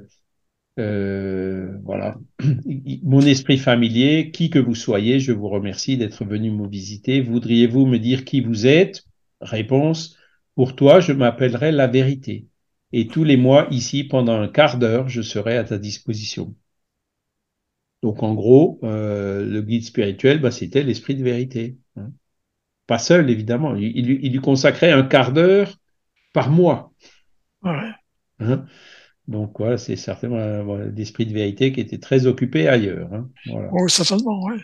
[0.80, 2.18] euh, voilà.
[3.04, 7.22] Mon esprit familier, qui que vous soyez, je vous remercie d'être venu me visiter.
[7.22, 9.04] Voudriez-vous me dire qui vous êtes?
[9.42, 10.18] Réponse.
[10.56, 12.48] Pour toi, je m'appellerai la vérité.
[12.94, 16.56] Et tous les mois, ici, pendant un quart d'heure, je serai à ta disposition.
[18.04, 21.78] Donc, en gros, euh, le guide spirituel, bah, c'était l'esprit de vérité.
[21.98, 22.12] hein.
[22.88, 23.76] Pas seul, évidemment.
[23.76, 25.78] Il, il lui- il lui consacrait un quart d'heure
[26.34, 26.94] par mois.
[27.64, 27.92] Ouais.
[28.40, 28.66] hein.
[29.28, 33.14] Donc, voilà, c'est certainement voilà, l'esprit de vérité qui était très occupé ailleurs.
[33.14, 33.30] hein.
[33.46, 33.70] Voilà.
[33.72, 34.58] Oh, certainement, ouais.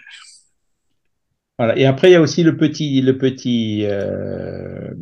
[1.58, 1.78] Voilà.
[1.78, 3.82] Et après, il y a aussi le petit, le petit.
[3.86, 4.94] euh,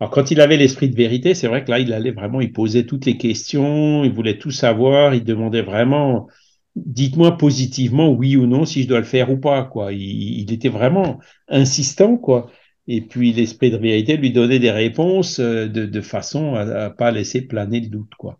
[0.00, 2.52] Alors, quand il avait l'esprit de vérité, c'est vrai que là, il allait vraiment, il
[2.52, 6.28] posait toutes les questions, il voulait tout savoir, il demandait vraiment,
[6.76, 9.92] dites-moi positivement oui ou non si je dois le faire ou pas, quoi.
[9.92, 10.00] Il,
[10.40, 11.18] il était vraiment
[11.48, 12.50] insistant, quoi.
[12.88, 17.10] Et puis, l'esprit de vérité lui donnait des réponses euh, de, façon à, à pas
[17.10, 18.38] laisser planer le doute, quoi.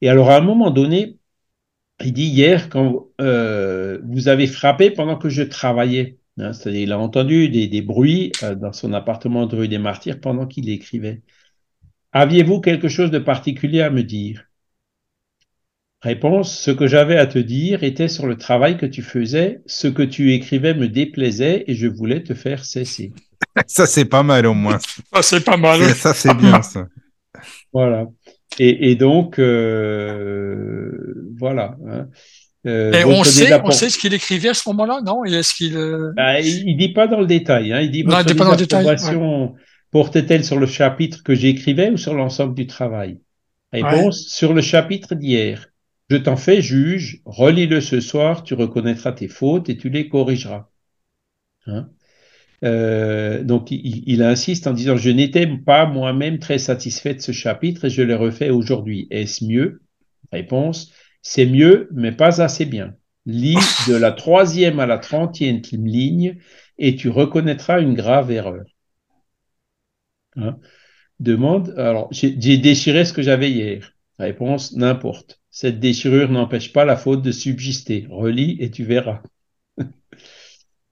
[0.00, 1.18] Et alors, à un moment donné,
[2.04, 6.92] il dit hier, quand euh, vous avez frappé pendant que je travaillais, hein, c'est-à-dire il
[6.92, 10.68] a entendu des, des bruits euh, dans son appartement de rue des Martyrs pendant qu'il
[10.70, 11.22] écrivait.
[12.12, 14.47] Aviez-vous quelque chose de particulier à me dire?
[16.00, 19.88] Réponse, ce que j'avais à te dire était sur le travail que tu faisais, ce
[19.88, 23.12] que tu écrivais me déplaisait et je voulais te faire cesser.
[23.66, 24.78] Ça, c'est pas mal au moins.
[25.12, 25.80] Ah, c'est pas mal.
[25.94, 26.86] Ça, c'est bien, ça.
[27.72, 28.06] Voilà.
[28.58, 30.90] Et, et donc, euh,
[31.38, 31.76] voilà.
[31.88, 32.08] hein.
[32.66, 35.24] Euh, Et on sait, on sait ce qu'il écrivait à ce moment-là, non?
[35.24, 35.76] Et est-ce qu'il.
[35.76, 37.80] euh, Bah, il, il dit pas dans le détail, hein.
[37.80, 38.84] Il dit Non, il dit pas dans le détail,
[39.90, 43.20] porte-t-elle sur le chapitre que j'écrivais ou sur l'ensemble du travail?
[43.72, 45.68] Réponse sur le chapitre d'hier.
[46.10, 50.68] Je t'en fais juge, relis-le ce soir, tu reconnaîtras tes fautes et tu les corrigeras.
[51.66, 51.90] Hein?
[52.64, 57.84] Euh, donc il, insiste en disant je n'étais pas moi-même très satisfait de ce chapitre
[57.84, 59.06] et je le refais aujourd'hui.
[59.10, 59.82] Est-ce mieux?
[60.32, 62.94] Réponse c'est mieux, mais pas assez bien.
[63.26, 63.58] Lis
[63.88, 66.38] de la troisième à la trentième ligne
[66.78, 68.64] et tu reconnaîtras une grave erreur.
[70.36, 70.58] Hein?
[71.20, 73.92] Demande, alors j'ai déchiré ce que j'avais hier.
[74.18, 75.40] Réponse, n'importe.
[75.60, 78.06] Cette déchirure n'empêche pas la faute de subsister.
[78.10, 79.22] Relis et tu verras.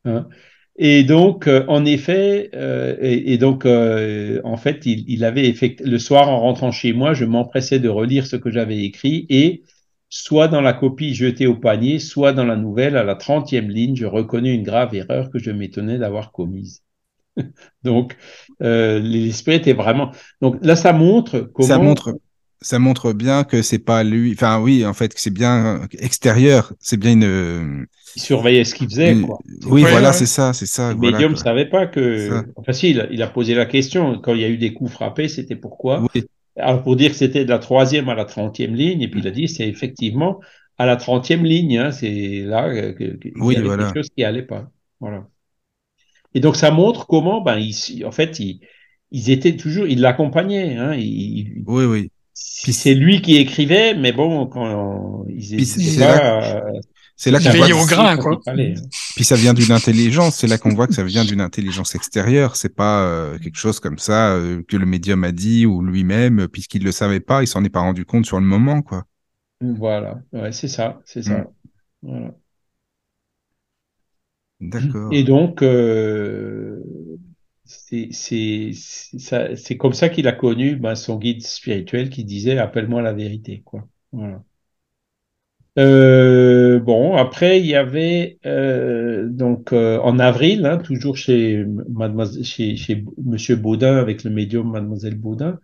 [0.04, 0.28] Hein
[0.76, 5.48] et donc, euh, en effet, euh, et, et donc, euh, en fait, il, il avait
[5.48, 5.80] effect...
[5.82, 9.62] le soir en rentrant chez moi, je m'empressais de relire ce que j'avais écrit et
[10.08, 13.94] soit dans la copie jetée au panier, soit dans la nouvelle, à la trentième ligne,
[13.94, 16.82] je reconnais une grave erreur que je m'étonnais d'avoir commise.
[17.84, 18.16] donc,
[18.58, 20.10] l'esprit était vraiment.
[20.40, 21.68] Donc là, ça montre comment.
[21.68, 22.18] Ça montre,
[22.60, 24.32] ça montre bien que c'est pas lui.
[24.32, 26.72] Enfin, oui, en fait, que c'est bien extérieur.
[26.80, 27.86] C'est bien une.
[28.16, 29.38] Il surveillait ce qu'il faisait, une- quoi.
[29.66, 30.12] Oui, voilà, ouais.
[30.14, 30.92] c'est ça, c'est ça.
[30.92, 31.44] Le voilà, médium ne quoi.
[31.44, 32.28] savait pas que.
[32.28, 32.44] Ça.
[32.56, 34.18] Enfin, si, il a, il a posé la question.
[34.20, 36.04] Quand il y a eu des coups frappés, c'était pourquoi?
[36.14, 36.24] Oui,
[36.56, 39.26] Alors, pour dire que c'était de la troisième à la trentième ligne, et puis il
[39.26, 40.40] a dit c'est effectivement
[40.78, 43.18] à la trentième ligne, hein, c'est là que-
[43.52, 43.84] y avait voilà.
[43.84, 44.70] quelque chose qui allait pas.
[45.00, 45.26] Voilà.
[46.34, 48.60] Et donc ça montre comment, ben, ils- en fait, ils,
[49.10, 50.76] ils étaient toujours, ils l'accompagnaient.
[50.76, 52.10] Hein, ils- oui, oui.
[52.38, 56.72] Si c'est lui qui écrivait, mais bon, quand ils Puis c'est- étaient c'est pas, euh,
[57.30, 57.82] là qu'on voit.
[57.82, 58.40] au grain, quoi.
[58.46, 58.74] hein.
[59.14, 60.36] Puis ça vient d'une intelligence.
[60.36, 62.56] C'est là qu'on voit que ça vient d'une intelligence extérieure.
[62.56, 66.40] C'est pas euh, quelque chose comme ça euh, que le médium a dit ou lui-même,
[66.40, 69.04] euh, puisqu'il le savait pas, il s'en est pas rendu compte sur le moment, quoi.
[69.62, 71.38] Voilà, ouais, c'est ça, c'est ça.
[71.38, 71.46] Mm.
[72.02, 72.34] Voilà.
[74.60, 75.12] D'accord.
[75.12, 76.82] Et donc, euh,
[77.66, 78.00] c'est
[79.78, 83.62] comme ça qu'il a connu ben, son guide spirituel qui disait appelle-moi la vérité.
[85.78, 92.44] Euh, bon, après il y avait euh, donc euh, en avril, hein, toujours chez Mademoiselle,
[92.44, 95.60] chez, chez Monsieur Baudin avec le médium Mademoiselle Baudin,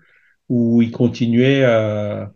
[0.50, 2.34] où il continuait à-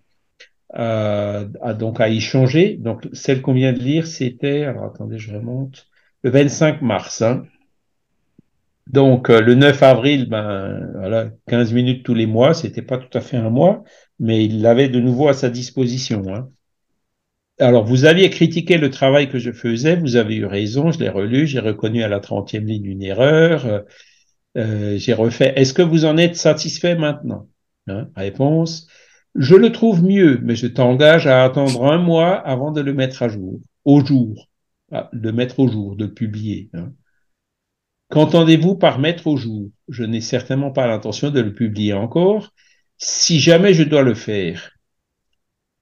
[1.75, 2.77] donc à y changer.
[2.77, 5.89] Donc celle qu'on vient de lire, c'était alors attendez, je remonte
[6.23, 7.23] le 25 mars.
[7.23, 7.45] hein.
[8.87, 13.17] Donc, euh, le 9 avril, ben, voilà, 15 minutes tous les mois, c'était pas tout
[13.19, 13.83] à fait un mois,
[14.21, 16.23] mais il l'avait de nouveau à sa disposition.
[16.33, 16.49] hein.
[17.59, 21.09] alors, vous aviez critiqué le travail que je faisais, vous avez eu raison, je l'ai
[21.09, 23.85] relu, j'ai reconnu à la 30e ligne une erreur,
[24.57, 25.53] euh, j'ai refait.
[25.57, 27.49] Est-ce que vous en êtes satisfait maintenant
[27.89, 28.87] hein Réponse,
[29.35, 33.23] je le trouve mieux, mais je t'engage à attendre un mois avant de le mettre
[33.23, 34.49] à jour, au jour,
[35.13, 36.71] de mettre au jour, de publier.
[36.75, 36.93] Hein.
[38.11, 39.70] Qu'entendez-vous par mettre au jour?
[39.89, 42.53] Je n'ai certainement pas l'intention de le publier encore.
[42.99, 44.77] Si jamais je dois le faire,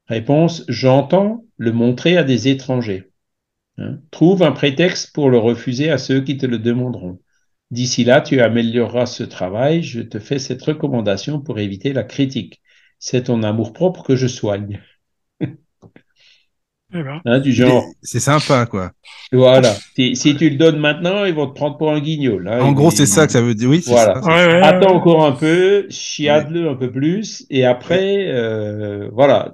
[0.06, 3.10] Réponse, j'entends le montrer à des étrangers.
[3.78, 4.00] Hein?
[4.10, 7.20] Trouve un prétexte pour le refuser à ceux qui te le demanderont.
[7.70, 9.82] D'ici là, tu amélioreras ce travail.
[9.82, 12.60] Je te fais cette recommandation pour éviter la critique.
[12.98, 14.82] C'est ton amour-propre que je soigne.
[16.94, 17.20] Eh ben.
[17.24, 17.84] Hein, du genre.
[18.02, 18.92] C'est sympa, quoi.
[19.32, 19.74] Voilà.
[19.96, 22.46] Si, si, tu le donnes maintenant, ils vont te prendre pour un guignol.
[22.48, 22.60] Hein.
[22.60, 23.68] En gros, c'est ça que ça veut dire.
[23.68, 24.22] Oui, voilà.
[24.22, 24.28] ça.
[24.28, 24.94] Ouais, ouais, Attends ouais.
[24.94, 29.50] encore un peu, chiade-le un peu plus, et après, euh, voilà,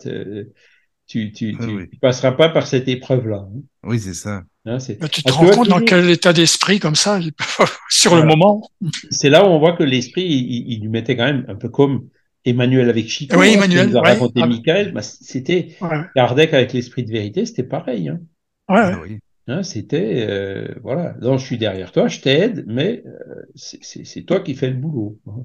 [1.07, 1.89] tu, tu, Ah tu, oui.
[1.91, 3.47] tu passeras pas par cette épreuve-là.
[3.51, 3.61] hein.
[3.85, 4.43] Oui, c'est ça.
[4.67, 7.19] Hein, Mais tu te Parce rends que compte dans quel état d'esprit comme ça,
[7.89, 8.27] sur Voilà.
[8.27, 8.69] le moment.
[9.11, 11.55] c'est là où on voit que l'esprit, il, il- il lui mettait quand même un
[11.55, 12.03] peu comme
[12.45, 13.37] Emmanuel avec Chico.
[13.39, 14.13] Oui, hein, Emmanuel, nous a ouais.
[14.13, 14.47] raconté Ah.
[14.47, 18.09] Michael, bah, c'était Ouais, Kardec avec l'esprit de vérité, c'était pareil.
[18.09, 18.21] Hein.
[18.69, 19.19] ouais, Ah oui.
[19.47, 24.41] Hein, c'était euh, voilà, non, je suis derrière toi, je t'aide, mais euh, c'est- toi
[24.41, 25.19] qui fais le boulot.
[25.27, 25.45] hein.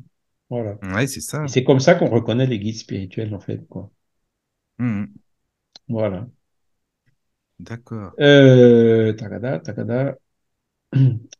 [0.49, 0.77] Voilà.
[0.83, 1.47] Ouais, c'est ça.
[1.47, 3.89] C'est comme ça qu'on reconnaît les guides spirituels en fait, quoi.
[4.77, 5.13] Mhm.
[5.87, 6.27] Voilà.
[7.59, 8.13] D'accord.
[8.19, 10.15] Euh, tagada, tagada.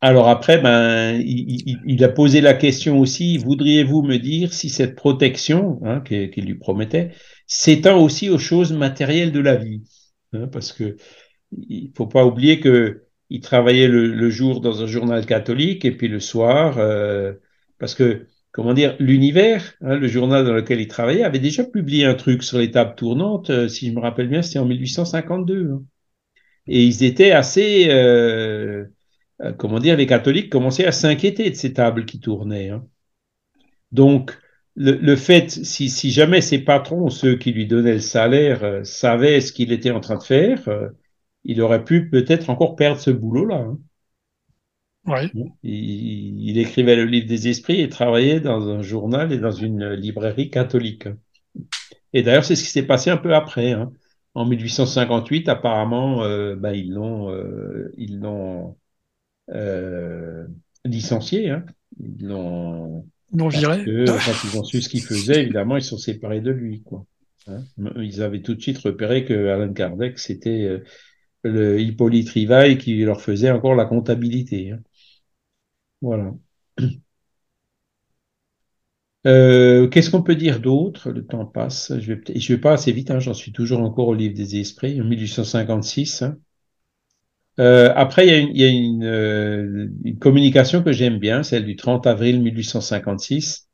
[0.00, 5.80] Alors après, ben, il, a posé la question aussi, voudriez-vous me dire si cette protection
[5.84, 7.12] hein, qu'il lui promettait
[7.46, 9.82] s'étend aussi aux choses matérielles de la vie
[10.32, 10.96] hein, Parce que
[11.68, 16.08] il faut pas oublier que il travaillait le, jour dans un journal catholique et puis
[16.08, 17.32] le soir, euh,
[17.78, 22.04] parce que comment dire, l'univers, hein, le journal dans lequel il travaillait, avait déjà publié
[22.06, 23.50] un truc sur les tables tournantes.
[23.50, 25.70] euh, si je me rappelle bien, c'était en 1852.
[25.72, 25.82] hein.
[26.66, 28.86] Et ils étaient assez, euh,
[29.42, 32.70] euh, comment dire, les catholiques commençaient à s'inquiéter de ces tables qui tournaient.
[32.70, 32.86] hein.
[33.92, 34.32] Donc,
[34.74, 38.84] le, le fait, si, si jamais ses patrons, ceux qui lui donnaient le salaire, euh,
[38.84, 40.88] savaient ce qu'il était en train de faire, euh,
[41.44, 43.56] il aurait pu peut-être encore perdre ce boulot-là.
[43.56, 43.78] hein.
[45.34, 45.52] ouais.
[45.62, 49.92] Il, il écrivait le livre des esprits et travaillait dans un journal et dans une
[49.94, 51.08] librairie catholique.
[52.12, 53.72] Et d'ailleurs, c'est ce qui s'est passé un peu après.
[53.72, 53.92] hein.
[54.34, 58.76] En 1858, apparemment, euh, ben, ils l'ont, euh, ils l'ont
[59.50, 60.46] euh,
[60.84, 61.50] licencié.
[61.50, 61.64] Hein.
[62.00, 66.40] Ils l'ont Non que quand ils ont su ce qu'il faisait, évidemment, ils sont séparés
[66.40, 66.82] de lui.
[66.82, 67.06] Quoi.
[67.48, 67.62] Hein.
[67.96, 70.84] Ils avaient tout de suite repéré que Alan Kardec, c'était euh,
[71.44, 74.72] le Hippolyte Rivail qui leur faisait encore la comptabilité.
[74.72, 74.80] hein.
[76.00, 76.34] Voilà.
[79.26, 81.10] Euh, Qu'est-ce qu'on peut dire d'autre?
[81.10, 81.92] Le temps passe.
[81.98, 84.58] Je vais, je vais pas assez vite, hein, j'en suis toujours encore au livre des
[84.60, 86.22] esprits, en 1856.
[86.22, 86.38] hein.
[87.58, 91.42] Euh, après, il y a une, y a une, euh, une communication que j'aime bien,
[91.42, 93.68] celle du 30 avril 1856.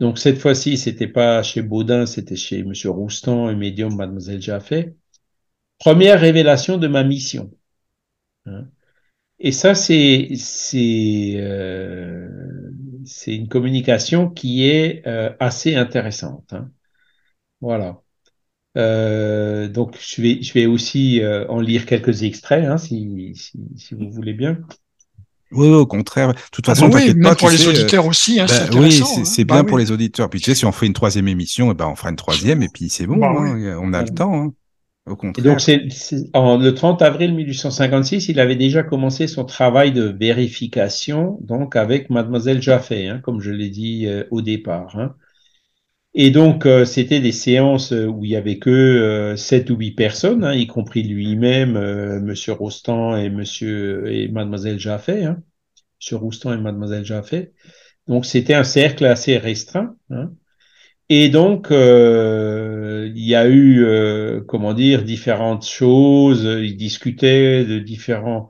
[0.00, 4.94] Donc, cette fois-ci, c'était pas chez Baudin, c'était chez Monsieur Roustan et médium Mademoiselle Jaffé.
[5.78, 7.50] Première révélation de ma mission.
[8.46, 8.68] Hein.
[9.40, 12.28] Et ça, c'est c'est euh,
[13.26, 16.52] une communication qui est euh, assez intéressante.
[16.54, 16.70] hein.
[17.62, 18.02] Voilà.
[18.76, 23.52] Euh, donc, je vais je vais aussi euh, en lire quelques extraits, hein, si, si
[23.76, 24.58] si vous voulez bien.
[25.50, 26.32] Oui, oui, au contraire.
[26.34, 28.46] De toute Ah façon, bah oui, même pas, pour les sais, euh, auditeurs aussi, hein,
[28.46, 29.24] bah, c'est oui, c'est hein.
[29.24, 29.64] c'est Bah bien oui.
[29.64, 30.28] pour les auditeurs.
[30.30, 32.62] Puis tu sais, si on fait une troisième émission, eh ben, on fera une troisième
[32.62, 33.18] et puis c'est bon.
[33.18, 34.34] Bah hein, On a le temps.
[34.34, 34.52] hein.
[35.06, 35.42] Au Et contraire.
[35.42, 40.04] donc, c'est, c'est- en, le 30 avril 1856, il avait déjà commencé son travail de
[40.04, 44.96] vérification, donc avec Mademoiselle Jaffé, hein, comme je l'ai dit euh, au départ.
[46.14, 49.76] Et donc, euh, c'était des séances euh, où il y avait que euh, sept ou
[49.76, 55.42] huit personnes, hein, y compris lui-même, euh, Monsieur Rostand et Monsieur et Mademoiselle Jaffé, hein,
[56.00, 57.52] Monsieur Roustan et Mademoiselle Jaffé.
[58.08, 59.96] Donc, c'était un cercle assez restreint.
[60.10, 60.32] hein.
[61.10, 66.44] Et donc, euh, il y a eu, euh, comment dire, différentes choses.
[66.44, 68.48] Ils discutaient de différents,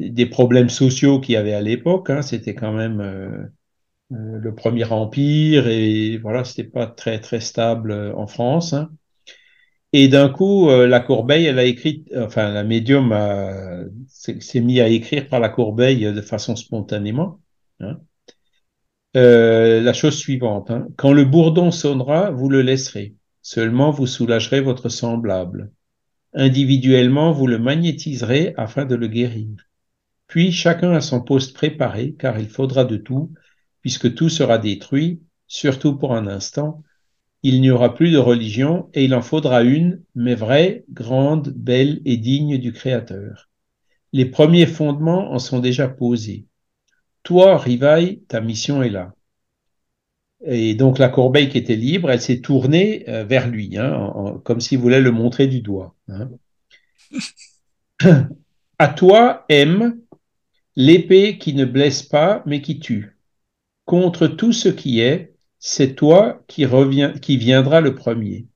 [0.00, 2.10] des problèmes sociaux qu'il y avait à l'époque.
[2.10, 2.22] Hein.
[2.22, 3.46] C'était quand même euh, euh,
[4.10, 8.72] le premier empire et voilà, c'était pas très très stable euh, en France.
[8.72, 8.90] hein.
[9.92, 13.12] Et d'un coup, euh, la Corbeille, elle a écrit, enfin la médium
[14.08, 17.40] s'est mis à écrire par la Corbeille de façon spontanément.
[17.80, 17.98] hein.
[19.16, 20.70] Euh, la chose suivante.
[20.70, 20.88] hein.
[20.96, 23.14] Quand le bourdon sonnera, vous le laisserez.
[23.40, 25.72] Seulement, vous soulagerez votre semblable.
[26.34, 29.48] Individuellement, vous le magnétiserez afin de le guérir.
[30.26, 33.32] Puis, chacun a son poste préparé, car il faudra de tout,
[33.86, 36.82] puisque tout sera détruit, surtout pour un instant,
[37.44, 42.02] il n'y aura plus de religion et il en faudra une, mais vraie, grande, belle
[42.04, 43.48] et digne du Créateur.
[44.12, 46.46] Les premiers fondements en sont déjà posés.
[47.22, 49.14] Toi, Rivaille, ta mission est là.
[50.44, 54.60] Et donc la corbeille qui était libre, elle s'est tournée euh, vers lui, hein, comme
[54.60, 55.94] s'il voulait le montrer du doigt.
[56.08, 56.28] hein.
[58.80, 60.00] À toi, M,
[60.74, 63.15] l'épée qui ne blesse pas, mais qui tue.
[63.86, 68.46] Contre tout ce qui est, c'est toi qui, revient, qui viendra le premier.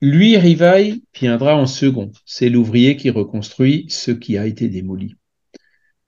[0.00, 2.10] Lui, Rivaille, viendra en second.
[2.26, 5.14] C'est l'ouvrier qui reconstruit ce qui a été démoli.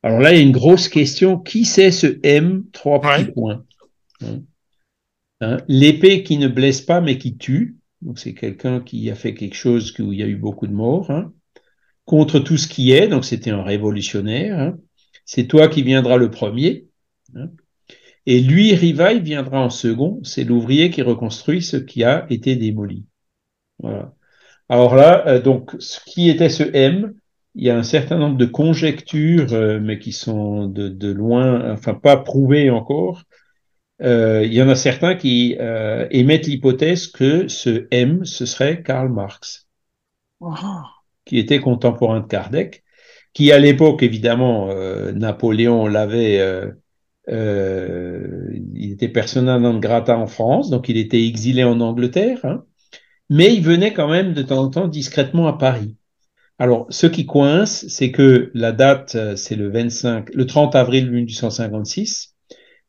[0.03, 1.39] Alors là, il y a une grosse question.
[1.39, 3.33] Qui c'est ce M Trois petits Ouais.
[3.33, 3.65] points?
[4.23, 4.43] Hein?
[5.41, 7.77] Hein, L'épée qui ne blesse pas, mais qui tue.
[8.03, 10.73] Donc c'est quelqu'un qui a fait quelque chose où il y a eu beaucoup de
[10.73, 11.11] morts.
[11.11, 11.33] hein.
[12.05, 13.09] Contre tout ce qui est.
[13.09, 14.75] Donc c'était un révolutionnaire.
[15.25, 16.89] C'est toi qui viendras le premier.
[18.27, 20.21] Et lui, Rivaille, viendra en second.
[20.23, 23.05] C'est l'ouvrier qui reconstruit ce qui a été démoli.
[23.79, 24.15] Voilà.
[24.69, 27.15] Alors là, euh, donc, ce qui était ce M,
[27.55, 31.73] il y a un certain nombre de conjectures, euh, mais qui sont de, de loin,
[31.73, 33.23] enfin pas prouvées encore.
[34.03, 38.83] Euh, il y en a certains qui euh, émettent l'hypothèse que ce M, ce serait
[38.83, 39.69] Karl Marx,
[40.43, 40.85] Ah,
[41.25, 42.83] qui était contemporain de Kardec,
[43.33, 46.41] qui à l'époque, évidemment, euh, Napoléon l'avait,
[47.29, 52.65] euh, il était persona non grata en France, donc il était exilé en Angleterre, hein,
[53.31, 55.97] mais il venait quand même de temps en temps discrètement à Paris.
[56.59, 61.11] Alors, ce qui coince, c'est que la date, euh, c'est le 25, le 30 avril
[61.11, 62.35] 1856,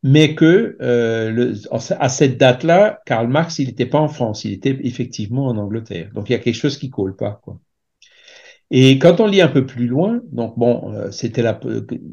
[0.02, 1.54] mais que euh,
[1.98, 6.10] à cette date-là, Karl Marx, il n'était pas en France, il était effectivement en Angleterre.
[6.14, 7.58] Donc, il y a quelque chose qui colle pas, quoi.
[8.70, 11.60] Et quand on lit un peu plus loin, donc bon, euh, c'était la,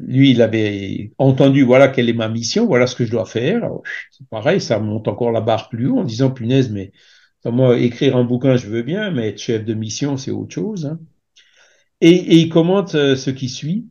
[0.06, 3.68] lui, il avait entendu, voilà quelle est ma mission, voilà ce que je dois faire.
[4.12, 6.92] C'est pareil, ça monte encore la barre plus haut en disant, punaise, mais
[7.44, 10.86] moi, écrire un bouquin, je veux bien, mais être chef de mission, c'est autre chose.
[10.86, 10.98] hein.
[12.00, 13.86] Et, il commente euh, ce qui suit.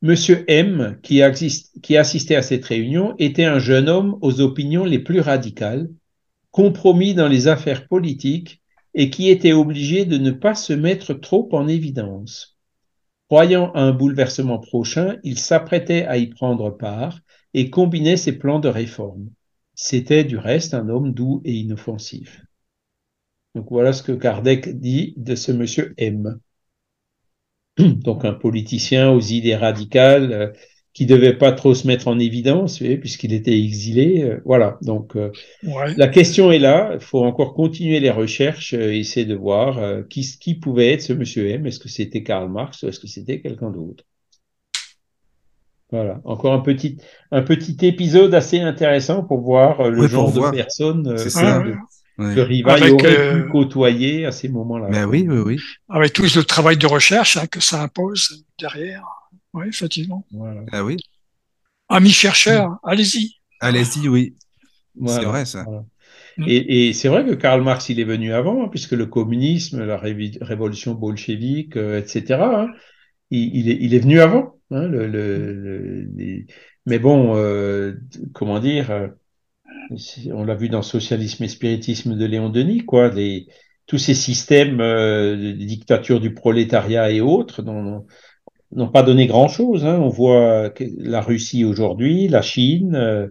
[0.00, 5.20] Monsieur M, qui assistait à cette réunion, était un jeune homme aux opinions les plus
[5.20, 5.90] radicales,
[6.52, 8.62] compromis dans les affaires politiques
[8.98, 12.58] et qui était obligé de ne pas se mettre trop en évidence.
[13.28, 17.20] Croyant à un bouleversement prochain, il s'apprêtait à y prendre part
[17.54, 19.30] et combinait ses plans de réforme.
[19.74, 22.42] C'était du reste un homme doux et inoffensif.
[23.54, 26.40] Donc voilà ce que Kardec dit de ce monsieur M.
[27.78, 30.54] Donc un politicien aux idées radicales
[30.98, 34.22] qui devait pas trop se mettre en évidence, puisqu'il était exilé.
[34.24, 34.78] euh, voilà.
[34.82, 35.30] Donc euh,
[35.62, 35.94] ouais.
[35.96, 36.90] la question est là.
[36.94, 41.02] Il faut encore continuer les recherches, euh, essayer de voir euh, qui, qui pouvait être
[41.02, 41.64] ce monsieur M.
[41.66, 44.02] Est-ce que c'était Karl Marx ou est-ce que c'était quelqu'un d'autre?
[45.92, 46.20] Voilà.
[46.24, 46.98] Encore un petit,
[47.30, 50.50] un petit épisode assez intéressant pour voir euh, le Oui, genre voir.
[50.50, 51.62] de personnes euh, C'est que- ça.
[52.20, 54.88] Rivail Avec, aurait euh, pu côtoyer à ces moments-là.
[54.90, 55.56] Ben oui, oui, oui.
[55.88, 59.04] Avec tout le travail de recherche hein, que ça impose derrière.
[59.58, 60.24] Oui, effectivement.
[60.32, 60.62] Voilà.
[60.72, 60.96] Ah oui.
[61.88, 63.34] Amis chercheurs, allez-y.
[63.60, 64.36] Allez-y, oui.
[64.96, 65.20] Voilà.
[65.20, 65.64] C'est vrai, ça.
[65.64, 65.84] Voilà.
[66.36, 66.44] Mm.
[66.48, 69.84] Et, et c'est vrai que Karl Marx, il est venu avant, hein, puisque le communisme,
[69.84, 72.68] la révolution bolchevique, euh, etc., hein,
[73.30, 74.60] il, il est, il est venu avant.
[74.70, 76.46] hein, le, le- le- les-
[76.86, 77.94] Mais bon, euh,
[78.34, 79.08] comment dire, euh,
[80.32, 83.46] on l'a vu dans Socialisme et spiritisme de Léon Denis, quoi, les,
[83.86, 88.06] tous ces systèmes euh, de dictature du prolétariat et autres n'ont
[88.72, 89.84] n'ont pas donné grand-chose.
[89.84, 89.98] hein.
[90.00, 93.28] On voit la Russie aujourd'hui, la Chine, euh,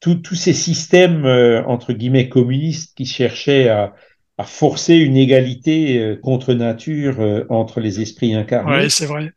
[0.00, 3.94] tous ces systèmes euh, entre guillemets communistes qui cherchaient à,
[4.38, 8.84] à forcer une égalité euh, contre nature entre les esprits incarnés.
[8.84, 9.32] Oui, c'est vrai.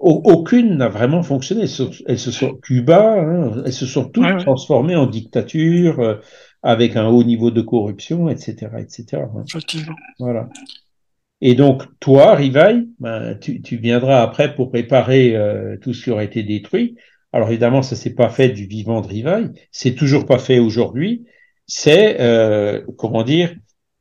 [0.00, 1.62] Au- Aucune n'a vraiment fonctionné.
[1.62, 4.42] Elles se, elles se sont Cuba, hein, elles se sont toutes Ouais, ouais.
[4.42, 6.18] transformées en dictature
[6.62, 9.30] avec un haut niveau de corruption, etc., etc.
[9.36, 9.44] hein.
[9.46, 9.94] Effectivement.
[10.18, 10.48] Voilà.
[11.40, 16.10] Et donc, toi, Rivail, ben, tu, tu viendras après pour préparer euh, tout ce qui
[16.10, 16.96] aurait été détruit.
[17.32, 21.26] Alors évidemment, ça s'est pas fait du vivant de Rivail, c'est toujours pas fait aujourd'hui.
[21.66, 23.54] C'est euh, comment dire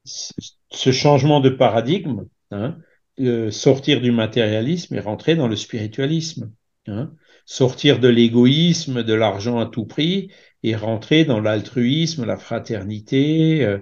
[0.06, 2.78] ce changement de paradigme, hein,
[3.20, 6.52] euh, sortir du matérialisme et rentrer dans le spiritualisme,
[6.88, 7.12] hein,
[7.46, 10.32] sortir de l'égoïsme, de l'argent à tout prix
[10.64, 13.80] et rentrer dans l'altruisme, la fraternité, euh,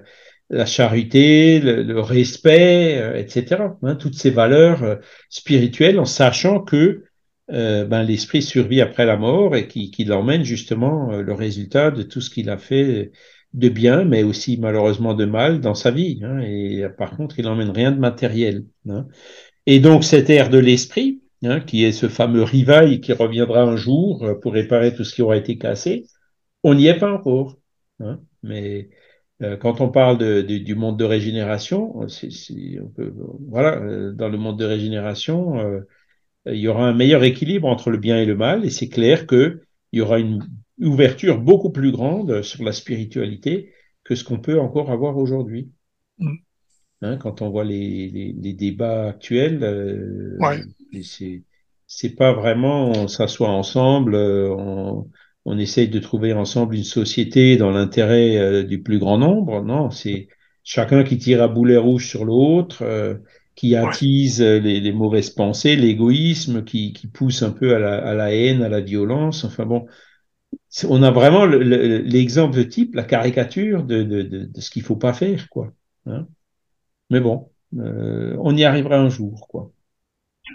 [0.49, 3.77] la charité, le, le respect, euh, etc.
[3.83, 4.95] hein, toutes ces valeurs euh,
[5.29, 7.03] spirituelles, en sachant que
[7.51, 11.91] euh, ben, l'esprit survit après la mort et qui, qui l'emmène justement euh, le résultat
[11.91, 13.11] de tout ce qu'il a fait
[13.53, 16.19] de bien, mais aussi malheureusement de mal dans sa vie.
[16.23, 18.65] hein, et par contre, il n'emmène rien de matériel.
[18.89, 19.07] hein.
[19.65, 23.75] Et donc cette ère de l'esprit, hein, qui est ce fameux rivail qui reviendra un
[23.75, 26.05] jour euh, pour réparer tout ce qui aura été cassé,
[26.63, 27.57] on n'y est pas encore.
[27.99, 28.21] hein.
[28.43, 28.89] Mais
[29.59, 32.07] quand on parle de, de, du monde de régénération, on
[32.95, 33.13] peut,
[33.49, 35.81] voilà, euh, dans le monde de régénération, euh,
[36.45, 39.27] il y aura un meilleur équilibre entre le bien et le mal, et c'est clair
[39.27, 39.59] qu'il
[39.93, 40.43] y aura une
[40.79, 45.71] ouverture beaucoup plus grande sur la spiritualité que ce qu'on peut encore avoir aujourd'hui.
[46.19, 46.35] Mm.
[47.01, 50.61] Hein, quand on voit les, les, les débats actuels, euh, Ouais.
[51.87, 55.09] c'est pas vraiment on s'assoit ensemble, euh, on,
[55.45, 59.61] on essaye de trouver ensemble une société dans l'intérêt euh, du plus grand nombre.
[59.63, 60.27] Non, c'est
[60.63, 63.15] chacun qui tire à boulet rouge sur l'autre, euh,
[63.55, 67.95] qui attise euh, les, les mauvaises pensées, l'égoïsme, qui, qui pousse un peu à la,
[68.07, 69.43] à la haine, à la violence.
[69.45, 69.85] Enfin bon,
[70.89, 74.69] on a vraiment le- le- l'exemple de type, la caricature de, de, de, de ce
[74.69, 75.73] qu'il faut pas faire, quoi.
[76.05, 76.27] hein.
[77.11, 79.71] Mais bon, euh, on y arrivera un jour, quoi.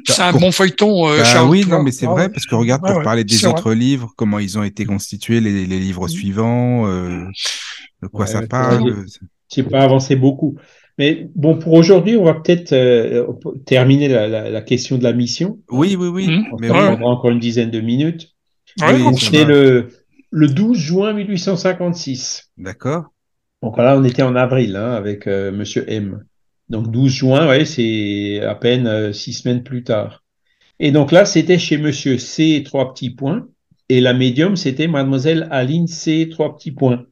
[0.06, 1.48] C'est un pour- bon feuilleton, euh, Bah Charles.
[1.48, 2.28] oui, non, mais c'est Ah vrai, ouais.
[2.28, 3.48] parce que regarde, Ouais, pour ouais, parler des vrai.
[3.51, 7.24] autres livres, comment ils ont été constitués, les, les livres suivants, euh,
[8.02, 8.82] de quoi Ouais, ça ouais, parle.
[8.82, 8.90] ouais.
[8.93, 9.20] euh, c'est-
[9.55, 10.56] J'ai pas avancé beaucoup.
[10.98, 13.24] Mais bon, pour aujourd'hui, on va peut-être euh,
[13.65, 15.59] terminer la, la, la question de la mission.
[15.70, 16.27] Oui, oui, oui.
[16.52, 18.35] On Mais oui, prendra encore une dizaine de minutes.
[18.81, 19.89] Ouais, Oui, C'est le,
[20.31, 22.51] le 12 juin 1856.
[22.59, 23.05] D'accord.
[23.62, 26.24] Donc là, on était en avril hein, avec euh, Monsieur M.
[26.70, 30.24] Donc 12 juin, ouais, c'est à peine euh, six semaines plus tard.
[30.81, 33.49] Et donc là, c'était chez Monsieur C, trois petits points.
[33.89, 37.07] Et la médium, c'était Mademoiselle Aline C, trois petits points.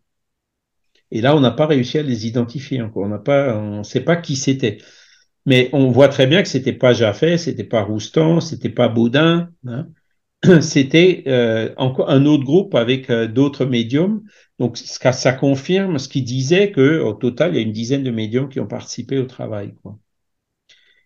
[1.11, 3.05] Et là, on n'a pas réussi à les identifier encore.
[3.05, 4.79] On n'a pas, on sait pas qui c'était.
[5.47, 9.51] Mais on voit très bien que c'était pas Jaffet, c'était pas Roustan, c'était pas Baudin.
[9.67, 9.89] Hein.
[10.61, 14.23] C'était euh, encore un autre groupe avec euh, d'autres médiums.
[14.59, 18.03] Donc ça, ça confirme ce qui disait que au total, il y a une dizaine
[18.03, 19.75] de médiums qui ont participé au travail.
[19.83, 19.99] Quoi.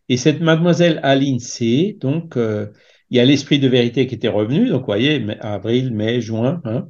[0.09, 2.67] Et cette mademoiselle Aline C, donc euh,
[3.11, 4.69] il y a l'esprit de vérité qui était revenu.
[4.69, 6.61] Donc vous voyez, avril, mai, juin.
[6.65, 6.89] Hein.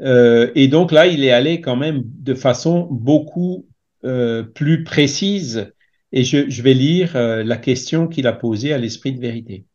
[0.00, 3.66] Euh, et donc là, il est allé quand même de façon beaucoup
[4.04, 5.72] euh, plus précise.
[6.12, 9.66] Et je, je vais lire la question qu'il a posée à l'esprit de vérité.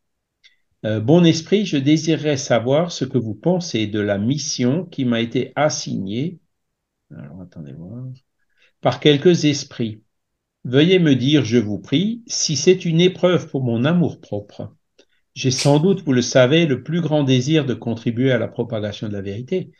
[0.86, 5.22] Euh, bon esprit, je désirerais savoir ce que vous pensez de la mission qui m'a
[5.22, 6.40] été assignée.
[7.16, 8.04] Alors attendez voir.
[8.82, 10.02] Par quelques esprits.
[10.66, 14.76] Veuillez me dire, je vous prie, si c'est une épreuve pour mon amour propre.
[15.36, 19.08] J'ai sans doute, vous le savez, le plus grand désir de contribuer à la propagation
[19.08, 19.72] de la vérité,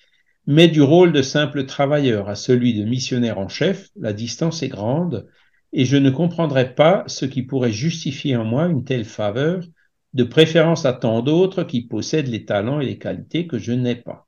[0.48, 4.70] mais du rôle de simple travailleur à celui de missionnaire en chef, la distance est
[4.70, 5.28] grande,
[5.74, 9.64] et je ne comprendrais pas ce qui pourrait justifier en moi une telle faveur,
[10.14, 13.96] de préférence à tant d'autres qui possèdent les talents et les qualités que je n'ai
[13.96, 14.28] pas.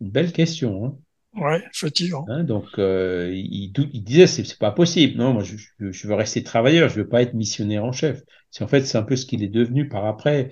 [0.00, 0.98] Une belle question, hein
[1.36, 2.24] Ouais, effectivement.
[2.28, 5.18] Hein, donc, euh, il, il disait, c'est pas possible.
[5.18, 8.22] Non, moi, je, je- je veux rester travailleur, je veux pas être missionnaire en chef.
[8.50, 10.50] C'est en fait, c'est un peu ce qu'il est devenu par après,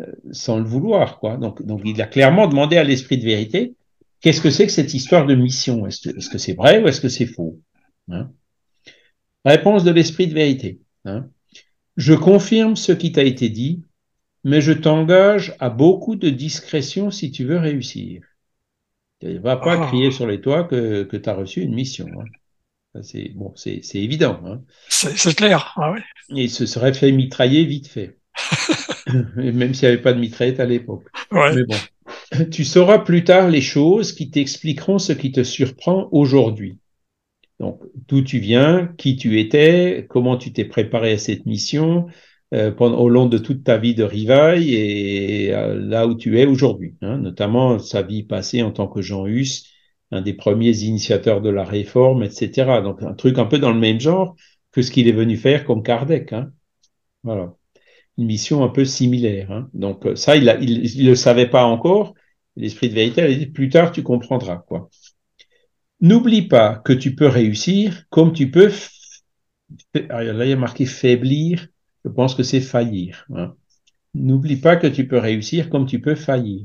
[0.00, 1.36] euh, sans le vouloir, quoi.
[1.36, 3.74] Donc, donc, il a clairement demandé à l'esprit de vérité,
[4.20, 5.86] qu'est-ce que c'est que cette histoire de mission?
[5.86, 7.60] Est-ce que c'est vrai ou est-ce que c'est faux?
[8.10, 8.30] Hein?
[9.46, 10.80] Réponse de l'esprit de vérité.
[11.06, 11.28] hein.
[11.96, 13.84] Je confirme ce qui t'a été dit,
[14.42, 18.22] mais je t'engage à beaucoup de discrétion si tu veux réussir.
[19.22, 19.86] Il va pas Ah.
[19.86, 22.08] crier sur les toits que, que tu as reçu une mission.
[22.20, 22.24] hein.
[23.02, 24.40] C'est bon, c'est évident.
[24.46, 24.62] Hein.
[24.88, 25.72] C'est clair.
[25.76, 26.00] Ah ouais.
[26.28, 28.18] Il se serait fait mitrailler vite fait.
[29.36, 31.04] Même s'il n'y avait pas de mitraillette à l'époque.
[31.32, 31.54] Ouais.
[31.54, 36.78] Mais bon, tu sauras plus tard les choses qui t'expliqueront ce qui te surprend aujourd'hui.
[37.60, 42.06] Donc, d'où tu viens, qui tu étais, comment tu t'es préparé à cette mission
[42.52, 46.38] euh, pendant, au long de toute ta vie de rivaille et euh, là où tu
[46.38, 49.64] es aujourd'hui, hein, notamment sa vie passée en tant que Jean Hus,
[50.10, 52.80] un des premiers initiateurs de la réforme, etc.
[52.82, 54.36] Donc, un truc un peu dans le même genre
[54.72, 56.32] que ce qu'il est venu faire comme Kardec.
[56.32, 56.52] Hein.
[57.22, 57.54] Voilà.
[58.18, 59.50] Une mission un peu similaire.
[59.50, 59.68] Hein.
[59.74, 62.14] Donc, euh, ça, il ne le savait pas encore.
[62.56, 64.58] L'esprit de vérité, il plus tard, tu comprendras.
[64.68, 64.90] quoi.
[66.00, 68.70] N'oublie pas que tu peux réussir comme tu peux.
[70.10, 71.66] Ah, Là, il y a marqué faiblir.
[72.04, 73.26] Je pense que c'est faillir.
[73.34, 73.56] hein.
[74.14, 76.64] N'oublie pas que tu peux réussir comme tu peux faillir.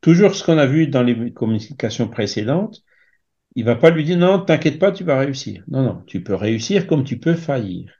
[0.00, 2.82] Toujours ce qu'on a vu dans les communications précédentes,
[3.56, 5.64] il va pas lui dire non, t'inquiète pas, tu vas réussir.
[5.68, 7.92] Non, non, tu peux réussir comme tu peux faillir.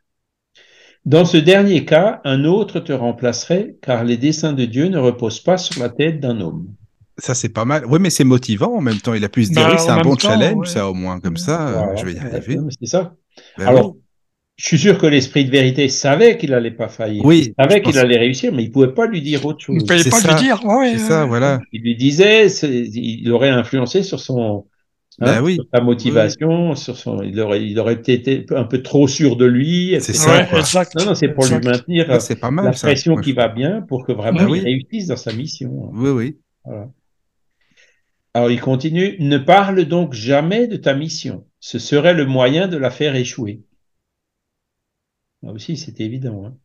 [1.04, 5.40] Dans ce dernier cas, un autre te remplacerait, car les desseins de Dieu ne reposent
[5.40, 6.72] pas sur la tête d'un homme.
[7.18, 7.84] Ça, c'est pas mal.
[7.86, 9.12] Oui, mais c'est motivant en même temps.
[9.14, 10.72] Il a pu se dire, Bah, oui, c'est un bon temps, challenge, ouais.
[10.72, 11.96] ça, au moins, comme ça, euh, Voilà.
[11.96, 12.58] je vais y arriver.
[12.80, 13.14] C'est ça.
[13.58, 14.00] Ben Alors, oui.
[14.56, 17.24] je suis sûr que l'esprit de vérité savait qu'il allait pas faillir.
[17.24, 19.78] Oui, il savait qu'il pense- allait réussir, mais il pouvait pas lui dire autre ne
[19.78, 19.86] chose.
[19.88, 20.34] pouvez C'est pas ça.
[20.36, 20.60] lui dire.
[20.64, 21.60] Ouais, c'est ça, voilà.
[21.72, 24.64] Il lui disait, il aurait influencé sur son,
[25.20, 25.54] hein, Ben oui.
[25.56, 29.34] sur sa motivation, sur son, il aurait, il aurait peut-être été un peu trop sûr
[29.34, 29.96] de lui.
[30.00, 30.94] C'est ça, Ouais, exact.
[30.96, 31.64] Non, non, c'est pour exact.
[31.64, 34.52] lui maintenir c'est pas mal, la pression qui va bien pour que vraiment Ben il
[34.52, 34.60] oui.
[34.60, 35.90] réussisse dans sa mission.
[35.92, 36.36] Oui, oui.
[36.64, 36.88] Voilà.
[38.34, 41.46] Alors il continue, ne parle donc jamais de ta mission.
[41.60, 43.62] Ce serait le moyen de la faire échouer.
[45.42, 46.46] Là aussi, c'est évident.
[46.46, 46.56] Hein.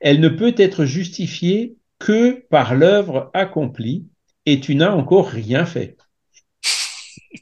[0.00, 4.08] Elle ne peut être justifiée que par l'œuvre accomplie
[4.46, 5.96] et tu n'as encore rien fait.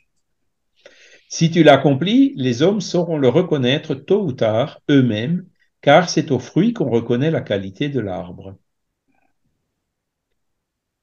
[1.32, 5.46] Si tu l'accomplis, les hommes sauront le reconnaître tôt ou tard eux-mêmes,
[5.80, 8.58] car c'est au fruit qu'on reconnaît la qualité de l'arbre.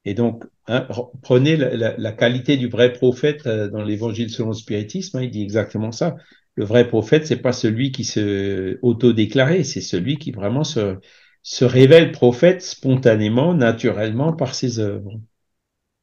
[0.08, 0.88] Et donc, hein,
[1.22, 5.44] prenez la, qualité du vrai prophète euh, dans l'évangile selon le spiritisme, hein, il dit
[5.44, 6.16] exactement ça.
[6.56, 10.96] Le vrai prophète, c'est pas celui qui se auto-déclaré, c'est celui qui vraiment se,
[11.44, 15.20] se révèle prophète spontanément, naturellement par ses œuvres.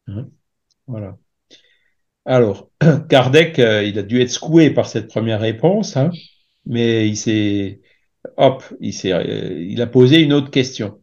[0.07, 0.29] Hein,
[0.87, 1.17] voilà.
[2.27, 2.71] Alors,
[3.09, 5.97] Kardec, euh, il a dû être secoué par cette première réponse,
[6.67, 7.81] mais il s'est,
[8.37, 11.01] hop, il s'est, euh, il a posé une autre question.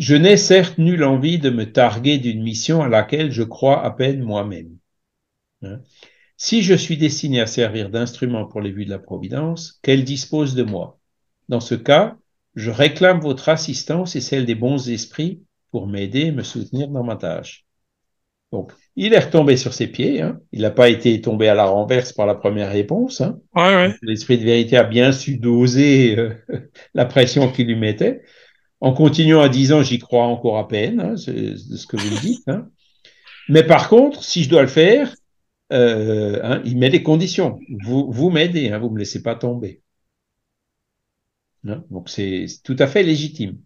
[0.00, 3.90] Je n'ai certes nulle envie de me targuer d'une mission à laquelle je crois à
[3.90, 4.78] peine moi-même.
[5.62, 5.80] Hein.
[6.38, 10.54] Si je suis destiné à servir d'instrument pour les vues de la Providence, qu'elle dispose
[10.54, 10.98] de moi.
[11.50, 12.16] Dans ce cas,
[12.54, 17.04] je réclame votre assistance et celle des bons esprits pour m'aider et me soutenir dans
[17.04, 17.66] ma tâche.
[18.52, 20.22] Donc, il est retombé sur ses pieds.
[20.22, 20.40] Hein.
[20.50, 23.20] Il n'a pas été tombé à la renverse par la première réponse.
[23.20, 23.38] Hein.
[24.00, 26.30] L'esprit de vérité a bien su doser euh,
[26.94, 28.22] la pression qu'il lui mettait
[28.80, 32.10] en continuant à 10 ans, j'y crois encore à peine, hein, c'est ce que vous
[32.10, 32.48] me dites.
[32.48, 32.68] Hein.
[33.48, 35.14] Mais par contre, si je dois le faire,
[35.72, 37.58] euh, hein, il met des conditions.
[37.84, 39.82] Vous, vous m'aidez, hein, vous me laissez pas tomber.
[41.62, 43.58] Donc c'est tout à fait légitime.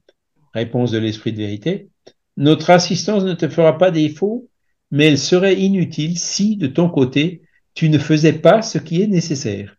[0.53, 1.91] Réponse de l'esprit de vérité.
[2.37, 4.49] Notre assistance ne te fera pas défaut,
[4.91, 7.43] mais elle serait inutile si, de ton côté,
[7.75, 9.77] tu ne faisais pas ce qui est nécessaire.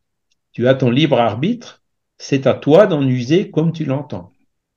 [0.54, 1.84] Tu as ton libre arbitre,
[2.18, 4.32] c'est à toi d'en user comme tu l'entends.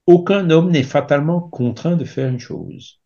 [0.09, 2.99] Aucun homme n'est fatalement contraint de faire une chose.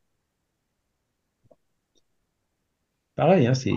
[3.16, 3.72] Pareil, hein, c'est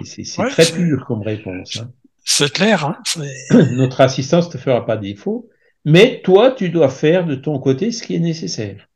[0.52, 1.77] très pur comme réponse.
[1.81, 1.91] Hein.
[2.23, 2.85] C'est clair.
[2.85, 3.02] Hein,
[3.72, 5.49] Notre assistance ne te fera pas défaut,
[5.85, 8.88] mais toi, tu dois faire de ton côté ce qui est nécessaire.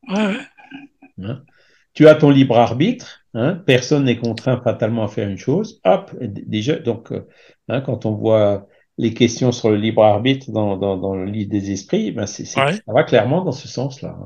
[1.94, 3.26] Tu as ton libre arbitre,
[3.66, 5.82] personne n'est contraint fatalement à faire une chose.
[5.86, 8.68] Hop, déjà, donc, euh, quand on voit
[9.00, 12.82] les questions sur le libre arbitre dans, dans, le livre des esprits, ben c'est, ça
[12.86, 14.20] va clairement dans ce sens-là.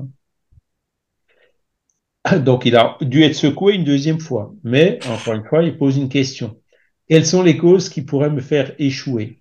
[2.26, 2.38] Hein.
[2.40, 5.96] Donc il a dû être secoué une deuxième fois, mais encore une fois, il pose
[5.96, 6.60] une question.
[7.08, 9.40] Quelles sont les causes qui pourraient me faire échouer?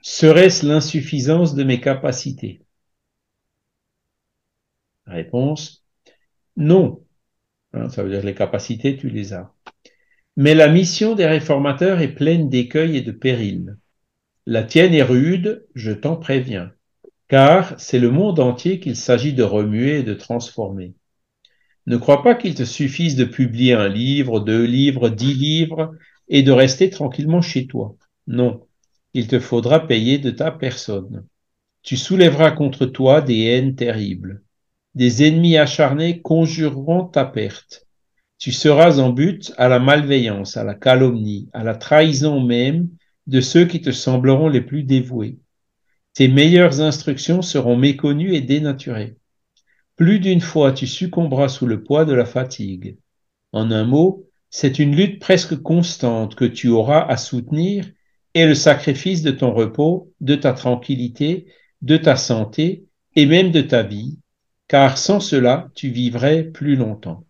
[0.00, 2.62] Serait-ce l'insuffisance de mes capacités?
[5.06, 5.84] Réponse
[6.56, 7.04] non.
[7.74, 9.52] Hein, ça veut dire que les capacités, tu les as.
[10.36, 13.76] Mais la mission des réformateurs est pleine d'écueils et de périls.
[14.46, 16.70] La tienne est rude, je t'en préviens,
[17.28, 20.94] car c'est le monde entier qu'il s'agit de remuer et de transformer.
[21.86, 25.94] Ne crois pas qu'il te suffise de publier un livre, deux livres, dix livres,
[26.28, 27.96] et de rester tranquillement chez toi.
[28.26, 28.66] Non,
[29.14, 31.26] il te faudra payer de ta personne.
[31.82, 34.42] Tu soulèveras contre toi des haines terribles.
[34.94, 37.86] Des ennemis acharnés conjureront ta perte.
[38.38, 42.88] Tu seras en but à la malveillance, à la calomnie, à la trahison même,
[43.26, 45.38] de ceux qui te sembleront les plus dévoués.
[46.12, 49.16] Tes meilleures instructions seront méconnues et dénaturées.
[49.96, 52.98] Plus d'une fois tu succomberas sous le poids de la fatigue.
[53.52, 57.90] En un mot, c'est une lutte presque constante que tu auras à soutenir
[58.34, 61.46] et le sacrifice de ton repos, de ta tranquillité,
[61.82, 62.84] de ta santé
[63.16, 64.18] et même de ta vie,
[64.68, 67.24] car sans cela tu vivrais plus longtemps.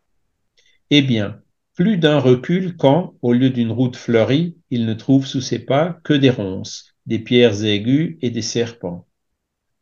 [0.91, 1.41] Eh bien,
[1.75, 5.99] plus d'un recul quand, au lieu d'une route fleurie, il ne trouve sous ses pas
[6.05, 9.09] que des ronces, des pierres aiguës et des serpents.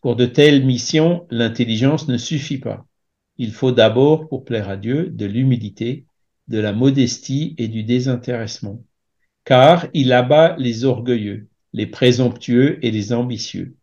[0.00, 2.86] Pour de telles missions, l'intelligence ne suffit pas.
[3.36, 6.06] Il faut d'abord, pour plaire à Dieu, de l'humilité,
[6.48, 8.82] de la modestie et du désintéressement.
[9.44, 13.76] Car il abat les orgueilleux, les présomptueux et les ambitieux.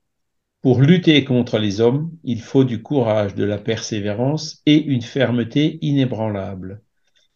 [0.61, 5.77] Pour lutter contre les hommes, il faut du courage, de la persévérance et une fermeté
[5.81, 6.81] inébranlable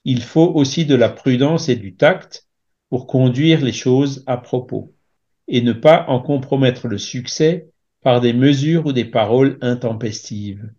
[0.06, 2.48] il faut aussi de la prudence et du tact
[2.90, 4.94] pour conduire les choses à propos
[5.48, 7.70] et ne pas en compromettre le succès
[8.02, 10.72] par des mesures ou des paroles intempestives.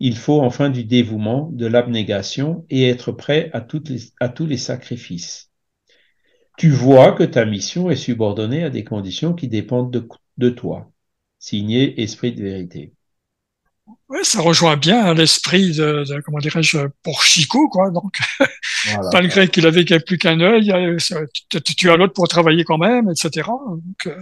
[0.00, 5.50] Il faut enfin du dévouement, de l'abnégation et être prêt à, tous les sacrifices.
[6.58, 10.92] Tu vois que ta mission est subordonnée à des conditions qui dépendent de, de toi.
[11.38, 12.94] Signé Esprit de vérité.
[14.08, 17.90] Oui, ça rejoint bien l'esprit de, comment dirais-je, pour Chico, quoi.
[17.90, 18.18] Donc,
[19.12, 20.72] malgré qu'il avait plus qu'un œil,
[21.76, 23.48] tu, as l'autre pour travailler quand même, etc.
[23.48, 24.16] Donc, euh,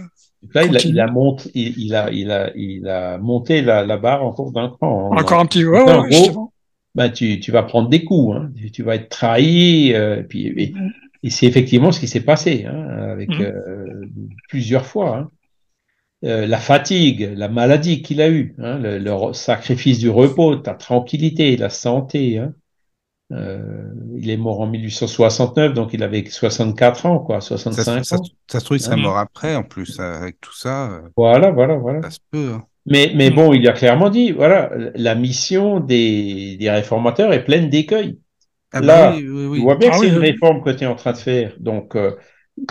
[0.53, 3.97] là, il a, il a, monté, il, a, il a, il a monté la, la
[3.97, 5.11] barre encore d'un cran.
[5.13, 5.17] Hein.
[5.17, 6.31] Encore un petit, ouais, ouais,
[6.95, 8.51] bah, tu, tu vas prendre des coups, hein.
[8.73, 10.73] tu, vas être trahi, euh, puis,
[11.23, 13.41] Et c'est effectivement ce qui s'est passé, hein, avec Mhm.
[13.41, 14.01] euh,
[14.49, 15.17] plusieurs fois.
[15.17, 15.29] hein.
[16.23, 21.57] Euh, la fatigue, la maladie qu'il a eue, hein, le, sacrifice du repos, ta tranquillité,
[21.57, 22.37] la santé.
[22.37, 22.53] hein.
[23.33, 28.03] Euh, il est mort en 1869, donc il avait 64 ans, quoi, Ça, se- 65
[28.03, 28.23] ça, ans.
[28.23, 29.03] se- ça se trouve, il serait Mhm.
[29.03, 32.03] mort après, en plus, avec tout ça, euh, Voilà, voilà, voilà.
[32.03, 32.53] ça se peut.
[32.53, 32.67] hein.
[32.85, 33.35] Mais, mais Mm.
[33.35, 38.19] bon, il a clairement dit, voilà, la mission des, des réformateurs est pleine d'écueils.
[38.73, 39.59] Ah Là, bah oui, oui, oui.
[39.59, 41.17] Tu vois bien Ah que oui, c'est une réforme que tu es en train de
[41.17, 41.55] faire.
[41.59, 42.17] Donc, euh,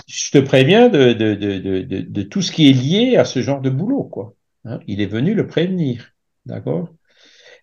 [0.07, 4.35] je te préviens de, tout ce qui est lié à ce genre de boulot, quoi.
[4.65, 6.13] Hein, il est venu le prévenir.
[6.47, 6.95] D'accord?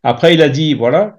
[0.04, 1.18] Après, il a dit, voilà,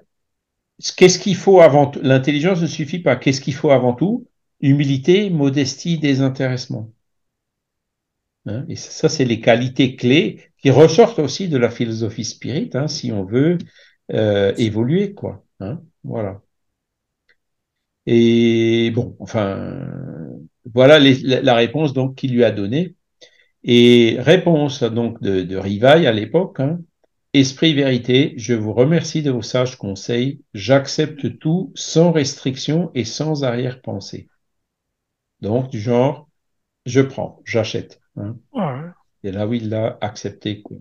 [0.97, 3.15] qu'est-ce qu'il faut avant L'intelligence ne suffit pas.
[3.15, 4.27] Qu'est-ce qu'il faut avant tout?
[4.61, 6.91] Humilité, modestie, désintéressement.
[8.45, 12.69] Hein, et ça, ça, c'est les qualités clés qui ressortent aussi de la philosophie spirit,
[12.73, 13.57] hein, si on veut
[14.11, 15.45] euh, évoluer, quoi.
[15.59, 16.41] Hein, voilà.
[18.05, 19.87] Et bon, enfin,
[20.73, 22.95] voilà les- la, réponse donc qu'il lui a donnée.
[23.63, 26.59] Et réponse donc de, de Rivail à l'époque.
[26.59, 26.79] hein.
[27.33, 30.41] Esprit vérité, je vous remercie de vos sages conseils.
[30.53, 34.29] J'accepte tout sans restriction et sans arrière-pensée.
[35.41, 36.29] Donc du genre,
[36.85, 37.99] je prends, j'achète.
[38.17, 38.37] hein.
[38.53, 38.89] Ouais.
[39.23, 40.61] Et là où il l'a accepté.
[40.61, 40.77] Quoi.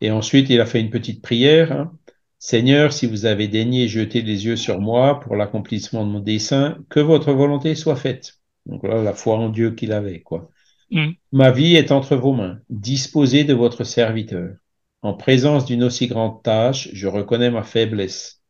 [0.00, 1.72] Et ensuite, il a fait une petite prière.
[1.72, 1.98] hein.
[2.38, 6.78] Seigneur, si vous avez daigné jeter les yeux sur moi pour l'accomplissement de mon dessein,
[6.90, 8.34] que votre volonté soit faite.
[8.66, 10.50] Donc là, la foi en Dieu qu'il avait, quoi.
[10.90, 11.10] Mm.
[11.32, 12.60] Ma vie est entre vos mains.
[12.70, 14.56] Disposez de votre serviteur.
[15.02, 18.42] En présence d'une aussi grande tâche, je reconnais ma faiblesse.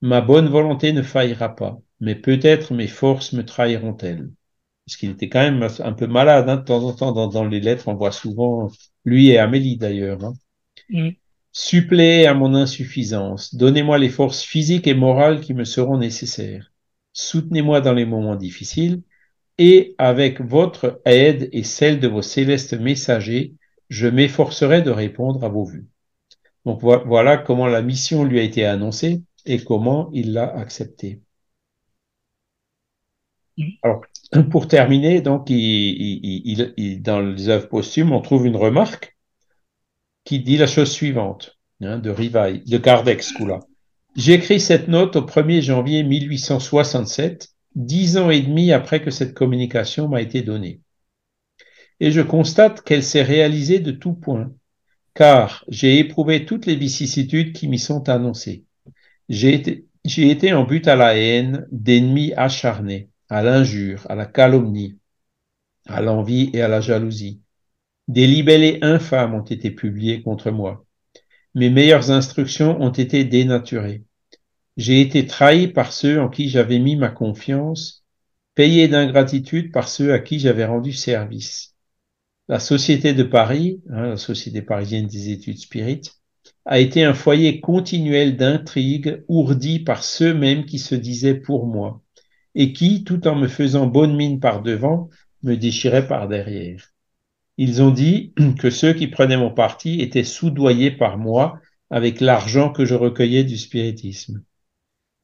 [0.00, 4.30] Ma bonne volonté ne faillira pas, mais peut-être mes forces me trahiront-elles.
[4.84, 7.44] Parce qu'il était quand même un peu malade, hein, de temps en temps, dans, dans
[7.46, 8.70] les lettres, on voit souvent,
[9.04, 10.34] lui et Amélie d'ailleurs, hein.
[10.90, 11.10] Mm.
[11.52, 13.54] Suppléez à mon insuffisance.
[13.54, 16.72] Donnez-moi les forces physiques et morales qui me seront nécessaires.
[17.12, 19.02] Soutenez-moi dans les moments difficiles
[19.58, 23.54] et avec votre aide et celle de vos célestes messagers,
[23.88, 25.86] je m'efforcerai de répondre à vos vues.
[26.66, 31.22] Donc vo- voilà comment la mission lui a été annoncée et comment il l'a acceptée.
[33.82, 34.00] Alors,
[34.50, 39.16] pour terminer, donc, dans les œuvres posthumes, on trouve une remarque
[40.24, 43.60] qui dit la chose suivante, hein, de Rivail, de Kardec, coup-là.
[44.16, 50.08] J'écris cette note au 1er janvier 1867, dix ans et demi après que cette communication
[50.08, 50.80] m'a été donnée.
[52.00, 54.52] Et je constate qu'elle s'est réalisée de tout point,
[55.14, 58.64] car j'ai éprouvé toutes les vicissitudes qui m'y sont annoncées.
[59.28, 64.98] J'ai été, en but à la haine d'ennemis acharnés, à l'injure, à la calomnie,
[65.86, 67.40] à l'envie et à la jalousie.
[68.08, 70.84] Des libellés infâmes ont été publiés contre moi.
[71.54, 74.02] Mes meilleures instructions ont été dénaturées.
[74.76, 78.04] J'ai été trahi par ceux en qui j'avais mis ma confiance,
[78.54, 81.74] payé d'ingratitude par ceux à qui j'avais rendu service.
[82.48, 86.14] La Société de Paris, hein, la Société parisienne des études spirites,
[86.66, 92.02] a été un foyer continuel d'intrigues ourdies par ceux-mêmes qui se disaient pour moi
[92.56, 95.08] et qui, tout en me faisant bonne mine par devant,
[95.42, 96.92] me déchiraient par derrière.
[97.58, 101.60] Ils ont dit que ceux qui prenaient mon parti étaient soudoyés par moi
[101.90, 104.42] avec l'argent que je recueillais du spiritisme.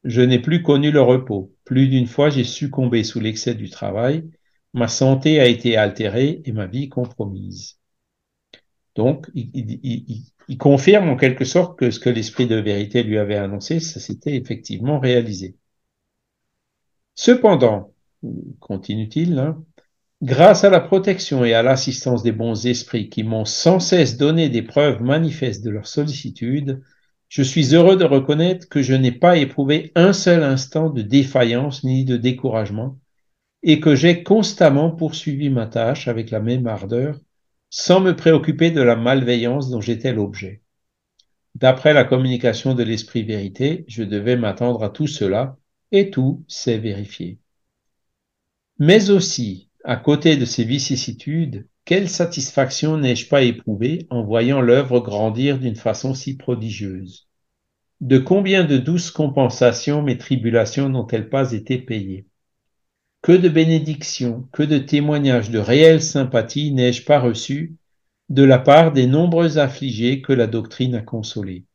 [0.03, 1.55] Je n'ai plus connu le repos.
[1.63, 4.29] Plus d'une fois, j'ai succombé sous l'excès du travail.
[4.73, 7.79] Ma santé a été altérée et ma vie compromise.
[8.95, 13.79] Donc, il, confirme en quelque sorte que ce que l'esprit de vérité lui avait annoncé,
[13.79, 15.55] ça s'était effectivement réalisé.
[17.15, 17.93] Cependant,
[18.59, 19.63] continue-t-il, hein,
[20.21, 24.49] grâce à la protection et à l'assistance des bons esprits qui m'ont sans cesse donné
[24.49, 26.81] des preuves manifestes de leur sollicitude,
[27.31, 31.85] je suis heureux de reconnaître que je n'ai pas éprouvé un seul instant de défaillance
[31.85, 32.99] ni de découragement
[33.63, 37.17] et que j'ai constamment poursuivi ma tâche avec la même ardeur
[37.69, 40.61] sans me préoccuper de la malveillance dont j'étais l'objet.
[41.55, 45.55] D'après la communication de l'esprit vérité, je devais m'attendre à tout cela
[45.93, 47.39] et tout s'est vérifié.
[48.77, 54.99] Mais aussi, à côté de ces vicissitudes, quelle satisfaction n'ai-je pas éprouvée en voyant l'œuvre
[54.99, 57.27] grandir d'une façon si prodigieuse?
[57.99, 62.25] De combien de douces compensations mes tribulations n'ont-elles pas été payées?
[63.21, 67.75] Que de bénédictions, que de témoignages de réelle sympathie n'ai-je pas reçus
[68.29, 71.65] de la part des nombreux affligés que la doctrine a consolés?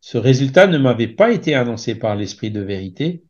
[0.00, 3.22] Ce résultat ne m'avait pas été annoncé par l'Esprit de vérité,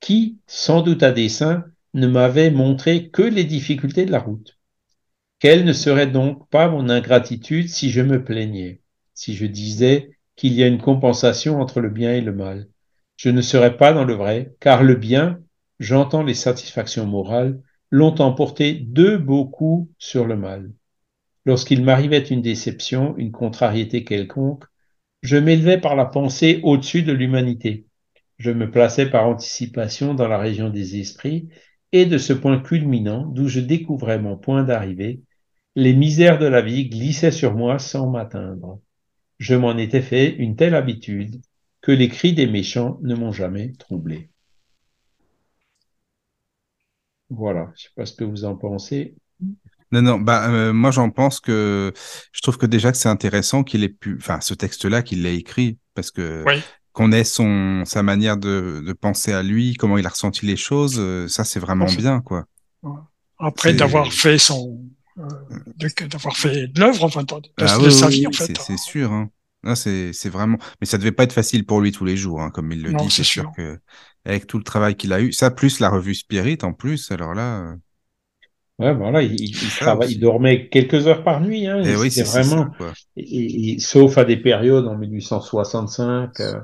[0.00, 4.53] qui, sans doute à dessein, ne m'avait montré que les difficultés de la route.
[5.44, 8.80] Quelle ne serait donc pas mon ingratitude si je me plaignais,
[9.12, 12.68] si je disais qu'il y a une compensation entre le bien et le mal?
[13.18, 15.40] Je ne serais pas dans le vrai, car le bien,
[15.78, 17.60] j'entends les satisfactions morales,
[17.90, 20.72] l'ont emporté de beaucoup sur le mal.
[21.44, 24.64] Lorsqu'il m'arrivait une déception, une contrariété quelconque,
[25.20, 27.84] je m'élevais par la pensée au-dessus de l'humanité.
[28.38, 31.50] Je me plaçais par anticipation dans la région des esprits,
[31.92, 35.20] et de ce point culminant, d'où je découvrais mon point d'arrivée,
[35.76, 38.80] les misères de la vie glissaient sur moi sans m'atteindre.
[39.38, 41.40] Je m'en étais fait une telle habitude
[41.80, 44.30] que les cris des méchants ne m'ont jamais troublé.
[47.30, 49.16] Voilà, je ne sais pas ce que vous en pensez.
[49.92, 51.92] Non, non, bah, euh, moi j'en pense que
[52.32, 55.36] je trouve que déjà que c'est intéressant qu'il ait pu, enfin, ce texte-là, qu'il l'ait
[55.36, 56.60] écrit, parce que Oui.
[56.92, 60.56] qu'on ait son, sa manière de, de penser à lui, comment il a ressenti les
[60.56, 62.46] choses, euh, ça c'est vraiment bien, quoi.
[63.38, 64.80] Après d'avoir fait son,
[66.08, 68.46] d'avoir fait de l'œuvre, enfin, de, de- Ah de oui, sa oui, vie, en fait.
[68.46, 69.12] c'est c'est sûr.
[69.12, 69.30] Hein.
[69.62, 70.58] Non, c'est c'est vraiment.
[70.80, 72.92] Mais ça devait pas être facile pour lui tous les jours, hein, comme il le
[72.92, 73.10] Non, dit.
[73.10, 73.52] c'est C'est sûr sûr.
[73.56, 73.78] que
[74.24, 77.10] avec tout le travail qu'il a eu, ça plus la revue Spirit en plus.
[77.10, 77.76] Alors là, euh,
[78.80, 82.24] Ouais, voilà, il, il, travaille- dormait quelques heures par nuit, hein, eh et oui, c'était
[82.24, 82.72] c'est ça, vraiment,
[83.16, 86.60] et- et- et- sauf à des périodes en 1865 euh,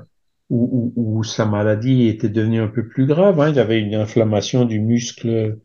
[0.49, 3.39] où, où, où sa maladie était devenue un peu plus grave.
[3.39, 5.57] Hein, il avait une inflammation du muscle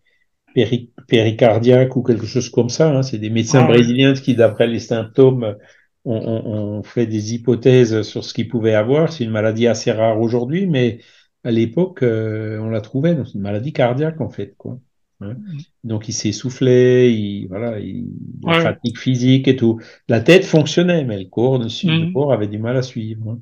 [0.56, 2.86] péri- péricardiaque ou quelque chose comme ça.
[2.96, 3.02] Hein.
[3.02, 5.56] C'est des médecins Ah, brésiliens qui, d'après les symptômes,
[6.04, 9.12] ont, ont- ont fait des hypothèses sur ce qu'il pouvait avoir.
[9.12, 11.00] C'est une maladie assez rare aujourd'hui, mais
[11.44, 13.14] à l'époque, euh, on la trouvait.
[13.14, 14.78] Donc, c'est une maladie cardiaque, en fait, quoi.
[15.20, 15.36] Hein.
[15.84, 18.06] Donc, il s'essoufflait, il, voilà, il,
[18.44, 18.62] la Ouais.
[18.62, 19.80] fatigue physique et tout.
[20.08, 23.30] La tête fonctionnait, mais le corps, le corps avait du mal à suivre.
[23.30, 23.38] hein.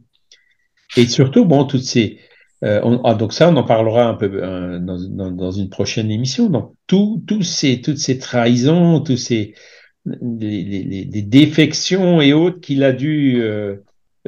[0.96, 2.18] Et surtout, bon, toutes ces,
[2.64, 5.68] euh, on- ah, donc ça, on en parlera un peu euh, dans, dans, dans une
[5.70, 6.48] prochaine émission.
[6.48, 9.54] Donc, tout, ces, toutes ces trahisons, tous ces
[10.06, 13.76] les, les, les- les défections et autres qu'il a dû euh,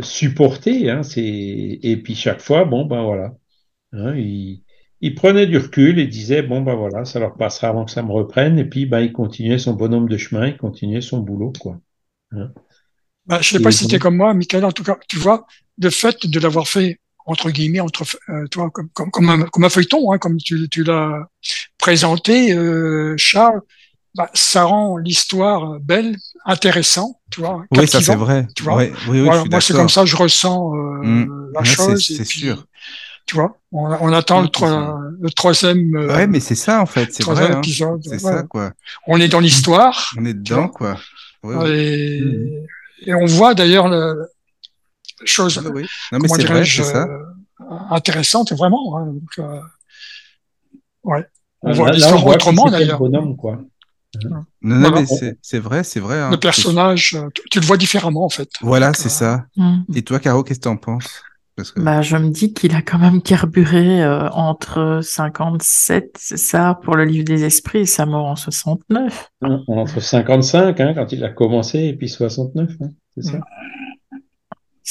[0.01, 3.35] supporter, hein, et puis chaque fois, bon, ben voilà,
[3.93, 4.63] hein, il,
[5.03, 8.03] il prenait du recul et disait, bon, ben voilà, ça leur passera avant que ça
[8.03, 11.53] me reprenne, et puis ben, il continuait son bonhomme de chemin, il continuait son boulot,
[11.61, 11.79] quoi.
[12.33, 12.53] Hein.
[13.27, 15.19] Bah, je sais Et pas si c'était donc- comme moi, Michael, en tout cas, tu
[15.19, 15.47] vois,
[15.79, 19.65] le fait de l'avoir fait, entre guillemets, entre, euh, toi, comme, comme, comme, un, comme
[19.65, 21.29] un feuilleton, hein, comme tu, tu l'as
[21.79, 23.61] présenté, euh, Charles,
[24.15, 26.17] bah, ça rend l'histoire belle,
[26.47, 28.47] intéressante, tu vois, Oui, ça c'est vrai.
[28.57, 28.77] tu vois.
[28.77, 31.51] Ouais, oui, oui, Voilà, moi, c'est comme ça je ressens euh, Mm.
[31.55, 32.07] la Ouais, chose.
[32.17, 32.65] c'est sûr.
[33.27, 36.87] Tu vois, on, on attend le, trois- le troisième, euh, Ouais, mais c'est ça en
[36.87, 37.51] fait, c'est vrai.
[37.51, 37.59] hein.
[37.59, 38.01] épisode.
[38.05, 38.19] C'est ouais.
[38.19, 38.71] ça, quoi.
[39.09, 40.13] On est dans l'histoire.
[40.17, 40.97] On est dedans, quoi.
[41.43, 41.71] Ouais, ouais.
[41.79, 42.67] Et, Mhm.
[43.07, 44.15] et on voit d'ailleurs le,
[45.25, 45.83] chose, Ouais, ouais.
[46.13, 47.05] Non, mais comment c'est vrai, dirais-je, c'est ça.
[47.07, 48.99] euh, intéressante, vraiment.
[48.99, 49.07] hein.
[49.07, 49.61] Donc, euh,
[51.05, 51.25] ouais.
[51.63, 52.99] On voit l'histoire autrement, d'ailleurs.
[52.99, 53.59] bonhomme, quoi.
[54.25, 55.01] Non, non, Voilà.
[55.01, 56.19] mais c'est c'est vrai, c'est vrai.
[56.19, 56.31] hein.
[56.31, 58.49] Le personnage, euh, tu, tu le vois différemment, en fait.
[58.63, 59.45] Voilà, c'est euh, ça.
[59.57, 59.81] Mm.
[59.95, 61.23] Et toi, Caro, qu'est-ce que t'en penses?
[61.55, 61.81] Parce que...
[61.81, 66.97] Bah, je me dis qu'il a quand même carburé euh, entre 57, c'est ça, pour
[66.97, 69.31] le livre des esprits, et sa mort en 69.
[69.43, 73.41] Hein, Entre 55, hein, quand il a commencé, et puis 69, hein, c'est ça.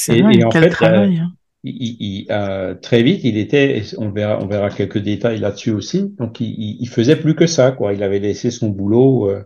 [0.08, 1.18] Et- vrai, et en fait, travail.
[1.18, 1.32] hein.
[1.64, 5.70] il, il- il, euh, très vite, il était, on verra, on verra quelques détails là-dessus
[5.72, 6.14] aussi.
[6.18, 7.92] Donc, il, il- il faisait plus que ça, quoi.
[7.94, 9.42] Il avait laissé son boulot, euh,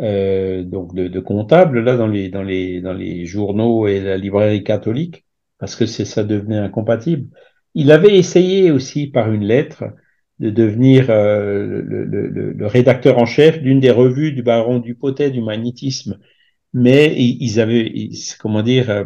[0.00, 4.16] euh, donc de, de comptable là dans les dans les dans les journaux et la
[4.16, 5.24] librairie catholique,
[5.58, 7.28] parce que c'est ça devenait incompatible.
[7.74, 9.84] Il avait essayé aussi par une lettre
[10.38, 14.78] de devenir euh, le, le- le- le rédacteur en chef d'une des revues du baron
[14.78, 16.18] Dupotet du magnétisme,
[16.74, 19.04] mais ils ils avaient, ils- comment dire, euh,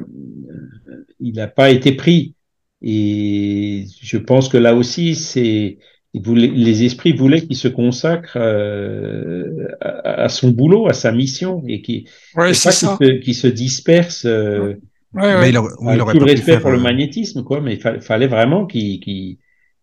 [1.21, 2.35] il n'a pas été pris.
[2.83, 5.79] Et je pense que là aussi, c'est
[6.15, 9.45] il les esprits voulaient qu'il se consacre euh,
[9.81, 12.05] à, à son boulot, à sa mission, et qu'il
[12.37, 12.71] Ouais, ça.
[12.73, 14.25] se, qu'il se disperse.
[14.27, 14.75] Euh,
[15.15, 15.49] Ouais, Mais ouais.
[15.51, 16.61] il aurait, il avec aurait tout le respect faire.
[16.61, 19.39] pour le euh, magnétisme, quoi, mais il fa- fallait vraiment qu'il qu'il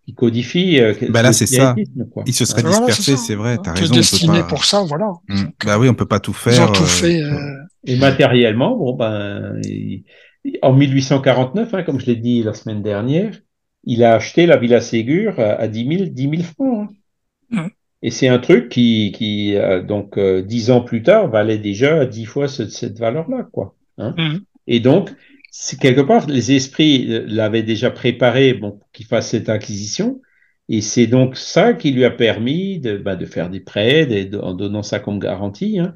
[0.06, 0.80] qu'il codifie.
[0.80, 1.76] euh, Bah là, c'est ça.
[2.12, 2.24] quoi.
[2.28, 3.24] Il se serait Voilà, dispersé, c'est ça.
[3.28, 3.58] c'est vrai.
[3.58, 3.96] T'as Tu es raison.
[3.96, 5.12] destiné pas- pour ça, voilà.
[5.30, 5.36] Mm.
[5.44, 6.54] Donc, Bah oui, on peut pas tout faire.
[6.54, 7.22] Ils ont tout euh, fait.
[7.24, 10.04] euh, Et matériellement, bon ben, il-
[10.62, 13.32] en 1849, hein, comme je l'ai dit la semaine dernière,
[13.86, 16.90] il a acheté la Villa Ségur à, à 10 000, 10 000 francs.
[16.90, 16.94] hein.
[17.64, 17.70] Mhm.
[18.02, 22.06] Et c'est un truc qui, qui euh, donc euh, dix ans plus tard, valait déjà
[22.06, 23.76] dix fois ce- cette valeur-là, quoi.
[23.98, 24.14] hein.
[24.18, 24.42] Mhm.
[24.68, 25.12] Et donc,
[25.80, 30.22] quelque part, les esprits euh, l'avaient déjà préparé, bon, pour qu'il fasse cette acquisition.
[30.70, 34.54] Et c'est donc ça qui lui a permis de, bah, de faire des prêts, en
[34.54, 35.94] donnant ça comme garantie, hein,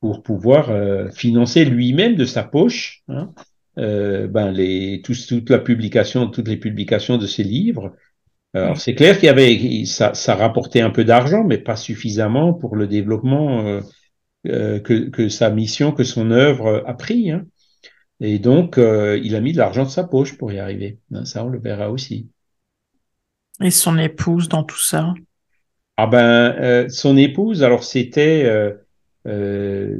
[0.00, 3.32] pour pouvoir euh, financer lui-même de sa poche, hein,
[3.78, 7.94] euh, ben les, tous- toute la publication, toutes les publications de ses livres.
[8.54, 8.80] Alors Mm.
[8.80, 12.76] c'est clair qu'il y avait, ça, ça rapportait un peu d'argent, mais pas suffisamment pour
[12.76, 13.80] le développement euh,
[14.48, 17.30] euh, que, que sa mission, que son œuvre a pris.
[17.32, 17.46] Hein.
[18.20, 21.00] Et donc, euh, il a mis de l'argent de sa poche pour y arriver.
[21.14, 22.28] hein, ça, on le verra aussi.
[23.62, 25.14] Et son épouse dans tout ça?
[25.96, 28.44] Ah ben, euh, son épouse, alors c'était...
[29.26, 29.98] Euh,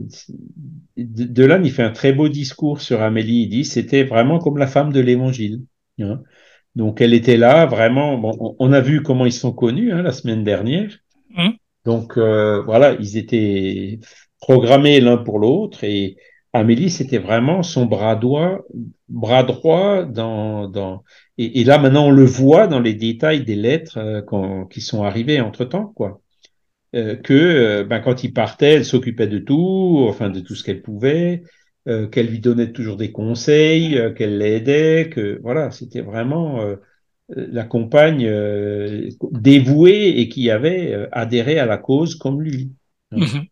[0.96, 3.42] de, de là, il fait un très beau discours sur Amélie.
[3.42, 5.62] Il dit c'était vraiment comme la femme de l'Évangile.
[6.00, 6.22] hein.
[6.74, 8.18] Donc elle était là, vraiment.
[8.18, 10.96] Bon, on, a vu comment ils sont connus hein, la semaine dernière.
[11.36, 11.54] Mhm.
[11.84, 13.98] Donc euh, voilà, ils étaient
[14.40, 16.16] programmés l'un pour l'autre et
[16.52, 18.60] Amélie, c'était vraiment son bras droit,
[19.08, 21.04] bras droit dans, dans
[21.36, 25.02] et, et là maintenant on le voit dans les détails des lettres euh, qui sont
[25.02, 26.20] arrivées entre temps, quoi.
[26.94, 30.64] Euh, que euh, ben, quand il partait, elle s'occupait de tout, enfin de tout ce
[30.64, 31.42] qu'elle pouvait,
[31.88, 36.76] euh, qu'elle lui donnait toujours des conseils, euh, qu'elle l'aidait, que voilà, c'était vraiment euh,
[37.28, 42.72] la compagne euh, dévouée et qui avait adhéré à la cause comme lui
[43.12, 43.46] hein, Mhm.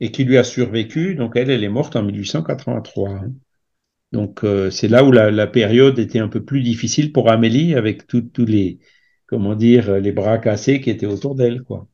[0.00, 1.14] et qui lui a survécu.
[1.14, 3.10] Donc elle, elle est morte en 1883.
[3.10, 3.32] hein.
[4.12, 7.74] Donc euh, c'est là où la, la période était un peu plus difficile pour Amélie
[7.74, 8.78] avec tous tous les
[9.26, 11.88] comment dire les bras cassés qui étaient autour d'elle quoi.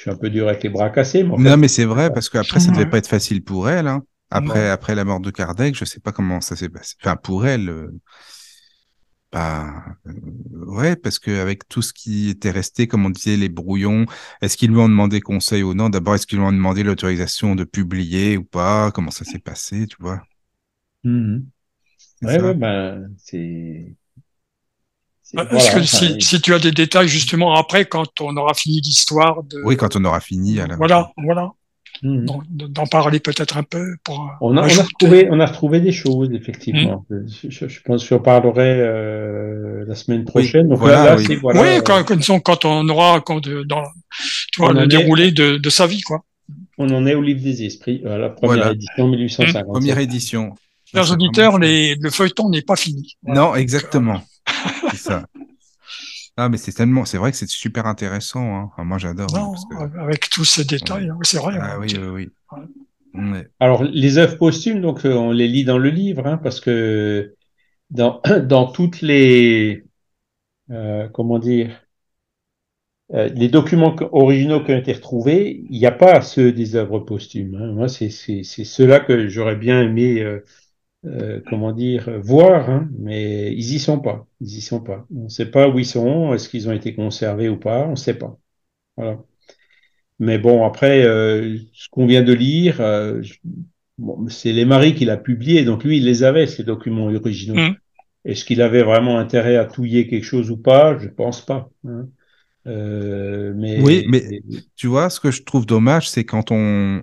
[0.00, 1.84] Je suis un peu dur avec les bras cassés, mais en fait, Non, mais c'est
[1.84, 2.90] vrai, parce qu'après, ça devait Ouais.
[2.90, 3.86] pas être facile pour elle.
[3.86, 4.02] Hein.
[4.30, 4.72] Après, Non.
[4.72, 6.94] après la mort de Kardec, je sais pas comment ça s'est passé.
[7.02, 8.00] Enfin, pour elle, euh,
[9.32, 10.12] bah, euh,
[10.66, 14.06] ouais, parce que avec tout ce qui était resté, comme on disait, les brouillons,
[14.42, 15.88] est-ce qu'ils lui ont demandé conseil ou non?
[15.88, 18.90] D'abord, est-ce qu'ils lui ont demandé l'autorisation de publier ou pas?
[18.92, 20.20] Comment ça s'est passé, tu vois?
[22.22, 23.96] C'est Ouais, ben, c'est.
[25.32, 28.54] Est-ce voilà, que enfin, si, si tu as des détails justement après, quand on aura
[28.54, 29.60] fini l'histoire de...
[29.64, 30.76] Oui, quand on aura fini, à la...
[30.76, 31.50] Voilà, voilà.
[32.02, 32.26] mhm.
[32.50, 34.82] D'en parler peut-être un peu pour euh, On a, on, a ajouter.
[34.82, 37.04] retrouvé, on a retrouvé des choses, effectivement.
[37.10, 40.68] Je, je- je pense que j'en parlerai euh, la semaine prochaine.
[40.68, 41.24] Donc voilà, là, là, oui.
[41.26, 41.62] c'est voilà.
[41.62, 43.84] oui, euh, quand, quand, disons, quand on aura quand, de- dans,
[44.52, 46.24] tu vois, On en le est- déroulé de, de sa vie, quoi.
[46.78, 48.72] on en est au livre des esprits, euh, la première Voilà.
[48.72, 49.66] édition 1857.
[49.66, 50.54] Première édition.
[50.92, 53.16] Chers auditeurs, les, le feuilleton n'est pas fini.
[53.22, 53.40] Voilà.
[53.42, 54.22] Non, exactement.
[55.00, 55.26] Ça.
[56.36, 58.70] Ah, mais c'est tellement, c'est vrai que c'est super intéressant, hein.
[58.72, 59.34] Enfin, moi, j'adore.
[59.34, 61.58] hein, Non, parce que- avec tous ces détails, hein, c'est vrai.
[61.60, 62.28] Ah oui, oui, oui.
[63.14, 63.48] Ouais.
[63.58, 67.34] Alors, les œuvres posthumes, donc, euh, on les lit dans le livre, hein, parce que
[67.90, 69.84] dans, dans toutes les,
[70.70, 71.70] euh, comment dire,
[73.12, 77.00] euh, les documents originaux qui ont été retrouvés, il n'y a pas ceux des œuvres
[77.00, 77.56] posthumes.
[77.56, 77.72] hein.
[77.72, 80.44] Moi, c'est ceux-là que j'aurais bien aimé, euh,
[81.06, 84.26] euh, comment dire, euh, voir, hein, mais ils y sont pas.
[84.40, 85.06] Ils y sont pas.
[85.14, 87.92] On ne sait pas où ils sont, est-ce qu'ils ont été conservés ou pas, on
[87.92, 88.38] ne sait pas.
[88.96, 89.18] Voilà.
[90.18, 93.22] Mais bon, après, euh, ce qu'on vient de lire, euh,
[93.96, 97.54] bon, c'est les maris qui l'a publié, donc lui, il les avait, ces documents originaux.
[97.54, 97.76] Mm.
[98.26, 100.98] Est-ce qu'il avait vraiment intérêt à touiller quelque chose ou pas?
[100.98, 101.70] Je pense pas.
[101.88, 102.06] hein.
[102.66, 104.42] Euh, mais, Oui, mais
[104.76, 107.02] tu vois, ce que je trouve dommage, c'est quand on,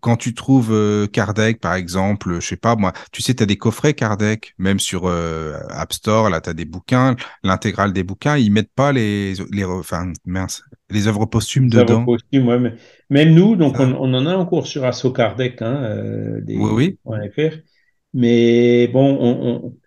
[0.00, 3.46] quand tu trouves euh, Kardec, par exemple, je sais pas moi, tu sais, tu as
[3.46, 8.02] des coffrets Kardec, même sur euh, App Store, là, tu as des bouquins, l'intégrale des
[8.04, 12.04] bouquins, ils mettent pas les, les, enfin, mince, les œuvres posthumes les œuvres dedans.
[12.04, 12.74] posthumes, ouais, mais
[13.10, 16.74] même nous, donc on, on en a en cours sur Asso Kardec, hein, euh, des,
[16.74, 17.56] Oui, .fr.
[18.14, 19.78] Mais bon, on, on-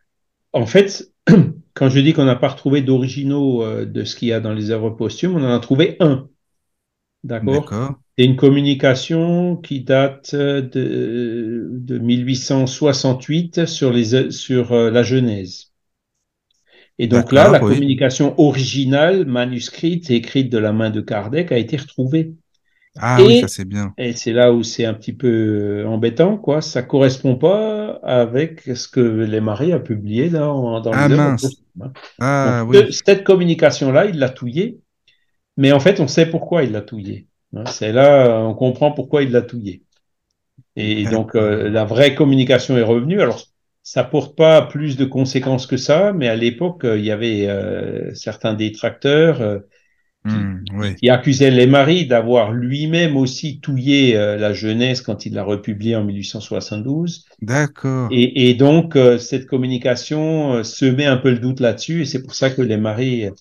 [0.53, 1.11] en fait,
[1.75, 4.53] quand je dis qu'on n'a pas retrouvé d'originaux euh, de ce qu'il y a dans
[4.53, 6.29] les œuvres posthumes, on en a trouvé un.
[7.43, 7.95] D'accord?
[8.17, 15.71] C'est une communication qui date de, de 1868 sur, les, sur euh, la Genèse.
[16.99, 17.79] Et donc là, la oui.
[17.79, 22.33] communication originale, manuscrite et écrite de la main de Kardec a été retrouvée.
[22.97, 23.95] Ah oui, Et- ça c'est bien.
[23.97, 25.27] Et c'est là où c'est un petit peu
[25.83, 26.61] euh, embêtant, quoi.
[26.61, 31.35] Ça correspond pas avec ce que les maris a publié dans, dans Ah, les œuvres
[31.35, 31.61] mince.
[31.81, 31.93] hein.
[32.19, 32.89] Ah Donc, oui.
[32.89, 34.81] ce- cette communication-là, il l'a touillée,
[35.57, 37.27] mais en fait, on sait pourquoi il l'a touillée.
[37.55, 37.63] Hein.
[37.67, 39.83] C'est là, on comprend pourquoi il l'a touillée.
[40.75, 43.21] Et donc, euh, la vraie communication est revenue.
[43.21, 43.43] Alors,
[43.83, 47.47] ça porte pas plus de conséquences que ça, mais à l'époque, euh, il y avait
[47.47, 49.59] euh, certains détracteurs euh,
[50.25, 50.95] Hmm, oui.
[50.95, 55.95] qui accusaient les maris d'avoir lui-même aussi touillé euh, la Genèse quand il l'a republiée
[55.95, 57.25] en 1872.
[57.41, 58.09] D'accord.
[58.11, 62.23] Et, et donc, euh, cette communication euh, semait un peu le doute là-dessus, et c'est
[62.23, 63.31] pour ça que les maris euh,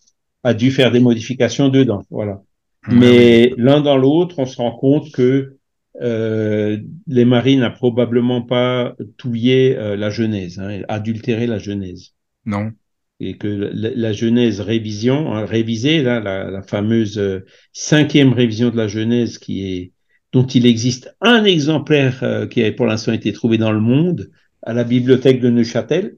[0.42, 2.02] a dû faire des modifications dedans.
[2.10, 2.42] Voilà.
[2.86, 3.00] Ah oui.
[3.00, 5.56] Mais l'un dans l'autre, on se rend compte que
[6.02, 12.14] euh, les maris n'a probablement pas touillé euh, la Genèse, hein, adultéré la Genèse.
[12.44, 12.72] Non.
[13.20, 18.70] Et que la, la Genèse révision, hein, révisée, là, la, la fameuse euh, cinquième révision
[18.70, 19.92] de la Genèse qui est
[20.32, 24.30] dont il existe un exemplaire euh, qui a pour l'instant été trouvé dans le monde
[24.62, 26.16] à la bibliothèque de Neuchâtel,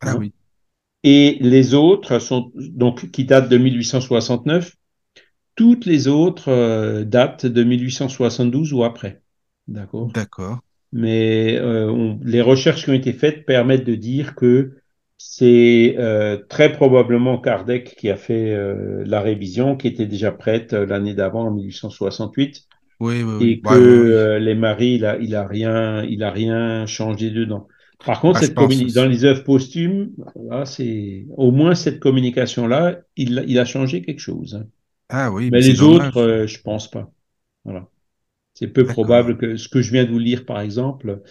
[0.00, 0.32] Ah oui.
[1.02, 4.76] et les autres sont donc qui datent de 1869.
[5.54, 9.22] Toutes les autres euh, datent de 1872 ou après.
[9.68, 10.14] D'accord?
[10.14, 10.60] D'accord.
[10.92, 14.76] Mais euh, on- les recherches qui ont été faites permettent de dire que
[15.18, 20.72] C'est euh, très probablement Kardec qui a fait euh, la révision, qui était déjà prête
[20.74, 22.68] euh, l'année d'avant, en 1868,
[23.00, 23.40] Oui, oui, oui.
[23.40, 23.98] et que ouais, ouais.
[24.14, 27.68] euh, les maris, il a, il a rien, il a rien changé dedans.
[28.04, 28.54] Par contre, Ah, cette
[28.94, 30.12] dans les œuvres posthumes,
[30.64, 34.64] c'est au moins cette communication-là, il, il a changé quelque chose.
[35.12, 37.12] Ah oui, Mais les autres, euh, je pense pas.
[37.64, 37.88] Voilà.
[38.54, 41.22] C'est peu probable que ce que je viens de vous lire, par exemple,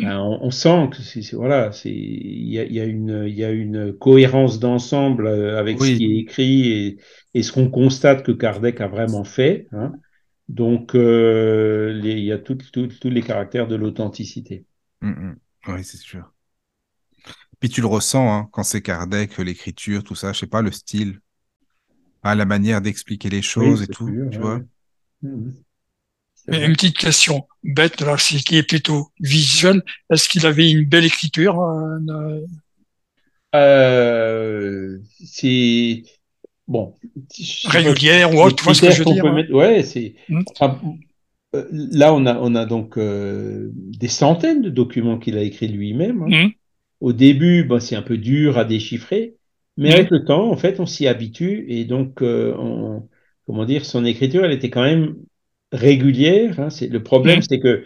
[0.00, 3.24] ben, on, on sent que c'est, voilà, c'est, il y a, il y a une,
[3.28, 6.98] il y a une cohérence d'ensemble euh, avec ce qui est écrit et,
[7.34, 9.68] et ce qu'on constate que Kardec a vraiment fait.
[9.72, 9.94] hein.
[10.48, 12.58] Donc, euh, les- il y a tous
[13.04, 14.66] les caractères de l'authenticité.
[15.00, 15.40] Mm, mm.
[15.68, 16.32] Oui, c'est sûr.
[17.60, 20.70] Puis tu le ressens, hein, quand c'est Kardec, l'écriture, tout ça, je sais pas, le
[20.72, 21.20] style,
[22.22, 24.62] ah, la manière d'expliquer les Oui, choses et c'est tout, sûr, tu ouais, vois.
[26.34, 26.66] C'est Mais vrai.
[26.66, 29.82] une petite question bête, là, c'est qui est plutôt visuelle.
[30.10, 32.40] Est-ce qu'il avait une belle écriture euh, euh,
[33.54, 36.02] Euh, c'est
[36.68, 36.94] bon.
[37.64, 40.14] régulière ou autre, tu vois ce que je veux dire hein mettre, ouais, c'est.
[40.58, 40.80] Enfin,
[41.56, 45.68] euh, là, on a, on a donc euh, des centaines de documents qu'il a écrits
[45.68, 46.22] lui-même.
[46.22, 46.50] hein.
[47.00, 49.35] Au début, ben, c'est un peu dur à déchiffrer,
[49.76, 53.08] mais avec le temps, en fait, on s'y habitue et donc, euh, on-
[53.46, 55.16] comment dire, son écriture, elle était quand même
[55.72, 56.58] régulière.
[56.60, 56.70] hein.
[56.70, 57.42] C'est, le problème, Hmm.
[57.48, 57.84] c'est que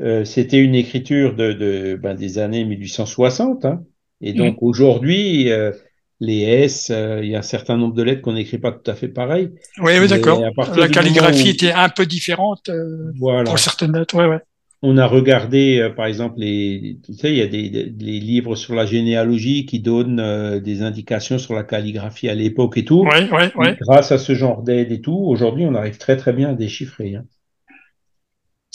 [0.00, 3.82] euh, c'était une écriture de, de, ben, des années 1860, hein.
[4.20, 5.72] et donc aujourd'hui, euh,
[6.20, 8.88] les S, euh, il y a un certain nombre de lettres qu'on n'écrit pas tout
[8.90, 9.50] à fait pareil.
[9.82, 10.40] Oui, oui, d'accord.
[10.76, 13.44] La calligraphie où- était un peu différente euh, Voilà.
[13.44, 14.14] pour certaines lettres.
[14.14, 14.38] Ouais, ouais.
[14.84, 18.18] On a regardé, euh, par exemple, les, tu sais, il y a des, des- des
[18.20, 22.84] livres sur la généalogie qui donnent euh, des indications sur la calligraphie à l'époque et
[22.84, 23.02] tout.
[23.02, 23.76] Ouais, ouais, ouais.
[23.80, 27.14] Grâce à ce genre d'aide et tout, aujourd'hui, on arrive très très bien à déchiffrer.
[27.14, 27.24] hein.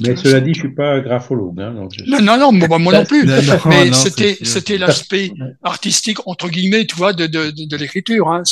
[0.00, 2.92] Mais cela dit, je suis pas graphologue, hein, donc je- Non, non, non, moi, moi
[2.92, 3.26] non plus.
[3.26, 5.32] Non, non, Mais c'était, l'aspect
[5.62, 8.42] artistique, entre guillemets, tu vois, de, de, de, de l'écriture, hein.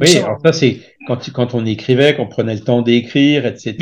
[0.00, 0.24] Oui, ça.
[0.24, 3.76] alors ça c'est quand, tu- quand on écrivait, qu'on prenait le temps d'écrire, etc.,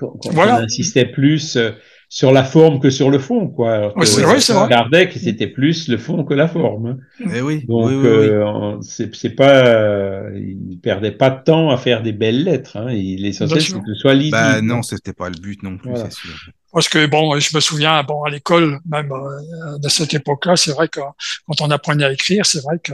[0.00, 0.32] qu'on- Mmh.
[0.32, 0.56] Voilà.
[0.56, 1.70] qu'on insistait plus euh,
[2.08, 3.96] sur la forme que sur le fond, quoi.
[3.98, 4.68] Ouais, c'est vrai, c'est vrai.
[4.68, 6.86] Kardec, c'était plus le fond que la forme.
[6.86, 6.96] hein.
[7.34, 8.26] Eh oui, Donc, oui, oui, oui.
[8.28, 12.44] euh, on- c'est c'est pas, euh, il perdait pas de temps à faire des belles
[12.44, 12.76] lettres.
[12.76, 12.92] Hein.
[12.92, 14.36] Il l'essentiel, c'est que ce soit lisible.
[14.36, 16.04] Bah non, c'était pas le but non plus, Voilà.
[16.08, 16.30] c'est sûr.
[16.72, 20.72] Parce que bon, je me souviens, bon, à l'école, même euh, de cette époque-là, c'est
[20.72, 21.00] vrai que
[21.46, 22.92] quand on apprenait à écrire, c'est vrai que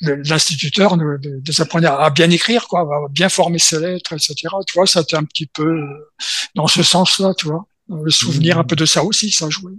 [0.00, 4.34] l'instituteur nous, nous apprenait à bien écrire, quoi, à bien former ses lettres, etc.
[4.66, 6.10] Tu vois, ça était un petit peu euh,
[6.54, 7.66] dans ce sens-là, tu vois.
[7.88, 9.72] Le souvenir un peu de ça aussi, ça jouait.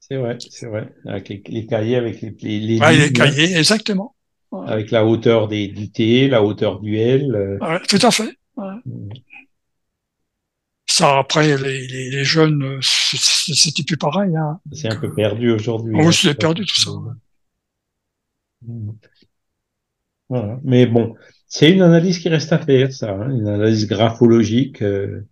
[0.00, 0.94] C'est vrai, c'est vrai.
[1.06, 4.14] Avec les, les cahiers, avec les, les, les Ouais, les lignes, cahiers, exactement.
[4.66, 7.34] avec la hauteur des, du T, la hauteur du L.
[7.34, 8.36] euh, Ouais, tout à fait.
[8.56, 8.74] ouais.
[10.86, 14.36] Ça, après, les, les, les jeunes, c'était plus pareil.
[14.36, 14.60] Hein.
[14.72, 15.94] C'est un peu perdu aujourd'hui.
[15.96, 16.12] Oh, hein.
[16.12, 16.90] c'est perdu tout ça.
[20.28, 20.58] Voilà.
[20.64, 21.14] Mais bon,
[21.46, 24.82] c'est une analyse qui reste à faire, ça, hein, une analyse graphologique.
[24.82, 25.26] Euh,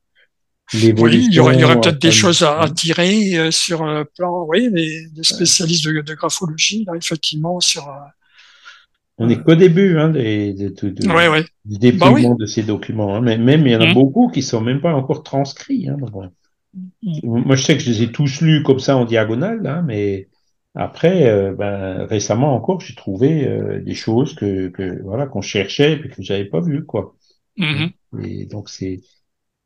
[0.75, 4.05] Oui, il y aurait, peut-être des l'évolution, choses à, à euh, tirer euh, sur le
[4.05, 7.93] plan, oui, les, les spécialistes de, de graphologie, là, effectivement, sur, euh,
[9.19, 11.45] On n'est qu'au début hein, des, de, de, de- Ouais, ouais.
[11.65, 12.37] du déploiement Bah oui.
[12.39, 13.15] de ces documents.
[13.17, 13.21] Hein.
[13.21, 13.95] Mais même, il y en a Mhm.
[13.95, 15.89] beaucoup qui sont même pas encore transcrits.
[15.89, 15.97] Hein.
[15.99, 16.31] Bon.
[17.23, 20.29] Moi, je sais que je les ai tous lus comme ça en diagonale, hein, mais
[20.75, 25.93] après, euh, ben, récemment encore, j'ai trouvé euh, des choses que, que voilà qu'on cherchait
[25.93, 27.15] et que j'avais pas vues, quoi.
[27.59, 27.91] Mhm.
[28.25, 29.01] Et donc c'est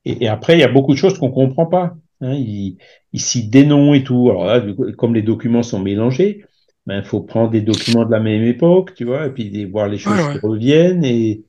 [0.04, 1.96] et, et après il y a beaucoup de choses qu'on comprend pas.
[2.20, 2.78] Hein, il,
[3.14, 4.30] cite des noms et tout.
[4.30, 6.44] Alors là, du coup, comme les documents sont mélangés,
[6.86, 9.88] ben il faut prendre des documents de la même époque, tu vois, et puis voir
[9.88, 10.40] les choses Ouais, ouais.
[10.40, 11.42] qui reviennent et,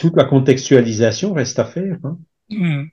[0.00, 1.98] toute la contextualisation reste à faire.
[2.02, 2.18] Hein.
[2.50, 2.88] Mhm.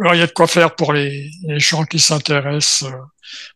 [0.00, 2.96] Alors, il y a de quoi faire pour les, les gens qui s'intéressent euh,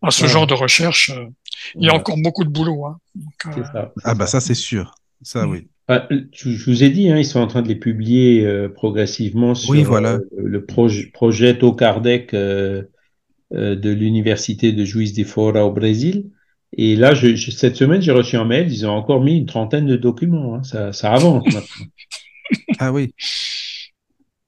[0.02, 0.28] à ce Ouais.
[0.30, 1.10] genre de recherche.
[1.10, 1.26] euh,
[1.74, 2.86] Il y a encore beaucoup de boulot.
[2.86, 2.98] Hein.
[3.14, 4.40] Donc, euh, ça, Ah bah ça.
[4.40, 4.94] c'est sûr.
[5.22, 5.50] Ça Mm.
[5.50, 5.68] oui.
[5.88, 8.68] Ah, je, je vous ai dit, hein, ils sont en train de les publier euh,
[8.68, 10.12] progressivement sur Oui, voilà.
[10.14, 11.58] euh, le projet
[12.32, 12.82] euh,
[13.52, 16.30] euh, de l'université de Juiz de Fora au Brésil.
[16.76, 19.46] Et là, je, je- cette semaine, j'ai reçu un mail, ils ont encore mis une
[19.46, 20.54] trentaine de documents.
[20.54, 20.62] hein.
[20.62, 21.86] Ça, ça avance maintenant.
[22.80, 23.14] Ah oui.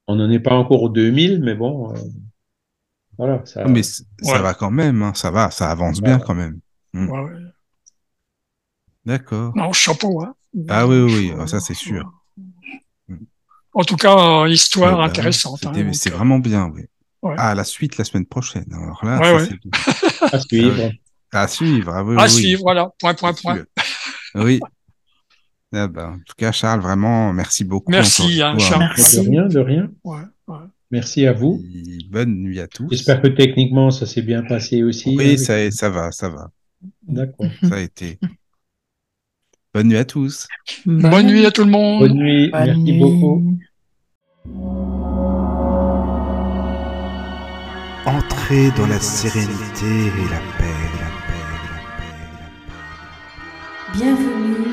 [0.07, 1.99] On n'en est pas encore aux 2000, mais bon, euh,
[3.17, 3.45] voilà.
[3.45, 5.01] Ça, Mais c- ça va quand même.
[5.01, 5.13] hein.
[5.13, 6.17] Ça va, ça avance Voilà.
[6.17, 6.59] bien quand même.
[6.93, 7.09] Mm.
[7.09, 7.31] ouais, ouais.
[9.05, 9.53] D'accord.
[9.55, 10.21] Non, chapeau.
[10.23, 10.35] Hein.
[10.69, 12.11] Ah oui, oui, oui, ça c'est sûr.
[13.73, 15.65] En tout cas, euh, histoire Ouais, bah oui, intéressante.
[15.65, 16.83] hein, donc, c'est euh, vraiment bien, oui.
[17.23, 17.35] Ouais.
[17.37, 18.65] Ah, la suite la semaine prochaine.
[18.71, 19.45] Alors là, Ouais, ça, ouais.
[19.49, 20.29] c'est bien.
[20.31, 20.91] à suivre.
[21.31, 22.29] À suivre, ah oui, À oui, oui.
[22.41, 22.91] suivre, voilà.
[22.99, 23.59] Point, point, point.
[24.35, 24.59] Oui.
[25.75, 27.91] Ah ben, en tout cas, Charles, vraiment, merci beaucoup.
[27.91, 28.57] Merci, hein.
[28.59, 28.89] Charles.
[28.95, 29.23] Merci.
[29.23, 29.91] De rien, de rien.
[30.03, 30.17] Ouais,
[30.47, 30.57] ouais.
[30.91, 31.59] Merci à vous.
[31.73, 32.87] Et Bonne nuit à tous.
[32.91, 35.17] J'espère que techniquement, ça s'est bien passé aussi.
[35.17, 36.51] Oui, ça, ça va, ça va.
[37.07, 37.47] D'accord.
[37.63, 38.19] Ça a été.
[39.73, 40.47] Bonne nuit à tous.
[40.85, 42.01] Bonne nuit à tout le monde.
[42.01, 42.51] Bonne nuit.
[42.51, 42.99] Bonne Merci nuit.
[42.99, 43.57] beaucoup.
[48.05, 51.63] Entrez dans la sérénité et la paix, la paix, la
[51.95, 52.49] paix, la
[53.87, 53.97] paix.
[53.97, 54.72] Bienvenue